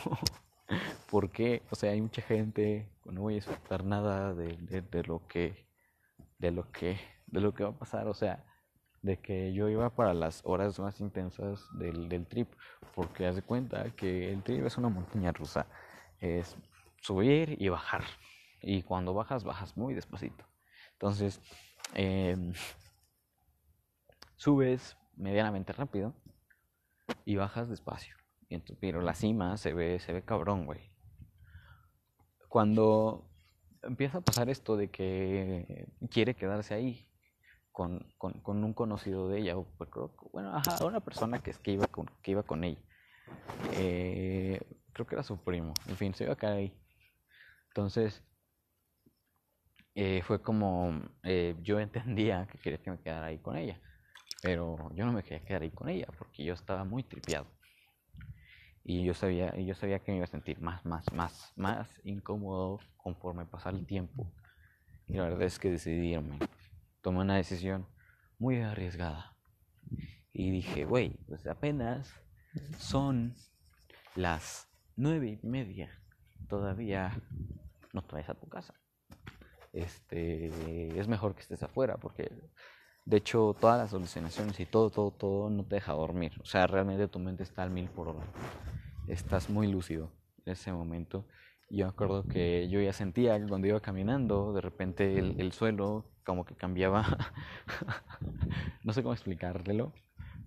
¿Por 1.10 1.32
qué? 1.32 1.64
O 1.72 1.76
sea, 1.76 1.92
hay 1.92 2.02
mucha 2.02 2.22
gente, 2.22 2.90
no 3.06 3.22
voy 3.22 3.36
a 3.36 3.38
disfrutar 3.38 3.86
nada 3.86 4.34
de, 4.34 4.58
de, 4.82 5.04
lo 5.04 5.26
que, 5.28 5.68
de 6.40 6.52
lo 6.52 6.72
que, 6.72 7.00
de 7.36 7.42
lo 7.42 7.54
que 7.54 7.64
va 7.64 7.70
a 7.72 7.78
pasar. 7.78 8.08
O 8.08 8.14
sea, 8.14 8.44
de 9.02 9.18
que 9.18 9.54
yo 9.54 9.70
iba 9.70 9.90
para 9.92 10.14
las 10.14 10.42
horas 10.46 10.80
más 10.80 11.00
intensas 11.00 11.68
del, 11.78 12.10
del 12.10 12.26
trip, 12.26 12.52
porque 12.96 13.28
haz 13.28 13.36
de 13.36 13.44
cuenta 13.44 13.92
que 13.92 14.32
el 14.32 14.42
trip 14.42 14.66
es 14.66 14.78
una 14.78 14.90
montaña 14.90 15.32
rusa, 15.32 15.68
es 16.20 16.58
subir 17.02 17.62
y 17.62 17.70
bajar, 17.70 18.04
y 18.62 18.82
cuando 18.82 19.14
bajas, 19.14 19.44
bajas 19.44 19.78
muy 19.78 19.94
despacito. 19.94 20.44
Entonces, 20.94 21.40
em, 21.94 22.54
subes 24.36 24.98
medianamente 25.16 25.72
rápido 25.74 26.16
y 27.26 27.36
bajas 27.36 27.70
despacio. 27.70 28.16
Pero 28.80 29.02
la 29.02 29.14
cima 29.14 29.58
se 29.58 29.74
ve, 29.74 30.00
se 30.00 30.14
ve 30.14 30.24
cabrón, 30.24 30.66
güey. 30.66 30.92
Cuando 32.48 33.30
empieza 33.84 34.20
a 34.20 34.22
pasar 34.22 34.50
esto 34.50 34.78
de 34.78 34.90
que 34.90 35.88
quiere 36.10 36.36
quedarse 36.36 36.74
ahí, 36.74 37.08
con, 37.76 38.00
con, 38.18 38.64
un 38.64 38.74
conocido 38.74 39.28
de 39.28 39.40
ella, 39.40 39.58
o 39.58 39.66
pues, 39.78 39.90
bueno, 40.32 40.56
ajá, 40.56 40.86
una 40.86 41.02
persona 41.02 41.44
que, 41.44 41.52
que, 41.52 41.72
iba, 41.72 41.86
con, 41.88 42.10
que 42.24 42.32
iba 42.32 42.42
con 42.42 42.64
ella. 42.64 42.80
Eh, 43.74 44.62
creo 44.94 45.06
que 45.06 45.16
era 45.16 45.24
su 45.24 45.38
primo, 45.44 45.74
en 45.90 45.98
fin, 45.98 46.14
se 46.14 46.24
iba 46.24 46.32
a 46.32 46.38
quedar 46.38 46.54
ahí. 46.54 46.74
Entonces, 47.68 48.24
eh, 49.94 50.22
fue 50.24 50.42
como, 50.42 51.02
eh, 51.24 51.58
yo 51.64 51.78
entendía 51.82 52.48
que 52.50 52.58
quería 52.60 52.82
que 52.82 52.92
me 52.92 53.00
quedara 53.02 53.26
ahí 53.26 53.40
con 53.40 53.58
ella, 53.58 53.78
pero 54.42 54.90
yo 54.96 55.06
no 55.06 55.12
me 55.12 55.22
quería 55.22 55.44
quedar 55.44 55.64
ahí 55.64 55.72
con 55.72 55.90
ella 55.90 56.08
porque 56.18 56.46
yo 56.46 56.54
estaba 56.54 56.86
muy 56.86 57.04
tripeado. 57.04 57.48
Y 58.86 59.04
yo 59.04 59.14
sabía, 59.14 59.54
yo 59.58 59.76
sabía 59.76 60.00
que 60.00 60.12
me 60.14 60.18
iba 60.20 60.24
a 60.24 60.28
sentir 60.28 60.62
más, 60.62 60.86
más, 60.86 61.12
más, 61.12 61.52
más 61.58 61.90
incómodo 62.06 62.80
conforme 62.96 63.46
pasara 63.46 63.76
el 63.76 63.86
tiempo. 63.86 64.32
Y 65.10 65.16
la 65.16 65.24
verdad 65.24 65.42
es 65.42 65.60
que 65.60 65.72
decidí 65.72 66.14
irme. 66.14 66.40
Tomé 67.06 67.20
una 67.20 67.36
decisión 67.36 67.86
muy 68.40 68.62
arriesgada. 68.62 69.38
Y 70.34 70.50
dije, 70.50 70.86
güey, 70.86 71.20
pues 71.28 71.46
apenas 71.46 72.12
son 72.80 73.36
las 74.16 74.68
nueve 74.96 75.40
y 75.40 75.46
media. 75.46 76.02
Todavía 76.50 77.22
no 77.94 78.02
te 78.02 78.14
vayas 78.14 78.32
a 78.32 78.34
tu 78.34 78.50
casa. 78.50 78.74
Este, 79.72 80.98
es 81.00 81.08
mejor 81.08 81.36
que 81.36 81.42
estés 81.42 81.62
afuera 81.62 81.98
porque 81.98 82.32
de 83.06 83.18
hecho 83.18 83.56
todas 83.62 83.78
las 83.78 83.94
alucinaciones 83.94 84.60
y 84.60 84.66
todo, 84.66 84.90
todo, 84.90 85.12
todo 85.12 85.52
no 85.52 85.64
te 85.64 85.76
deja 85.76 85.94
dormir. 85.94 86.34
O 86.42 86.46
sea, 86.46 86.66
realmente 86.66 87.08
tu 87.08 87.20
mente 87.20 87.44
está 87.44 87.62
al 87.62 87.70
mil 87.70 87.88
por 87.88 88.08
hora. 88.08 88.26
Estás 89.08 89.48
muy 89.48 89.68
lúcido 89.68 90.12
en 90.44 90.54
ese 90.54 90.74
momento. 90.74 91.28
Yo 91.70 91.86
me 91.86 91.90
acuerdo 91.90 92.24
que 92.24 92.70
yo 92.70 92.80
ya 92.80 92.94
sentía 92.94 93.40
que 93.40 93.48
cuando 93.48 93.68
iba 93.68 93.80
caminando, 93.80 94.54
de 94.54 94.62
repente 94.62 95.18
el, 95.18 95.40
el 95.40 95.52
suelo 95.52 96.06
como 96.24 96.46
que 96.46 96.56
cambiaba. 96.56 97.06
no 98.84 98.94
sé 98.94 99.02
cómo 99.04 99.14
explicártelo, 99.14 99.94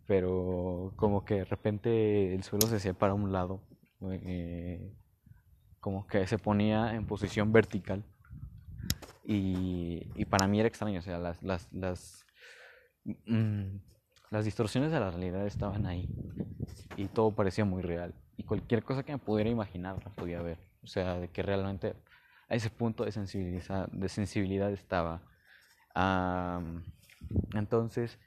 pero 0.06 0.92
como 0.96 1.24
que 1.24 1.34
de 1.34 1.44
repente 1.44 2.34
el 2.34 2.42
suelo 2.42 2.66
se 2.66 2.76
hacía 2.76 2.94
para 2.94 3.14
un 3.14 3.32
lado. 3.32 3.60
Eh, 4.02 4.92
como 5.80 6.06
que 6.06 6.26
se 6.26 6.38
ponía 6.38 6.94
en 6.94 7.06
posición 7.06 7.52
vertical. 7.52 8.04
Y, 9.24 10.10
y, 10.14 10.24
para 10.24 10.46
mí 10.46 10.58
era 10.58 10.68
extraño, 10.68 11.00
o 11.00 11.02
sea, 11.02 11.18
las, 11.18 11.42
las, 11.42 11.70
las, 11.70 12.24
mm, 13.04 13.76
las 14.30 14.44
distorsiones 14.46 14.90
de 14.90 15.00
la 15.00 15.10
realidad 15.10 15.46
estaban 15.46 15.84
ahí 15.84 16.08
y 16.96 17.06
todo 17.08 17.30
parecía 17.30 17.64
muy 17.64 17.82
real. 17.82 18.14
Y 18.36 18.44
cualquier 18.44 18.82
cosa 18.82 19.02
que 19.02 19.12
me 19.12 19.18
pudiera 19.18 19.50
imaginar 19.50 20.02
la 20.02 20.10
podía 20.10 20.40
ver. 20.40 20.58
O 20.82 20.86
sea, 20.86 21.18
de 21.18 21.28
que 21.28 21.42
realmente 21.42 21.94
a 22.48 22.54
ese 22.54 22.70
punto 22.70 23.04
de 23.04 23.12
sensibilidad, 23.12 23.88
de 23.88 24.08
sensibilidad 24.08 24.70
estaba. 24.72 25.20
entonces, 27.54 28.18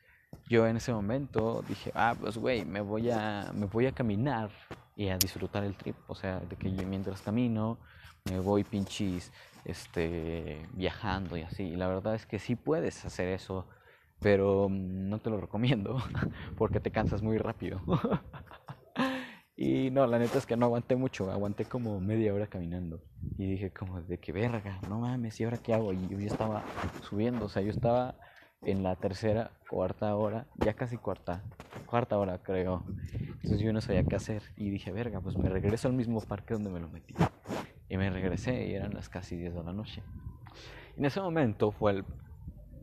yo 0.47 0.68
en 0.68 0.78
ese 0.78 0.93
momento 0.93 1.64
dije, 1.68 1.91
ah, 1.95 2.16
pues 2.20 2.38
güey, 2.38 2.66
me 2.66 2.82
voy 2.82 3.10
a, 3.12 3.52
me 3.54 3.66
voy 3.66 3.88
a 3.88 3.91
caminar 3.91 4.49
y 4.95 5.10
a 5.10 5.18
disfrutar 5.18 5.64
el 5.64 5.76
trip. 5.76 5.95
O 6.08 6.16
sea, 6.16 6.39
de 6.39 6.56
que 6.56 6.74
yo 6.74 6.86
mientras 6.86 7.22
camino, 7.22 7.78
me 8.30 8.39
voy 8.39 8.64
pinches, 8.64 9.32
este, 9.66 10.68
viajando 10.74 11.38
y 11.38 11.41
así. 11.41 11.64
Y 11.64 11.76
la 11.76 11.88
verdad 11.88 12.16
es 12.16 12.26
que 12.26 12.39
sí 12.39 12.56
puedes 12.56 13.04
hacer 13.06 13.30
eso, 13.30 13.68
pero 14.20 14.68
no 14.70 15.20
te 15.20 15.30
lo 15.30 15.39
recomiendo 15.41 15.97
porque 16.58 16.80
te 16.80 16.91
cansas 16.91 17.22
muy 17.22 17.38
rápido. 17.38 17.82
Y 19.56 19.91
no, 19.91 20.08
la 20.08 20.18
neta 20.18 20.38
es 20.38 20.45
que 20.45 20.56
no 20.56 20.66
aguanté 20.66 20.95
mucho, 20.95 21.30
aguanté 21.32 21.66
como 21.66 21.99
media 21.99 22.34
hora 22.34 22.47
caminando. 22.47 23.02
Y 23.38 23.45
dije 23.45 23.72
como 23.72 24.02
de 24.02 24.18
que 24.18 24.32
verga, 24.32 24.80
no 24.89 24.99
mames, 24.99 25.39
¿y 25.39 25.43
ahora 25.43 25.58
qué 25.58 25.74
hago? 25.74 25.93
Y 25.93 26.08
yo 26.08 26.20
ya 26.20 26.28
estaba 26.28 26.64
subiendo, 27.02 27.45
o 27.45 27.49
sea, 27.49 27.62
yo 27.62 27.72
estaba 27.72 28.16
en 28.64 28.84
la 28.84 28.95
tercera, 28.95 29.52
cuarta 29.70 30.16
hora, 30.16 30.47
ya 30.64 30.74
casi 30.74 30.97
cuarta, 30.97 31.43
cuarta 31.86 32.18
hora 32.18 32.38
creo. 32.39 32.84
Entonces 33.12 33.60
yo 33.60 33.74
no 33.74 33.82
sabía 33.82 34.04
qué 34.04 34.16
hacer 34.16 34.43
y 34.56 34.70
dije, 34.70 34.91
verga, 34.91 35.20
pues 35.20 35.38
me 35.38 35.49
regreso 35.49 35.88
al 35.88 35.95
mismo 35.95 36.22
parque 36.22 36.54
donde 36.54 36.70
me 36.70 36.80
lo 36.80 36.89
metí. 36.89 37.14
Y 37.89 37.97
me 37.97 38.10
regresé 38.10 38.68
y 38.68 38.74
eran 38.74 38.93
las 38.93 39.10
casi 39.10 39.36
10 39.36 39.54
de 39.56 39.64
la 39.64 39.74
noche. 39.74 40.04
En 40.95 41.06
ese 41.06 41.20
momento 41.22 41.72
fue 41.72 41.91
el 41.91 42.06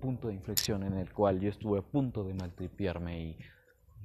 punto 0.01 0.29
de 0.29 0.35
inflexión 0.35 0.83
en 0.83 0.95
el 0.95 1.13
cual 1.13 1.41
yo 1.41 1.49
estuve 1.49 1.79
a 1.79 1.83
punto 1.83 2.25
de 2.25 2.35
maltripiarme 2.35 3.21
y 3.21 3.39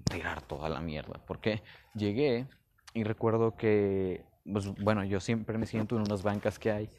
tirar 0.03 0.41
toda 0.41 0.69
la 0.69 0.79
mierda. 0.79 1.19
Porque 1.25 1.61
llegué 1.93 2.47
y 2.93 3.03
recuerdo 3.03 3.55
que, 3.55 4.25
pues, 4.51 4.67
bueno, 4.81 5.03
yo 5.03 5.19
siempre 5.19 5.57
me 5.57 5.65
siento 5.65 5.95
en 5.95 6.01
unas 6.01 6.23
bancas 6.23 6.59
que 6.59 6.71
hay, 6.71 6.89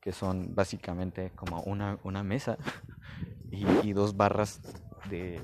que 0.00 0.12
son 0.12 0.54
básicamente 0.54 1.30
como 1.34 1.60
una, 1.62 1.98
una 2.04 2.22
mesa 2.22 2.58
y, 3.50 3.92
dos 3.92 4.16
barras 4.16 4.60
de... 5.10 5.40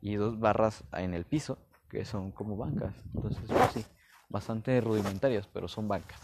y 0.00 0.16
dos 0.16 0.38
barras 0.38 0.84
en 0.92 1.14
el 1.14 1.24
piso, 1.24 1.58
que 1.88 2.04
son 2.04 2.32
como 2.32 2.56
bancas. 2.56 2.94
Entonces, 3.14 3.44
pues 3.46 3.72
sí, 3.72 3.84
bastante 4.28 4.80
rudimentarias, 4.80 5.46
pero 5.46 5.68
son 5.68 5.88
bancas. 5.88 6.20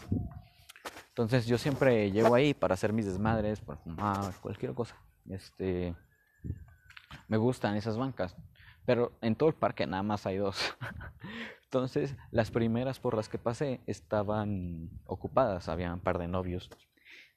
Entonces 1.09 1.45
yo 1.45 1.57
siempre 1.57 2.11
llego 2.11 2.35
ahí 2.35 2.53
para 2.53 2.73
hacer 2.73 2.91
mis 2.91 3.05
desmadres, 3.05 3.61
para 3.61 3.79
fumar, 3.79 4.33
cualquier 4.41 4.73
cosa. 4.73 4.97
Este, 5.29 5.95
me 7.27 7.37
gustan 7.37 7.75
esas 7.75 7.97
bancas, 7.97 8.35
pero 8.85 9.11
en 9.21 9.35
todo 9.35 9.49
el 9.49 9.55
parque 9.55 9.85
nada 9.87 10.03
más 10.03 10.25
hay 10.25 10.37
dos. 10.37 10.75
Entonces, 11.63 12.15
las 12.31 12.51
primeras 12.51 12.99
por 12.99 13.15
las 13.15 13.27
que 13.27 13.37
pasé 13.37 13.81
estaban 13.85 14.89
ocupadas, 15.05 15.67
había 15.67 15.93
un 15.93 15.99
par 15.99 16.19
de 16.19 16.27
novios. 16.27 16.69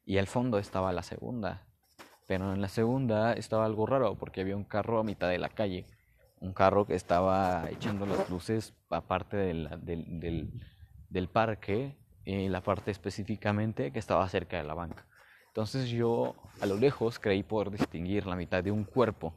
Y 0.05 0.19
al 0.19 0.27
fondo 0.27 0.59
estaba 0.59 0.93
la 0.93 1.03
segunda. 1.03 1.67
Pero 2.27 2.53
en 2.53 2.61
la 2.61 2.69
segunda 2.69 3.33
estaba 3.33 3.65
algo 3.65 3.87
raro 3.87 4.17
porque 4.17 4.43
había 4.43 4.57
un 4.57 4.65
carro 4.65 5.01
a 5.01 5.05
mitad 5.05 5.29
de 5.29 5.39
la 5.39 5.49
calle. 5.49 5.87
Un 6.41 6.53
carro 6.53 6.87
que 6.87 6.95
estaba 6.95 7.69
echando 7.71 8.07
las 8.07 8.31
luces 8.31 8.75
aparte 8.91 9.37
del, 9.37 9.69
del, 9.83 10.53
del, 11.09 11.29
parque, 11.29 11.97
y 12.25 12.49
la 12.49 12.61
parte 12.61 12.91
específicamente 12.91 13.91
que 13.91 13.99
estaba 13.99 14.29
cerca 14.29 14.59
de 14.59 14.65
la 14.65 14.75
banca. 14.75 15.07
Entonces 15.49 15.89
yo 15.89 16.37
a 16.61 16.67
lo 16.67 16.77
lejos 16.77 17.19
creí 17.19 17.43
poder 17.43 17.71
distinguir 17.71 18.27
la 18.27 18.37
mitad 18.37 18.63
de 18.63 18.71
un 18.71 18.85
cuerpo 18.85 19.35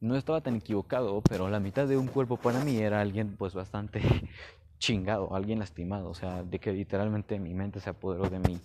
no 0.00 0.16
estaba 0.16 0.40
tan 0.40 0.56
equivocado, 0.56 1.22
pero 1.22 1.48
la 1.48 1.60
mitad 1.60 1.86
de 1.86 1.96
un 1.96 2.06
cuerpo 2.06 2.36
para 2.36 2.64
mí 2.64 2.78
era 2.78 3.00
alguien 3.00 3.36
pues 3.36 3.54
bastante 3.54 4.00
chingado, 4.78 5.34
alguien 5.34 5.58
lastimado, 5.58 6.08
o 6.08 6.14
sea, 6.14 6.42
de 6.42 6.58
que 6.58 6.72
literalmente 6.72 7.38
mi 7.38 7.54
mente 7.54 7.80
se 7.80 7.90
apoderó 7.90 8.28
de 8.30 8.38
mí 8.38 8.60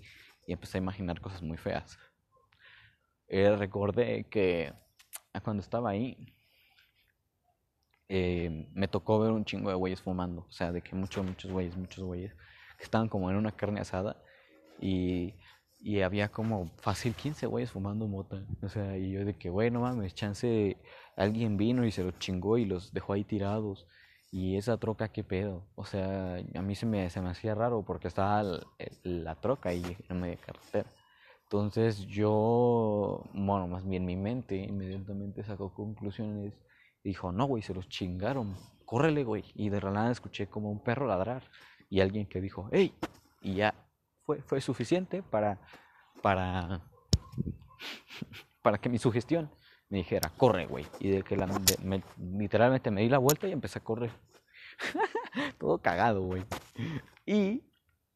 y 0.48 0.54
empecé 0.54 0.78
a 0.78 0.82
imaginar 0.82 1.20
cosas 1.20 1.42
muy 1.42 1.58
feas. 1.58 2.00
Eh, 3.28 3.56
recordé 3.56 4.26
que 4.26 4.74
cuando 5.44 5.62
estaba 5.62 5.90
ahí 5.90 6.34
eh, 8.08 8.70
me 8.74 8.88
tocó 8.88 9.20
ver 9.20 9.32
un 9.32 9.44
chingo 9.44 9.70
de 9.70 9.76
güeyes 9.76 10.02
fumando, 10.02 10.46
o 10.48 10.52
sea, 10.52 10.72
de 10.72 10.82
que 10.82 10.96
muchos, 10.96 11.26
muchos 11.26 11.52
güeyes, 11.52 11.76
muchos 11.76 12.04
güeyes 12.04 12.34
que 12.78 12.84
estaban 12.84 13.10
como 13.10 13.30
en 13.30 13.36
una 13.36 13.52
carne 13.52 13.82
asada 13.82 14.22
y 14.80 15.34
y 15.86 16.02
había 16.02 16.30
como 16.30 16.72
fácil 16.78 17.14
15 17.14 17.46
güeyes 17.46 17.70
fumando 17.70 18.08
mota. 18.08 18.44
O 18.64 18.70
sea, 18.70 18.98
y 18.98 19.12
yo 19.12 19.24
de 19.24 19.38
que, 19.38 19.52
güey, 19.52 19.70
no 19.70 19.82
mames, 19.82 20.16
chance 20.16 20.78
alguien 21.16 21.58
vino 21.58 21.86
y 21.86 21.92
se 21.92 22.04
los 22.04 22.18
chingó 22.18 22.58
y 22.58 22.66
los 22.66 22.92
dejó 22.92 23.14
ahí 23.14 23.24
tirados. 23.24 23.86
Y 24.32 24.58
esa 24.58 24.78
troca, 24.78 25.10
¿qué 25.10 25.24
pedo? 25.24 25.68
O 25.76 25.86
sea, 25.86 26.38
a 26.56 26.62
mí 26.64 26.74
se 26.74 26.88
me, 26.88 27.08
se 27.12 27.22
me 27.22 27.30
hacía 27.30 27.54
raro 27.54 27.84
porque 27.86 28.08
estaba 28.08 28.44
la 29.04 29.36
troca 29.36 29.70
ahí 29.70 29.84
en 30.10 30.22
medio 30.22 30.38
de 30.38 30.42
carretera. 30.42 30.90
Entonces 31.44 32.00
yo, 32.08 33.24
bueno, 33.36 33.68
más 33.68 33.88
bien 33.88 34.06
mi 34.06 34.16
mente 34.16 34.56
inmediatamente 34.56 35.44
sacó 35.44 35.72
conclusiones. 35.72 36.56
Dijo, 37.04 37.32
no, 37.32 37.46
güey, 37.46 37.62
se 37.62 37.76
los 37.76 37.88
chingaron. 37.90 38.56
Córrele, 38.86 39.24
güey. 39.24 39.44
Y 39.54 39.70
de 39.70 39.82
nada 39.82 40.12
escuché 40.12 40.48
como 40.48 40.72
un 40.72 40.80
perro 40.80 41.06
ladrar. 41.06 41.44
Y 41.92 42.00
alguien 42.00 42.26
que 42.26 42.42
dijo, 42.42 42.70
hey. 42.72 42.92
Y 43.44 43.54
ya 43.54 43.85
fue, 44.26 44.42
fue 44.42 44.62
suficiente 44.62 45.24
para, 45.24 45.60
para, 46.22 46.82
para 48.62 48.78
que 48.78 48.90
mi 48.90 48.98
sugestión 48.98 49.52
me 49.90 50.00
dijera, 50.00 50.32
corre, 50.38 50.66
güey. 50.66 50.86
Y 51.00 51.10
de 51.10 51.24
que 51.24 51.38
la, 51.38 51.48
literalmente 52.18 52.92
me 52.92 53.02
di 53.02 53.10
la 53.10 53.20
vuelta 53.20 53.48
y 53.48 53.52
empecé 53.52 53.80
a 53.80 53.84
correr. 53.84 54.12
Todo 55.60 55.78
cagado, 55.80 56.24
güey. 56.24 56.44
Y 57.26 57.64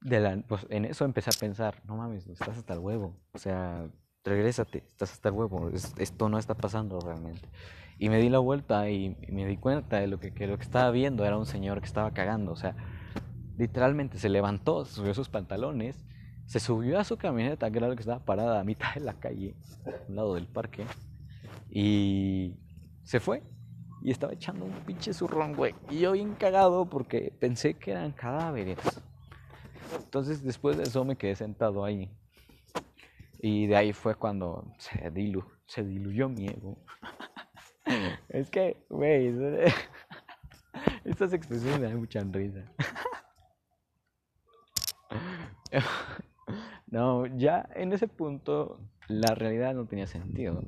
de 0.01 0.19
la, 0.19 0.37
pues 0.47 0.65
en 0.69 0.85
eso 0.85 1.05
empecé 1.05 1.29
a 1.29 1.39
pensar, 1.39 1.81
no 1.85 1.97
mames, 1.97 2.27
estás 2.27 2.57
hasta 2.57 2.73
el 2.73 2.79
huevo. 2.79 3.15
O 3.33 3.37
sea, 3.37 3.87
regrésate, 4.23 4.83
estás 4.87 5.11
hasta 5.13 5.29
el 5.29 5.35
huevo. 5.35 5.69
esto 5.69 6.29
no 6.29 6.37
está 6.37 6.55
pasando 6.55 6.99
realmente. 6.99 7.47
Y 7.99 8.09
me 8.09 8.17
di 8.17 8.29
la 8.29 8.39
vuelta 8.39 8.89
y, 8.89 9.15
me 9.29 9.45
di 9.45 9.57
cuenta 9.57 9.97
de 9.97 10.07
lo 10.07 10.19
que, 10.19 10.33
que, 10.33 10.47
lo 10.47 10.57
que 10.57 10.63
estaba 10.63 10.89
viendo 10.91 11.25
era 11.25 11.37
un 11.37 11.45
señor 11.45 11.81
que 11.81 11.87
estaba 11.87 12.11
cagando. 12.13 12.51
O 12.53 12.55
sea, 12.55 12.75
literalmente 13.59 14.17
se 14.17 14.29
levantó, 14.29 14.85
subió 14.85 15.13
sus 15.13 15.27
pantalones, 15.27 16.05
se 16.45 16.61
subió 16.61 16.97
a 16.97 17.03
su 17.03 17.17
camioneta, 17.17 17.69
que 17.69 17.77
era 17.77 17.89
lo 17.89 17.95
que 17.95 18.01
estaba 18.01 18.23
parada 18.23 18.61
a 18.61 18.63
mitad 18.63 18.93
de 18.95 19.01
la 19.01 19.19
calle, 19.19 19.55
a 19.85 20.09
un 20.09 20.15
lado 20.15 20.35
del 20.35 20.47
parque, 20.47 20.85
y 21.69 22.55
se 23.03 23.19
fue. 23.19 23.43
Y 24.01 24.11
estaba 24.11 24.31
echando 24.31 24.63
un 24.63 24.71
pinche 24.85 25.13
zurrón, 25.13 25.53
güey. 25.55 25.75
Y 25.89 25.99
yo 25.99 26.13
bien 26.13 26.33
cagado 26.35 26.85
porque 26.85 27.33
pensé 27.37 27.73
que 27.73 27.91
eran 27.91 28.13
cadáveres. 28.13 28.79
Entonces 29.93 30.41
después 30.41 30.77
de 30.77 30.83
eso 30.83 31.03
me 31.03 31.17
quedé 31.17 31.35
sentado 31.35 31.83
ahí. 31.83 32.09
Y 33.41 33.67
de 33.67 33.75
ahí 33.75 33.91
fue 33.91 34.15
cuando 34.15 34.73
se, 34.77 35.11
dilu 35.11 35.43
se 35.65 35.83
diluyó 35.83 36.29
mi 36.29 36.47
ego. 36.47 36.77
es 38.29 38.49
que, 38.49 38.77
güey, 38.89 39.35
estas 41.03 41.33
expresiones 41.33 41.81
me 41.81 41.87
dan 41.87 41.99
mucha 41.99 42.21
risa. 42.21 42.63
no, 46.87 47.25
ya 47.37 47.67
en 47.75 47.93
ese 47.93 48.07
punto 48.07 48.79
la 49.07 49.35
realidad 49.35 49.73
no 49.73 49.85
tenía 49.85 50.07
sentido. 50.07 50.63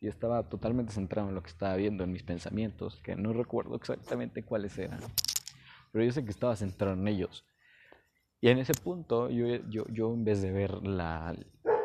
Yo 0.00 0.08
estaba 0.08 0.48
totalmente 0.48 0.92
centrado 0.92 1.28
en 1.28 1.34
lo 1.34 1.42
que 1.42 1.50
estaba 1.50 1.76
viendo, 1.76 2.04
en 2.04 2.12
mis 2.12 2.22
pensamientos, 2.22 3.00
que 3.02 3.16
no 3.16 3.32
recuerdo 3.32 3.76
exactamente 3.76 4.42
cuáles 4.42 4.78
eran. 4.78 5.00
Pero 5.92 6.04
yo 6.04 6.12
sé 6.12 6.24
que 6.24 6.30
estaba 6.30 6.56
centrado 6.56 6.94
en 6.94 7.06
ellos. 7.06 7.44
Y 8.40 8.48
en 8.48 8.58
ese 8.58 8.72
punto, 8.72 9.28
yo, 9.28 9.46
yo, 9.68 9.84
yo 9.88 10.14
en 10.14 10.24
vez 10.24 10.40
de 10.40 10.50
ver 10.50 10.82
la, 10.86 11.36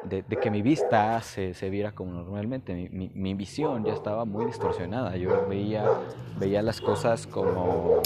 de, 0.05 0.23
que 0.23 0.51
mi 0.51 0.61
vista 0.61 1.21
se, 1.21 1.53
se, 1.53 1.69
viera 1.69 1.93
como 1.93 2.13
normalmente. 2.13 2.73
Mi, 2.73 3.09
mi, 3.09 3.33
visión 3.33 3.83
ya 3.83 3.93
estaba 3.93 4.25
muy 4.25 4.45
distorsionada. 4.45 5.17
Yo 5.17 5.47
veía, 5.47 5.85
veía 6.39 6.61
las 6.61 6.79
cosas 6.79 7.27
como, 7.27 8.01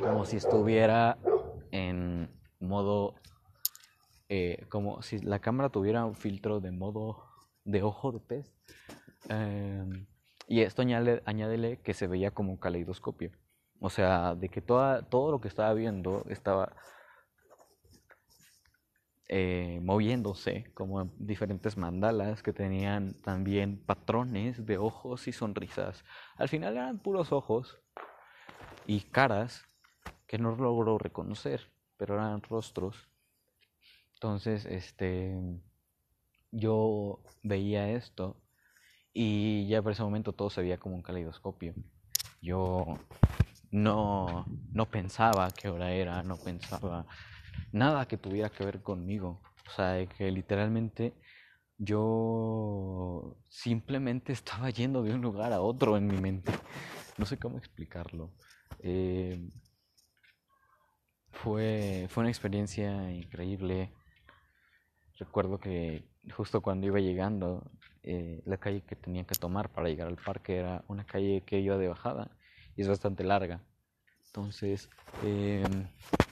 como 0.00 0.24
si 0.24 0.36
estuviera 0.36 1.18
en 1.70 2.30
modo, 2.62 3.14
eh, 4.28 4.66
como 4.68 5.02
si 5.02 5.18
la 5.18 5.40
cámara 5.40 5.68
tuviera 5.68 6.04
un 6.04 6.14
filtro 6.14 6.60
de 6.60 6.72
modo 6.72 7.24
de 7.64 7.82
ojo 7.82 8.12
de 8.12 8.20
pez. 8.20 8.54
Em, 9.28 10.06
y 10.48 10.60
esto 10.60 10.82
añade, 10.82 11.22
añádele 11.26 11.80
que 11.80 11.94
se 11.94 12.06
veía 12.06 12.32
como 12.32 12.52
un 12.52 12.58
caleidoscopio. 12.58 13.30
O 13.80 13.90
sea, 13.90 14.34
de 14.34 14.48
que 14.48 14.60
toda, 14.62 15.02
todo 15.02 15.32
lo 15.32 15.40
que 15.40 15.48
estaba 15.48 15.74
viendo 15.74 16.24
estaba 16.28 16.74
eh, 19.34 19.80
moviéndose 19.82 20.70
como 20.74 21.06
diferentes 21.16 21.78
mandalas 21.78 22.42
que 22.42 22.52
tenían 22.52 23.14
también 23.22 23.82
patrones 23.82 24.66
de 24.66 24.76
ojos 24.76 25.26
y 25.26 25.32
sonrisas. 25.32 26.04
Al 26.36 26.50
final 26.50 26.74
eran 26.74 26.98
puros 26.98 27.32
ojos 27.32 27.80
y 28.86 29.00
caras 29.00 29.64
que 30.26 30.36
no 30.36 30.54
logro 30.54 30.98
reconocer, 30.98 31.71
pero 32.02 32.16
eran 32.16 32.42
rostros. 32.42 33.08
Entonces, 34.14 34.66
este, 34.66 35.40
yo 36.50 37.22
veía 37.44 37.90
esto 37.92 38.42
y 39.12 39.68
ya 39.68 39.80
por 39.82 39.92
ese 39.92 40.02
momento 40.02 40.32
todo 40.32 40.50
se 40.50 40.62
veía 40.62 40.78
como 40.78 40.96
un 40.96 41.02
caleidoscopio. 41.02 41.74
Yo 42.40 42.98
no, 43.70 44.46
no 44.72 44.90
pensaba 44.90 45.48
qué 45.52 45.68
hora 45.68 45.92
era, 45.92 46.24
no 46.24 46.38
pensaba 46.38 47.06
nada 47.70 48.08
que 48.08 48.16
tuviera 48.16 48.50
que 48.50 48.64
ver 48.64 48.82
conmigo. 48.82 49.40
O 49.68 49.70
sea, 49.70 50.04
que 50.04 50.28
literalmente 50.32 51.14
yo 51.78 53.36
simplemente 53.48 54.32
estaba 54.32 54.70
yendo 54.70 55.04
de 55.04 55.14
un 55.14 55.20
lugar 55.20 55.52
a 55.52 55.60
otro 55.60 55.96
en 55.96 56.08
mi 56.08 56.16
mente. 56.16 56.50
No 57.16 57.26
sé 57.26 57.38
cómo 57.38 57.58
explicarlo. 57.58 58.32
Eh, 58.80 59.48
fue, 61.32 62.06
fue 62.10 62.22
una 62.22 62.30
experiencia 62.30 63.10
increíble. 63.10 63.92
Recuerdo 65.18 65.58
que 65.58 66.04
justo 66.34 66.60
cuando 66.60 66.86
iba 66.86 67.00
llegando, 67.00 67.70
eh, 68.02 68.42
la 68.46 68.56
calle 68.56 68.82
que 68.82 68.96
tenía 68.96 69.24
que 69.24 69.34
tomar 69.34 69.70
para 69.70 69.88
llegar 69.88 70.08
al 70.08 70.16
parque 70.16 70.56
era 70.56 70.84
una 70.88 71.04
calle 71.04 71.42
que 71.46 71.60
iba 71.60 71.76
de 71.76 71.88
bajada 71.88 72.30
y 72.76 72.82
es 72.82 72.88
bastante 72.88 73.24
larga. 73.24 73.60
Entonces, 74.26 74.88
em, 75.22 75.86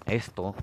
esto 0.06 0.54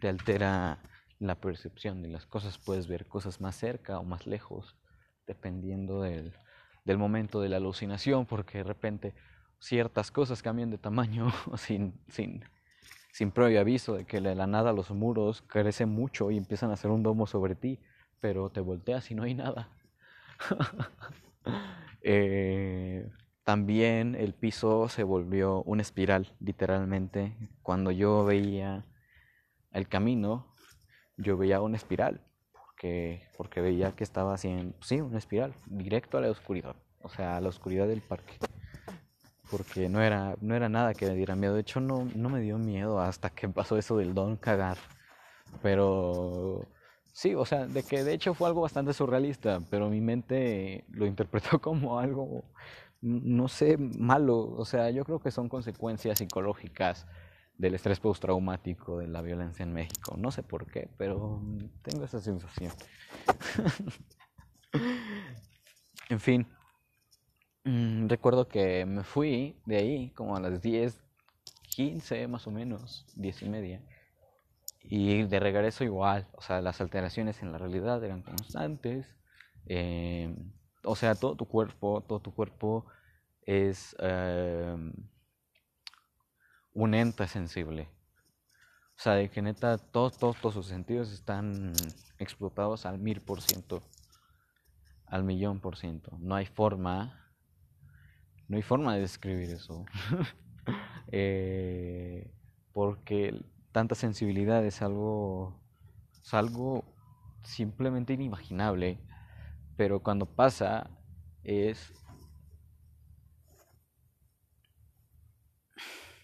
te 0.00 0.08
altera 0.08 0.78
la 1.18 1.34
percepción 1.34 2.02
de 2.02 2.08
las 2.08 2.26
cosas. 2.26 2.58
Puedes 2.58 2.86
ver 2.86 3.06
cosas 3.06 3.40
más 3.40 3.56
cerca 3.56 3.98
o 3.98 4.04
más 4.04 4.26
lejos, 4.26 4.76
dependiendo 5.26 6.02
del, 6.02 6.32
del 6.84 6.98
momento 6.98 7.40
de 7.40 7.48
la 7.48 7.56
alucinación, 7.56 8.26
porque 8.26 8.58
de 8.58 8.64
repente 8.64 9.14
ciertas 9.58 10.10
cosas 10.10 10.42
cambian 10.42 10.70
de 10.70 10.78
tamaño 10.78 11.32
sin, 11.56 12.00
sin, 12.08 12.44
sin 13.16 13.30
previo 13.30 13.60
aviso 13.60 13.94
de 13.94 14.04
que 14.04 14.20
de 14.20 14.34
la 14.34 14.46
nada 14.46 14.74
los 14.74 14.90
muros 14.90 15.40
crecen 15.40 15.88
mucho 15.88 16.30
y 16.30 16.36
empiezan 16.36 16.68
a 16.68 16.74
hacer 16.74 16.90
un 16.90 17.02
domo 17.02 17.26
sobre 17.26 17.54
ti, 17.54 17.80
pero 18.20 18.50
te 18.50 18.60
volteas 18.60 19.10
y 19.10 19.14
no 19.14 19.22
hay 19.22 19.32
nada. 19.32 19.70
eh, 22.02 23.10
también 23.42 24.16
el 24.16 24.34
piso 24.34 24.90
se 24.90 25.02
volvió 25.02 25.62
una 25.62 25.80
espiral, 25.80 26.34
literalmente. 26.40 27.34
Cuando 27.62 27.90
yo 27.90 28.26
veía 28.26 28.84
el 29.72 29.88
camino, 29.88 30.54
yo 31.16 31.38
veía 31.38 31.62
una 31.62 31.78
espiral, 31.78 32.20
porque, 32.52 33.30
porque 33.38 33.62
veía 33.62 33.92
que 33.92 34.04
estaba 34.04 34.34
haciendo, 34.34 34.76
sí, 34.82 35.00
una 35.00 35.16
espiral, 35.16 35.54
directo 35.64 36.18
a 36.18 36.20
la 36.20 36.30
oscuridad, 36.30 36.76
o 37.00 37.08
sea, 37.08 37.38
a 37.38 37.40
la 37.40 37.48
oscuridad 37.48 37.88
del 37.88 38.02
parque. 38.02 38.34
Porque 39.50 39.88
no 39.88 40.02
era, 40.02 40.36
no 40.40 40.54
era 40.54 40.68
nada 40.68 40.94
que 40.94 41.06
me 41.06 41.14
diera 41.14 41.36
miedo. 41.36 41.54
De 41.54 41.60
hecho, 41.60 41.80
no, 41.80 42.08
no 42.14 42.28
me 42.28 42.40
dio 42.40 42.58
miedo 42.58 43.00
hasta 43.00 43.30
que 43.30 43.48
pasó 43.48 43.78
eso 43.78 43.96
del 43.96 44.14
don 44.14 44.36
cagar. 44.36 44.78
Pero 45.62 46.66
sí, 47.12 47.34
o 47.34 47.44
sea, 47.44 47.66
de 47.66 47.82
que 47.82 48.04
de 48.04 48.14
hecho 48.14 48.34
fue 48.34 48.48
algo 48.48 48.62
bastante 48.62 48.92
surrealista, 48.92 49.60
pero 49.70 49.88
mi 49.88 50.00
mente 50.00 50.84
lo 50.90 51.06
interpretó 51.06 51.58
como 51.60 51.98
algo 51.98 52.44
no 53.00 53.48
sé, 53.48 53.76
malo. 53.76 54.38
O 54.56 54.64
sea, 54.64 54.90
yo 54.90 55.04
creo 55.04 55.20
que 55.20 55.30
son 55.30 55.48
consecuencias 55.48 56.18
psicológicas 56.18 57.06
del 57.58 57.74
estrés 57.74 58.00
postraumático 58.00 58.98
de 58.98 59.06
la 59.06 59.22
violencia 59.22 59.62
en 59.62 59.72
México. 59.72 60.16
No 60.18 60.30
sé 60.30 60.42
por 60.42 60.66
qué, 60.66 60.88
pero 60.98 61.40
tengo 61.82 62.04
esa 62.04 62.20
sensación. 62.20 62.72
en 66.08 66.20
fin, 66.20 66.46
mm, 67.66 68.08
recuerdo 68.08 68.48
que 68.48 68.86
me 68.86 69.04
fui 69.04 69.56
de 69.66 69.76
ahí 69.76 70.10
como 70.10 70.36
a 70.36 70.40
las 70.40 70.62
10, 70.62 70.98
15 71.68 72.28
más 72.28 72.46
o 72.46 72.50
menos, 72.50 73.04
10 73.16 73.42
y 73.42 73.48
media. 73.48 73.82
Y 74.82 75.24
de 75.24 75.40
regreso 75.40 75.84
igual, 75.84 76.28
o 76.32 76.40
sea, 76.42 76.60
las 76.60 76.80
alteraciones 76.80 77.42
en 77.42 77.52
la 77.52 77.58
realidad 77.58 78.02
eran 78.04 78.22
constantes. 78.22 79.06
Eh, 79.66 80.34
o 80.84 80.96
sea, 80.96 81.14
todo 81.16 81.36
tu 81.36 81.46
cuerpo, 81.46 82.02
todo 82.06 82.20
tu 82.20 82.32
cuerpo 82.32 82.86
es 83.42 83.96
em, 83.98 84.92
un 86.72 86.94
ente 86.94 87.26
sensible. 87.26 87.88
O 88.96 89.00
sea, 89.00 89.14
de 89.14 89.28
que 89.28 89.42
neta 89.42 89.78
todos, 89.78 90.18
todos, 90.18 90.36
todos 90.40 90.54
sus 90.54 90.66
sentidos 90.66 91.12
están 91.12 91.72
explotados 92.18 92.86
al 92.86 92.98
mil 92.98 93.20
por 93.20 93.42
ciento, 93.42 93.82
al 95.06 95.24
millón 95.24 95.60
por 95.60 95.76
ciento. 95.76 96.16
No 96.18 96.34
hay 96.34 96.46
forma, 96.46 97.25
no 98.48 98.56
hay 98.56 98.62
forma 98.62 98.94
de 98.94 99.00
describir 99.00 99.50
eso. 99.50 99.84
eh, 101.12 102.30
porque 102.72 103.44
tanta 103.72 103.94
sensibilidad 103.94 104.64
es 104.64 104.82
algo, 104.82 105.60
es 106.22 106.34
algo 106.34 106.84
simplemente 107.42 108.12
inimaginable 108.12 109.00
pero 109.76 110.02
cuando 110.02 110.26
pasa 110.26 110.90
es 111.44 111.92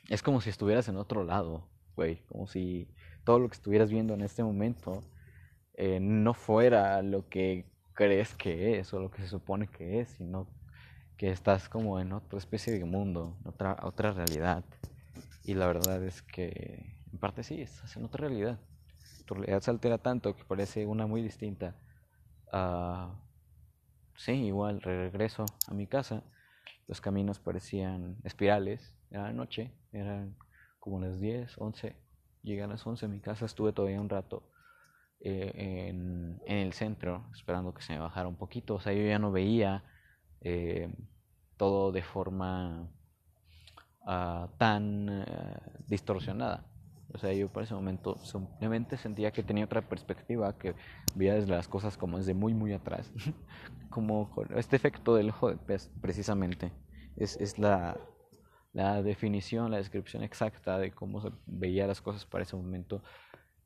es 0.09 0.23
como 0.23 0.41
si 0.41 0.51
estuvieras 0.51 0.89
en 0.89 0.97
otro 0.97 1.25
lado, 1.25 1.69
güey, 1.97 2.23
como 2.27 2.47
si 2.47 2.89
todo 3.25 3.39
lo 3.39 3.49
que 3.49 3.55
estuvieras 3.55 3.91
viendo 3.91 4.15
en 4.15 4.23
este 4.23 4.43
momento 4.43 5.03
eh, 5.75 6.01
no 6.01 6.35
fuera 6.35 7.01
lo 7.03 7.29
que 7.29 7.71
crees 7.95 8.35
que 8.35 8.79
es 8.79 8.93
o 8.93 9.01
lo 9.01 9.11
que 9.11 9.23
se 9.23 9.29
supone 9.29 9.69
que 9.69 10.01
es, 10.01 10.09
sino 10.11 10.49
que 11.17 11.31
estás 11.31 11.69
como 11.69 12.01
en 12.01 12.13
otra 12.13 12.39
especie 12.39 12.73
de 12.73 12.85
mundo, 12.85 13.37
otra, 13.45 13.77
otra 13.83 14.13
realidad. 14.13 14.65
Y 15.45 15.55
la 15.55 15.67
verdad 15.67 16.03
es 16.03 16.23
que 16.23 16.97
en 17.13 17.19
parte 17.19 17.43
sí, 17.43 17.61
estás 17.61 17.97
en 17.97 18.05
otra 18.05 18.29
realidad. 18.29 18.59
Tu 19.27 19.35
realidad 19.35 19.61
se 19.61 19.71
altera 19.71 19.99
tanto 19.99 20.35
que 20.35 20.45
parece 20.45 20.87
una 20.87 21.07
muy 21.07 21.23
distinta 21.23 21.77
a 22.53 23.15
sí, 24.17 24.33
igual 24.33 24.81
regreso 24.81 25.45
a 25.69 25.75
mi 25.75 25.87
casa. 25.87 26.23
Los 26.87 27.01
caminos 27.01 27.39
parecían 27.39 28.17
espirales. 28.25 28.95
Era 29.11 29.33
noche, 29.33 29.73
eran 29.93 30.37
como 30.79 31.01
las 31.01 31.21
10, 31.21 31.59
11. 31.59 31.97
Llegué 32.43 32.63
a 32.63 32.67
las 32.67 32.87
11 32.87 33.07
a 33.07 33.09
mi 33.09 33.21
casa, 33.21 33.47
estuve 33.47 33.73
todavía 33.73 34.01
un 34.01 34.09
rato 34.09 34.49
eh, 35.21 35.89
en, 35.89 36.41
el 36.47 36.73
centro 36.73 37.29
esperando 37.33 37.73
que 37.73 37.83
se 37.83 37.93
me 37.93 38.01
bajara 38.01 38.29
un 38.29 38.37
poquito. 38.37 38.75
O 38.75 38.81
sea, 38.81 38.93
yo 38.93 39.05
ya 39.05 39.19
no 39.19 39.31
veía 39.31 39.85
eh, 40.45 40.93
todo 41.57 41.93
de 41.93 42.03
forma 42.03 42.91
ah, 44.07 44.49
tan 44.59 45.09
eh, 45.09 45.25
distorsionada. 45.87 46.67
O 47.15 47.19
sea, 47.19 47.33
yo 47.33 47.49
por 47.53 47.63
ese 47.63 47.75
momento 47.75 48.17
simplemente 48.25 48.97
sentía 48.97 49.33
que 49.33 49.43
tenía 49.43 49.67
otra 49.67 49.83
perspectiva, 49.83 50.57
que 50.59 50.75
veía 51.15 51.35
desde 51.35 51.51
las 51.51 51.69
cosas 51.69 51.97
como 51.99 52.19
desde 52.19 52.35
muy, 52.35 52.55
muy 52.55 52.73
atrás. 52.73 53.13
como 53.91 54.31
este 54.57 54.77
efecto 54.77 55.15
del 55.15 55.29
ojo 55.31 55.51
de 55.51 55.57
pez, 55.57 55.91
precisamente. 56.01 56.73
Es, 57.17 57.37
es 57.37 57.59
la, 57.59 57.99
la, 58.73 59.03
definición, 59.03 59.71
la 59.71 59.77
descripción 59.77 60.23
exacta 60.23 60.79
de 60.79 60.91
cómo 60.91 61.21
se 61.21 61.31
veía 61.47 61.87
las 61.87 62.01
cosas 62.01 62.25
para 62.25 62.45
ese 62.45 62.57
momento. 62.57 63.03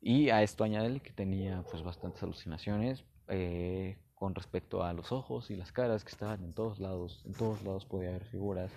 Y 0.01 0.29
a 0.29 0.43
esto 0.43 0.63
añade 0.63 0.99
que 0.99 1.13
tenía 1.13 1.63
pues 1.71 1.81
bastantes 1.83 2.21
alucinaciones 2.21 3.05
eh, 3.29 3.97
con 4.17 4.33
respecto 4.33 4.83
a 4.83 4.93
los 4.93 5.11
ojos 5.11 5.51
y 5.51 5.55
las 5.55 5.71
caras 5.71 6.03
que 6.03 6.09
estaban 6.09 6.43
en 6.43 6.53
todos 6.53 6.79
lados. 6.79 7.23
En 7.25 7.33
todos 7.33 7.61
lados 7.63 7.85
podía 7.85 8.09
haber 8.09 8.25
figuras 8.25 8.71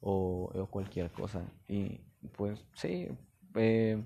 o, 0.00 0.68
cualquier 0.70 1.10
cosa. 1.10 1.42
Y 1.68 2.00
pues 2.36 2.64
sí, 2.74 3.08
eh, 3.56 4.02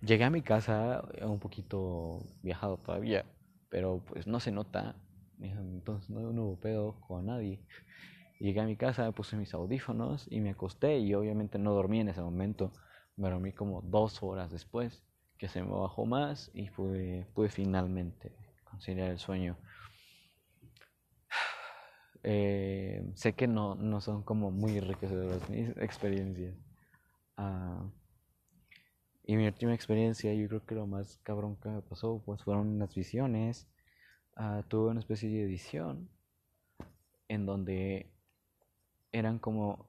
llegué 0.00 0.24
a 0.24 0.30
mi 0.30 0.42
casa 0.42 1.04
un 1.22 1.38
poquito 1.38 2.18
viajado 2.42 2.78
todavía, 2.78 3.24
pero 3.68 4.02
pues 4.08 4.26
no 4.26 4.40
se 4.40 4.50
nota, 4.50 4.96
entonces 5.40 6.10
no, 6.10 6.20
hubo 6.20 6.56
pedo 6.56 7.00
con 7.06 7.26
nadie. 7.26 7.60
Llegué 8.40 8.60
a 8.60 8.64
mi 8.64 8.76
casa, 8.76 9.12
puse 9.12 9.36
mis 9.36 9.54
audífonos 9.54 10.26
y 10.30 10.40
me 10.40 10.50
acosté 10.50 10.98
y 10.98 11.14
obviamente 11.14 11.58
no 11.58 11.74
dormí 11.74 12.00
en 12.00 12.08
ese 12.08 12.22
momento, 12.22 12.72
me 13.16 13.30
dormí 13.30 13.52
como 13.52 13.82
dos 13.82 14.20
horas 14.20 14.50
después, 14.50 15.04
que 15.38 15.46
se 15.46 15.62
me 15.62 15.70
bajó 15.70 16.06
más 16.06 16.50
y 16.54 16.70
pude, 16.70 17.26
pude 17.34 17.50
finalmente 17.50 18.32
conciliar 18.64 19.10
el 19.10 19.18
sueño. 19.18 19.56
Eh, 22.24 23.04
sé 23.14 23.32
que 23.34 23.48
no, 23.48 23.74
no 23.74 24.00
son 24.00 24.22
como 24.22 24.50
muy 24.50 24.76
enriquecedoras 24.76 25.48
mis 25.50 25.68
experiencias. 25.78 26.54
Ah, 27.36 27.84
y 29.24 29.36
mi 29.36 29.46
última 29.46 29.74
experiencia, 29.74 30.34
yo 30.34 30.48
creo 30.48 30.66
que 30.66 30.74
lo 30.74 30.86
más 30.86 31.18
cabrón 31.22 31.56
que 31.56 31.68
me 31.68 31.82
pasó, 31.82 32.22
pues 32.24 32.42
fueron 32.42 32.68
unas 32.68 32.94
visiones. 32.94 33.68
Ah, 34.36 34.62
tuve 34.68 34.90
una 34.90 35.00
especie 35.00 35.28
de 35.28 35.44
edición 35.44 36.08
en 37.28 37.46
donde 37.46 38.10
eran 39.12 39.38
como 39.38 39.88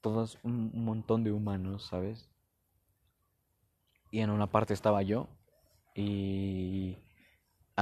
todos 0.00 0.38
un, 0.42 0.70
montón 0.84 1.24
de 1.24 1.32
humanos, 1.32 1.86
¿sabes? 1.86 2.28
Y 4.10 4.20
en 4.20 4.30
una 4.30 4.46
parte 4.48 4.74
estaba 4.74 5.02
yo 5.02 5.28
y 5.94 6.98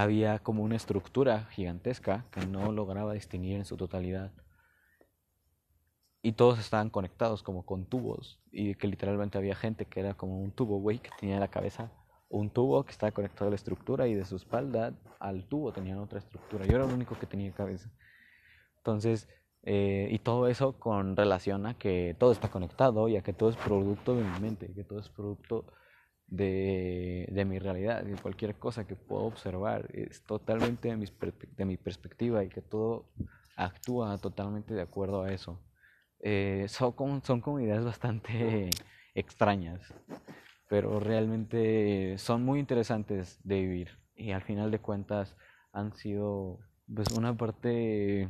había 0.03 0.38
como 0.38 0.62
una 0.62 0.76
estructura 0.76 1.46
gigantesca 1.51 2.24
que 2.30 2.46
no 2.46 2.70
lograba 2.70 3.14
distinguir 3.14 3.57
en 3.57 3.64
su 3.64 3.76
totalidad. 3.76 4.30
Y 6.22 6.32
todos 6.32 6.61
estaban 6.61 6.88
conectados 6.88 7.42
como 7.42 7.66
con 7.66 7.84
tubos 7.84 8.40
y 8.53 8.76
que 8.76 8.86
literalmente 8.86 9.38
había 9.38 9.57
gente 9.57 9.86
que 9.86 9.99
era 9.99 10.14
como 10.14 10.40
un 10.40 10.53
tubo, 10.53 10.78
güey, 10.78 11.01
que 11.01 11.11
tenía 11.18 11.34
en 11.34 11.40
la 11.40 11.49
cabeza 11.49 11.90
un 12.28 12.51
tubo 12.51 12.84
que 12.84 12.92
estaba 12.92 13.11
conectado 13.11 13.49
a 13.49 13.51
la 13.51 13.57
estructura 13.57 14.07
y 14.07 14.14
de 14.14 14.24
su 14.24 14.36
espalda 14.36 14.94
al 15.18 15.49
tubo 15.49 15.72
tenían 15.72 15.99
otra 15.99 16.20
estructura. 16.20 16.64
Yo 16.64 16.76
era 16.76 16.84
el 16.84 16.92
único 16.92 17.18
que 17.18 17.26
tenía 17.26 17.51
cabeza. 17.51 17.90
Entonces, 18.76 19.28
eh, 19.64 20.09
y 20.12 20.20
todo 20.20 20.46
eso 20.46 20.78
con 20.78 21.16
relación 21.16 21.66
a 21.66 21.74
que 21.74 22.14
todo 22.20 22.30
está 22.30 22.51
conectado 22.51 23.09
y 23.09 23.16
a 23.16 23.22
que 23.22 23.32
todo 23.32 23.51
es 23.51 23.57
producto 23.57 24.14
de 24.14 24.22
mi 24.22 24.38
mente, 24.38 24.72
que 24.72 24.84
todo 24.84 25.01
es 25.01 25.09
producto 25.09 25.64
de, 26.29 27.29
de 27.31 27.45
mi 27.45 27.59
realidad, 27.59 28.07
y 28.07 28.14
cualquier 28.20 28.55
cosa 28.57 28.87
que 28.87 28.97
puedo 28.97 29.24
observar 29.24 29.89
es 29.95 30.22
totalmente 30.22 30.89
de, 30.89 30.97
mis, 30.97 31.12
de 31.57 31.64
mi 31.64 31.76
perspectiva 31.76 32.45
y 32.45 32.49
que 32.49 32.62
todo 32.62 33.07
actúa 33.57 34.18
totalmente 34.18 34.74
de 34.74 34.83
acuerdo 34.83 35.22
a 35.22 35.33
eso. 35.33 35.59
Eh, 36.20 36.66
son, 36.68 37.22
son 37.24 37.41
como 37.41 37.61
ideas 37.61 37.85
bastante 37.85 38.70
extrañas, 39.14 39.81
pero 40.68 41.01
realmente 41.01 42.16
son 42.18 42.45
muy 42.45 42.61
interesantes 42.61 43.41
de 43.45 43.61
vivir 43.61 43.99
y 44.16 44.33
al 44.33 44.43
final 44.43 44.70
de 44.70 44.81
cuentas 44.81 45.37
han 45.72 45.93
sido 45.95 46.59
pues 46.87 47.09
una 47.12 47.37
parte 47.37 48.29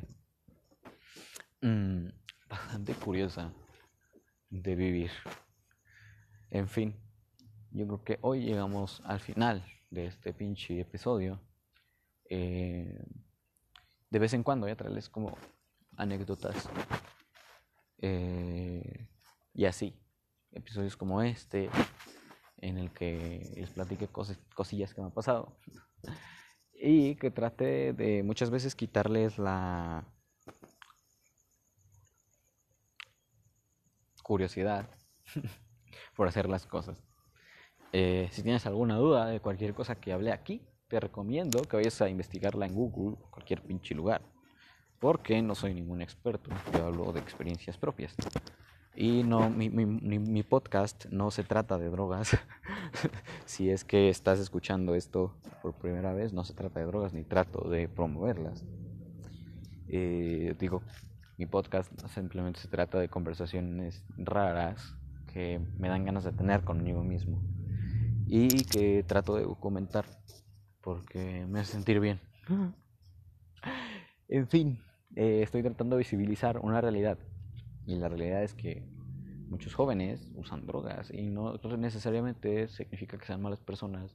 Mm, 1.60 2.10
bastante 2.48 2.94
curiosa 2.94 3.52
de 4.50 4.74
vivir. 4.74 5.10
En 6.50 6.68
fin, 6.68 6.94
yo 7.70 7.86
creo 7.86 8.04
que 8.04 8.18
hoy 8.22 8.42
llegamos 8.42 9.02
al 9.04 9.20
final 9.20 9.64
de 9.90 10.06
este 10.06 10.32
pinche 10.32 10.80
episodio. 10.80 11.40
Eh, 12.30 13.04
de 14.10 14.18
vez 14.18 14.32
en 14.32 14.42
cuando 14.42 14.64
voy 14.64 14.72
a 14.72 14.76
traerles 14.76 15.08
como 15.08 15.36
anécdotas. 15.96 16.68
Eh, 17.98 19.08
y 19.54 19.64
así, 19.64 19.94
episodios 20.52 20.96
como 20.96 21.22
este, 21.22 21.70
en 22.58 22.78
el 22.78 22.90
que 22.92 23.52
les 23.56 23.70
platique 23.70 24.08
cosas, 24.08 24.38
cosillas 24.54 24.94
que 24.94 25.00
me 25.00 25.06
han 25.06 25.12
pasado. 25.12 25.58
Y 26.72 27.16
que 27.16 27.30
trate 27.30 27.92
de 27.92 28.22
muchas 28.22 28.50
veces 28.50 28.74
quitarles 28.74 29.38
la 29.38 30.06
curiosidad 34.22 34.88
por 36.14 36.28
hacer 36.28 36.48
las 36.48 36.66
cosas. 36.66 37.02
Eh, 37.92 38.28
si 38.32 38.42
tienes 38.42 38.66
alguna 38.66 38.96
duda 38.96 39.26
de 39.26 39.40
cualquier 39.40 39.72
cosa 39.72 39.94
que 39.94 40.12
hablé 40.12 40.32
aquí, 40.32 40.62
te 40.88 41.00
recomiendo 41.00 41.62
que 41.62 41.76
vayas 41.76 42.00
a 42.02 42.08
investigarla 42.08 42.66
en 42.66 42.74
Google, 42.74 43.16
cualquier 43.30 43.62
pinche 43.62 43.94
lugar, 43.94 44.22
porque 44.98 45.40
no 45.42 45.54
soy 45.54 45.74
ningún 45.74 46.02
experto, 46.02 46.50
yo 46.72 46.86
hablo 46.86 47.12
de 47.12 47.20
experiencias 47.20 47.78
propias. 47.78 48.14
Y 48.94 49.22
no, 49.22 49.48
mi, 49.48 49.70
mi, 49.70 49.86
mi 49.86 50.42
podcast 50.42 51.06
no 51.06 51.30
se 51.30 51.44
trata 51.44 51.78
de 51.78 51.88
drogas. 51.88 52.36
si 53.44 53.70
es 53.70 53.84
que 53.84 54.08
estás 54.08 54.40
escuchando 54.40 54.96
esto 54.96 55.36
por 55.62 55.74
primera 55.74 56.12
vez, 56.12 56.32
no 56.32 56.42
se 56.42 56.52
trata 56.52 56.80
de 56.80 56.86
drogas 56.86 57.12
ni 57.12 57.22
trato 57.22 57.68
de 57.68 57.88
promoverlas. 57.88 58.64
Eh, 59.86 60.56
digo, 60.58 60.82
mi 61.36 61.46
podcast 61.46 61.92
simplemente 62.08 62.58
se 62.58 62.68
trata 62.68 62.98
de 62.98 63.08
conversaciones 63.08 64.04
raras 64.16 64.96
que 65.32 65.60
me 65.78 65.88
dan 65.88 66.04
ganas 66.04 66.24
de 66.24 66.32
tener 66.32 66.64
conmigo 66.64 67.04
mismo 67.04 67.40
y 68.28 68.64
que 68.64 69.04
trato 69.06 69.36
de 69.36 69.44
documentar 69.44 70.04
porque 70.82 71.46
me 71.46 71.60
hace 71.60 71.72
sentir 71.72 71.98
bien. 71.98 72.20
en 74.28 74.46
fin, 74.48 74.78
eh, 75.16 75.40
estoy 75.42 75.62
tratando 75.62 75.96
de 75.96 76.00
visibilizar 76.00 76.58
una 76.58 76.80
realidad 76.80 77.18
y 77.86 77.96
la 77.96 78.08
realidad 78.08 78.42
es 78.42 78.54
que 78.54 78.86
muchos 79.48 79.74
jóvenes 79.74 80.30
usan 80.34 80.66
drogas 80.66 81.10
y 81.10 81.30
no 81.30 81.54
necesariamente 81.78 82.68
significa 82.68 83.16
que 83.16 83.26
sean 83.26 83.40
malas 83.40 83.60
personas 83.60 84.14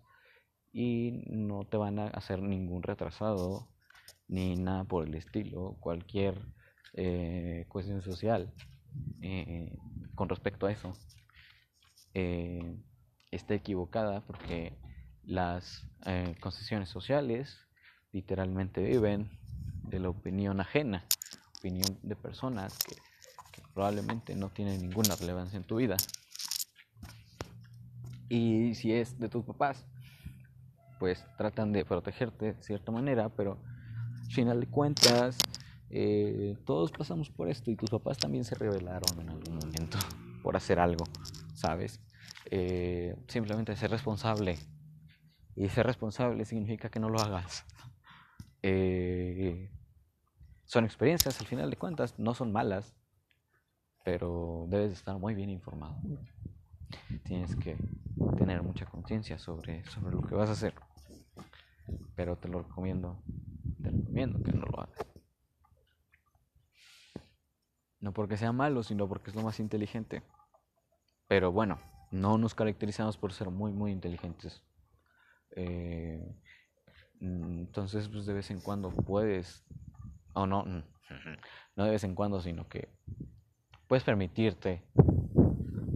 y 0.71 1.23
no 1.27 1.65
te 1.65 1.77
van 1.77 1.97
a 1.97 2.07
hacer 2.07 2.41
ningún 2.41 2.83
retrasado 2.83 3.67
ni 4.27 4.55
nada 4.55 4.83
por 4.83 5.07
el 5.07 5.15
estilo. 5.15 5.75
Cualquier 5.79 6.39
eh, 6.93 7.65
cuestión 7.67 8.01
social 8.03 8.53
eh, 9.21 9.75
con 10.13 10.29
respecto 10.29 10.67
a 10.67 10.71
eso 10.71 10.93
eh, 12.13 12.77
está 13.35 13.53
equivocada 13.55 14.21
porque 14.21 14.73
las 15.25 15.85
eh, 16.05 16.35
concesiones 16.39 16.89
sociales 16.89 17.57
literalmente 18.11 18.81
viven 18.83 19.29
de 19.83 19.99
la 19.99 20.09
opinión 20.09 20.59
ajena, 20.59 21.05
opinión 21.57 21.97
de 22.03 22.15
personas 22.15 22.77
que, 22.79 22.95
probablemente 23.73 24.35
no 24.35 24.49
tienen 24.49 24.79
ninguna 24.81 25.15
relevancia 25.15 25.57
en 25.57 25.63
tu 25.63 25.77
vida. 25.77 25.97
Y 28.29 28.75
si 28.75 28.93
es 28.93 29.19
de 29.19 29.29
tus 29.29 29.43
papás, 29.43 29.83
pues 30.99 31.25
tratan 31.37 31.71
de 31.71 31.83
protegerte 31.83 32.53
de 32.53 32.61
cierta 32.61 32.91
manera, 32.91 33.29
pero 33.29 33.57
al 34.21 34.31
final 34.31 34.59
de 34.59 34.67
cuentas 34.67 35.39
eh, 35.89 36.55
todos 36.65 36.91
pasamos 36.91 37.31
por 37.31 37.49
esto 37.49 37.71
y 37.71 37.75
tus 37.75 37.89
papás 37.89 38.19
también 38.19 38.43
se 38.43 38.53
rebelaron 38.53 39.19
en 39.19 39.29
algún 39.29 39.55
momento 39.55 39.97
por 40.43 40.55
hacer 40.55 40.79
algo, 40.79 41.05
¿sabes? 41.55 41.99
Eh, 42.55 43.15
simplemente 43.29 43.75
ser 43.75 43.89
responsable. 43.89 44.59
Y 45.55 45.69
ser 45.69 45.87
responsable 45.87 46.45
significa 46.45 46.87
que 46.89 46.99
no 46.99 47.09
lo 47.09 47.19
hagas. 47.19 47.65
Eh, 48.65 49.69
son 50.63 50.85
experiencias, 50.85 51.37
al 51.41 51.47
final 51.47 51.69
de 51.69 51.75
cuentas, 51.75 52.17
no 52.17 52.33
son 52.33 52.53
malas, 52.53 52.95
pero 54.05 54.67
debes 54.69 54.93
estar 54.93 55.17
muy 55.17 55.33
bien 55.33 55.49
informado. 55.49 55.97
Tienes 57.25 57.57
que 57.57 57.75
tener 58.37 58.63
mucha 58.63 58.85
conciencia 58.85 59.37
sobre, 59.37 59.83
sobre 59.83 60.15
lo 60.15 60.21
que 60.21 60.35
vas 60.35 60.47
a 60.47 60.53
hacer. 60.53 60.73
Pero 62.15 62.37
te 62.37 62.47
lo 62.47 62.61
recomiendo, 62.61 63.21
te 63.81 63.91
recomiendo 63.91 64.41
que 64.41 64.53
no 64.53 64.65
lo 64.65 64.79
hagas. 64.79 65.05
No 67.99 68.13
porque 68.13 68.37
sea 68.37 68.53
malo, 68.53 68.81
sino 68.81 69.09
porque 69.09 69.31
es 69.31 69.35
lo 69.35 69.43
más 69.43 69.59
inteligente. 69.59 70.23
Pero 71.27 71.51
bueno, 71.51 71.79
no 72.13 72.37
nos 72.37 72.53
caracterizamos 72.53 73.17
por 73.17 73.33
ser 73.33 73.49
muy, 73.49 73.73
muy 73.73 73.91
inteligentes. 73.91 74.61
Eh, 75.55 76.23
mm, 77.19 77.59
entonces, 77.59 78.07
pues 78.07 78.27
de 78.27 78.33
vez 78.33 78.51
en 78.51 78.61
cuando 78.61 78.91
puedes, 78.91 79.65
o 80.33 80.45
no, 80.45 80.63
no 81.75 81.83
de 81.83 81.89
vez 81.91 82.03
en 82.03 82.13
cuando, 82.13 82.39
sino 82.39 82.67
que 82.69 82.87
puedes 83.87 84.03
permitirte 84.03 84.83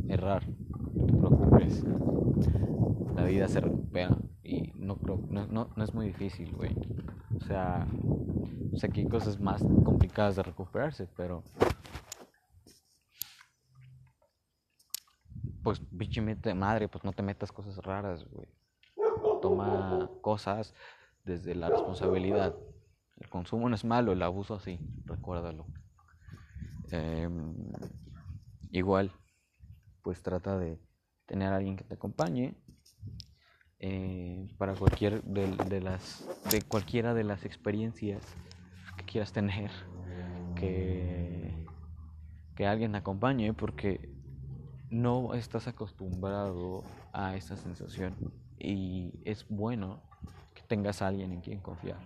errar, 0.10 0.44
no 0.96 1.06
te 1.06 1.14
preocupes. 1.14 1.86
La 3.16 3.24
vida 3.24 3.48
se 3.48 3.62
recupera 3.62 4.18
y 4.44 4.72
no 4.76 4.98
creo, 4.98 5.24
no, 5.30 5.46
no, 5.46 5.70
no 5.76 5.84
es 5.84 5.94
muy 5.94 6.08
difícil, 6.08 6.52
güey. 6.56 6.76
O 7.36 7.42
sea, 7.42 7.88
sé 8.76 8.90
que 8.90 9.02
hay 9.02 9.08
cosas 9.08 9.40
más 9.40 9.62
complicadas 9.84 10.36
de 10.36 10.44
recuperarse, 10.44 11.08
pero 11.16 11.44
pues 15.68 15.82
bichamente 15.92 16.54
madre, 16.54 16.88
pues 16.88 17.04
no 17.04 17.12
te 17.12 17.22
metas 17.22 17.52
cosas 17.52 17.76
raras, 17.80 18.24
güey. 18.32 18.48
Toma 19.42 20.10
cosas 20.22 20.74
desde 21.26 21.56
la 21.56 21.70
responsabilidad. 21.70 22.56
El 23.18 23.28
consumo 23.28 23.68
no 23.68 23.76
es 23.76 23.84
malo, 23.84 24.14
el 24.14 24.24
abuso 24.24 24.62
sí, 24.62 24.80
recuérdalo. 25.04 25.66
Em, 26.90 27.54
igual, 28.72 29.12
pues 30.04 30.24
trata 30.24 30.58
de 30.58 30.80
tener 31.26 31.52
a 31.52 31.58
alguien 31.58 31.76
que 31.76 31.84
te 31.84 31.96
acompañe 31.96 32.56
eh, 33.80 34.48
para 34.58 34.74
cualquier 34.74 35.22
de, 35.24 35.82
las 35.82 36.30
de 36.50 36.62
cualquiera 36.62 37.14
de 37.14 37.26
las 37.26 37.44
experiencias 37.44 38.24
que 38.96 39.04
quieras 39.04 39.34
tener 39.34 39.72
que 40.56 41.68
que 42.56 42.66
alguien 42.66 42.94
te 42.94 42.98
acompañe 42.98 43.54
porque 43.54 44.17
no 44.90 45.34
estás 45.34 45.68
acostumbrado 45.68 46.84
a 47.14 47.36
esa 47.36 47.58
sensación 47.58 48.16
y 48.58 49.14
es 49.26 49.48
bueno 49.50 50.02
que 50.54 50.64
tengas 50.64 51.02
a 51.02 51.08
alguien 51.08 51.32
en 51.32 51.42
quien 51.42 51.60
confiar. 51.60 52.00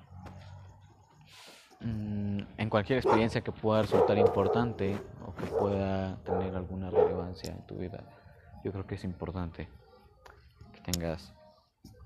Mm, 1.82 2.41
en 2.57 2.69
cualquier 2.69 2.99
experiencia 2.99 3.41
que 3.41 3.51
pueda 3.51 3.82
resultar 3.82 4.17
importante 4.17 4.99
o 5.25 5.34
que 5.34 5.45
pueda 5.47 6.17
tener 6.23 6.55
alguna 6.55 6.89
relevancia 6.91 7.51
en 7.51 7.65
tu 7.65 7.77
vida, 7.77 8.03
yo 8.63 8.71
creo 8.71 8.86
que 8.86 8.95
es 8.95 9.03
importante 9.03 9.67
que 10.73 10.91
tengas 10.91 11.34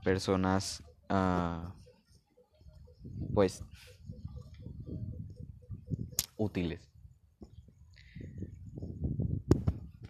personas, 0.04 0.84
uh, 1.10 1.70
pues, 3.34 3.66
útiles. 6.38 6.95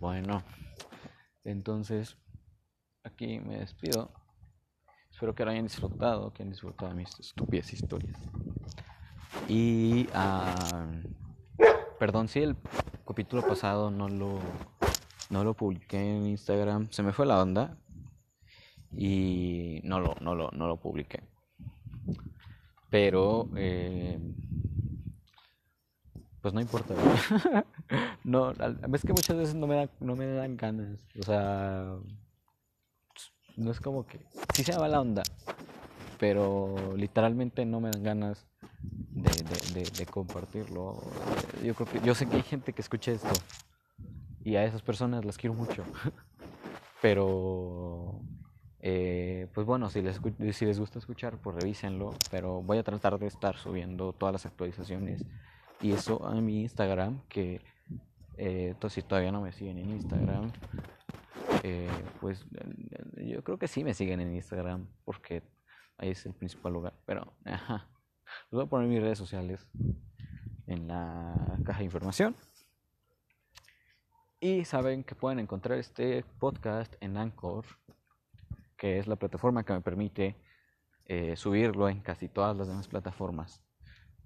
Bueno, 0.06 0.44
entonces 1.44 2.16
aquí 3.04 3.40
me 3.40 3.58
despido. 3.58 4.12
Espero 5.10 5.34
que 5.34 5.44
lo 5.44 5.50
hayan 5.50 5.66
disfrutado, 5.66 6.32
que 6.32 6.44
hayan 6.44 6.52
disfrutado 6.52 6.90
de 6.90 6.98
mis 6.98 7.20
estúpidas 7.20 7.74
historias. 7.74 8.16
Y, 9.50 10.08
uh, 10.10 11.02
perdón 11.98 12.28
si 12.28 12.44
el 12.44 12.56
capítulo 13.08 13.42
pasado 13.48 13.90
no 13.90 14.08
lo, 14.08 14.38
no 15.32 15.44
lo 15.44 15.56
publiqué 15.56 15.98
en 15.98 16.28
Instagram. 16.28 16.92
Se 16.92 17.02
me 17.02 17.12
fue 17.12 17.26
la 17.26 17.42
onda 17.42 17.76
y 18.92 19.82
no 19.86 20.00
lo, 20.00 20.14
no 20.22 20.36
lo, 20.36 20.52
no 20.52 20.68
lo 20.68 20.78
publiqué. 20.78 21.24
Pero, 22.92 23.50
eh, 23.56 24.20
pues 26.44 26.54
no 26.54 26.62
importa. 26.62 26.94
no, 28.24 28.52
es 28.52 29.02
que 29.02 29.14
muchas 29.14 29.38
veces 29.38 29.56
no 29.56 29.68
me, 29.68 29.76
da, 29.76 29.90
no 30.00 30.16
me 30.16 30.26
dan 30.28 30.58
ganas. 30.58 31.00
O 31.20 31.24
sea, 31.24 31.96
no 33.58 33.72
es 33.72 33.80
como 33.80 34.06
que 34.06 34.26
sí 34.54 34.64
se 34.64 34.78
va 34.78 34.88
la 34.88 35.02
onda, 35.02 35.24
pero 36.20 36.96
literalmente 36.96 37.66
no 37.66 37.80
me 37.80 37.90
dan 37.92 38.04
ganas 38.04 38.48
de, 38.82 39.84
de, 39.98 40.06
compartirlo. 40.06 41.02
Yo 41.64 41.74
creo 41.74 41.88
que 41.88 42.02
yo 42.02 42.16
sé 42.16 42.28
que 42.28 42.38
hay 42.38 42.44
gente 42.44 42.74
que 42.74 42.82
escucha 42.82 43.12
esto 43.12 43.34
y 44.44 44.56
a 44.56 44.66
esas 44.66 44.82
personas 44.82 45.26
las 45.26 45.38
quiero 45.38 45.54
mucho, 45.56 45.84
pero 47.02 48.22
eh, 48.80 49.48
pues 49.54 49.66
bueno, 49.66 49.90
si 49.90 50.02
les, 50.02 50.20
si 50.52 50.66
les 50.66 50.80
gusta 50.80 51.00
escuchar, 51.00 51.38
pues 51.40 51.56
revísenlo, 51.56 52.14
pero 52.30 52.62
voy 52.62 52.78
a 52.78 52.84
tratar 52.84 53.18
de 53.18 53.28
estar 53.28 53.58
subiendo 53.58 54.14
todas 54.14 54.34
las 54.34 54.46
actualizaciones 54.46 55.26
y 55.82 55.92
eso 55.92 56.26
a 56.26 56.34
mi 56.36 56.62
Instagram, 56.62 57.22
que 57.28 57.62
eh, 58.38 58.76
si 58.90 59.02
todavía 59.02 59.32
no 59.32 59.42
me 59.42 59.52
siguen 59.52 59.78
en 59.78 59.90
Instagram, 59.92 60.52
eh, 61.64 61.90
pues 62.22 62.46
yo 63.18 63.44
creo 63.44 63.58
que 63.58 63.68
sí 63.68 63.84
me 63.84 63.94
siguen 63.94 64.22
en 64.22 64.34
Instagram, 64.36 64.88
porque 65.04 65.44
ahí 65.98 66.10
es 66.10 66.26
el 66.26 66.34
principal 66.34 66.74
lugar, 66.74 66.94
pero 67.06 67.34
ajá, 67.46 67.88
les 68.46 68.52
voy 68.52 68.64
a 68.64 68.70
poner 68.70 68.88
mis 68.88 69.02
redes 69.02 69.18
sociales 69.18 69.68
en 70.68 70.88
la 70.88 71.58
caja 71.64 71.80
de 71.80 71.86
información. 71.86 72.36
Y 74.40 74.66
saben 74.66 75.04
que 75.04 75.16
pueden 75.16 75.40
encontrar 75.40 75.80
este 75.80 76.24
podcast 76.40 76.94
en 77.00 77.18
Anchor, 77.18 77.66
que 78.78 79.00
es 79.00 79.08
la 79.08 79.16
plataforma 79.16 79.64
que 79.64 79.74
me 79.74 79.82
permite 79.82 80.36
eh, 81.06 81.36
subirlo 81.36 81.90
en 81.90 82.02
casi 82.02 82.28
todas 82.28 82.56
las 82.56 82.68
demás 82.68 82.88
plataformas. 82.88 83.64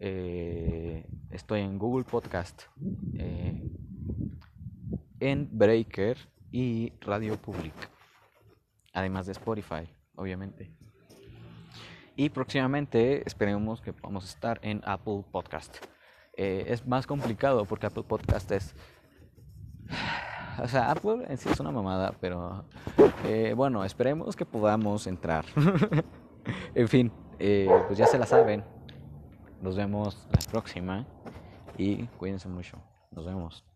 Eh, 0.02 1.06
estoy 1.30 1.60
en 1.60 1.78
Google 1.78 2.06
Podcast, 2.06 2.64
eh, 3.16 3.62
en 5.20 5.50
Breaker 5.52 6.18
y 6.52 6.93
Radio 7.02 7.36
Public, 7.36 7.74
además 8.93 9.26
de 9.26 9.34
Spotify, 9.34 9.93
obviamente. 10.16 10.72
Y 12.16 12.30
próximamente 12.30 13.28
esperemos 13.28 13.82
que 13.82 13.91
podamos 13.91 14.24
estar 14.24 14.60
en 14.64 14.82
Apple 14.86 15.26
Podcast. 15.30 15.78
Eh, 16.38 16.66
es 16.68 16.88
más 16.88 17.06
complicado 17.06 17.66
porque 17.66 17.88
Apple 17.88 18.04
Podcast 18.04 18.52
es... 18.52 18.76
O 20.62 20.68
sea, 20.68 20.91
Apple 20.91 21.24
en 21.30 21.38
sí 21.38 21.47
es 21.47 21.58
una 21.62 21.72
mamada, 21.72 22.14
pero 22.20 22.66
bueno, 23.56 23.86
esperemos 23.86 24.36
que 24.36 24.43
podamos 24.43 25.08
entrar. 25.08 25.45
en 26.76 26.88
fin, 26.89 27.10
pues 27.38 27.97
ya 27.97 28.06
se 28.06 28.20
la 28.20 28.26
saben. 28.26 28.62
Nos 29.62 29.76
vemos 29.76 30.28
la 30.32 30.39
próxima 30.51 31.05
y 31.78 32.05
cuídense 32.18 32.47
mucho. 32.47 32.78
Nos 33.12 33.26
vemos. 33.26 33.69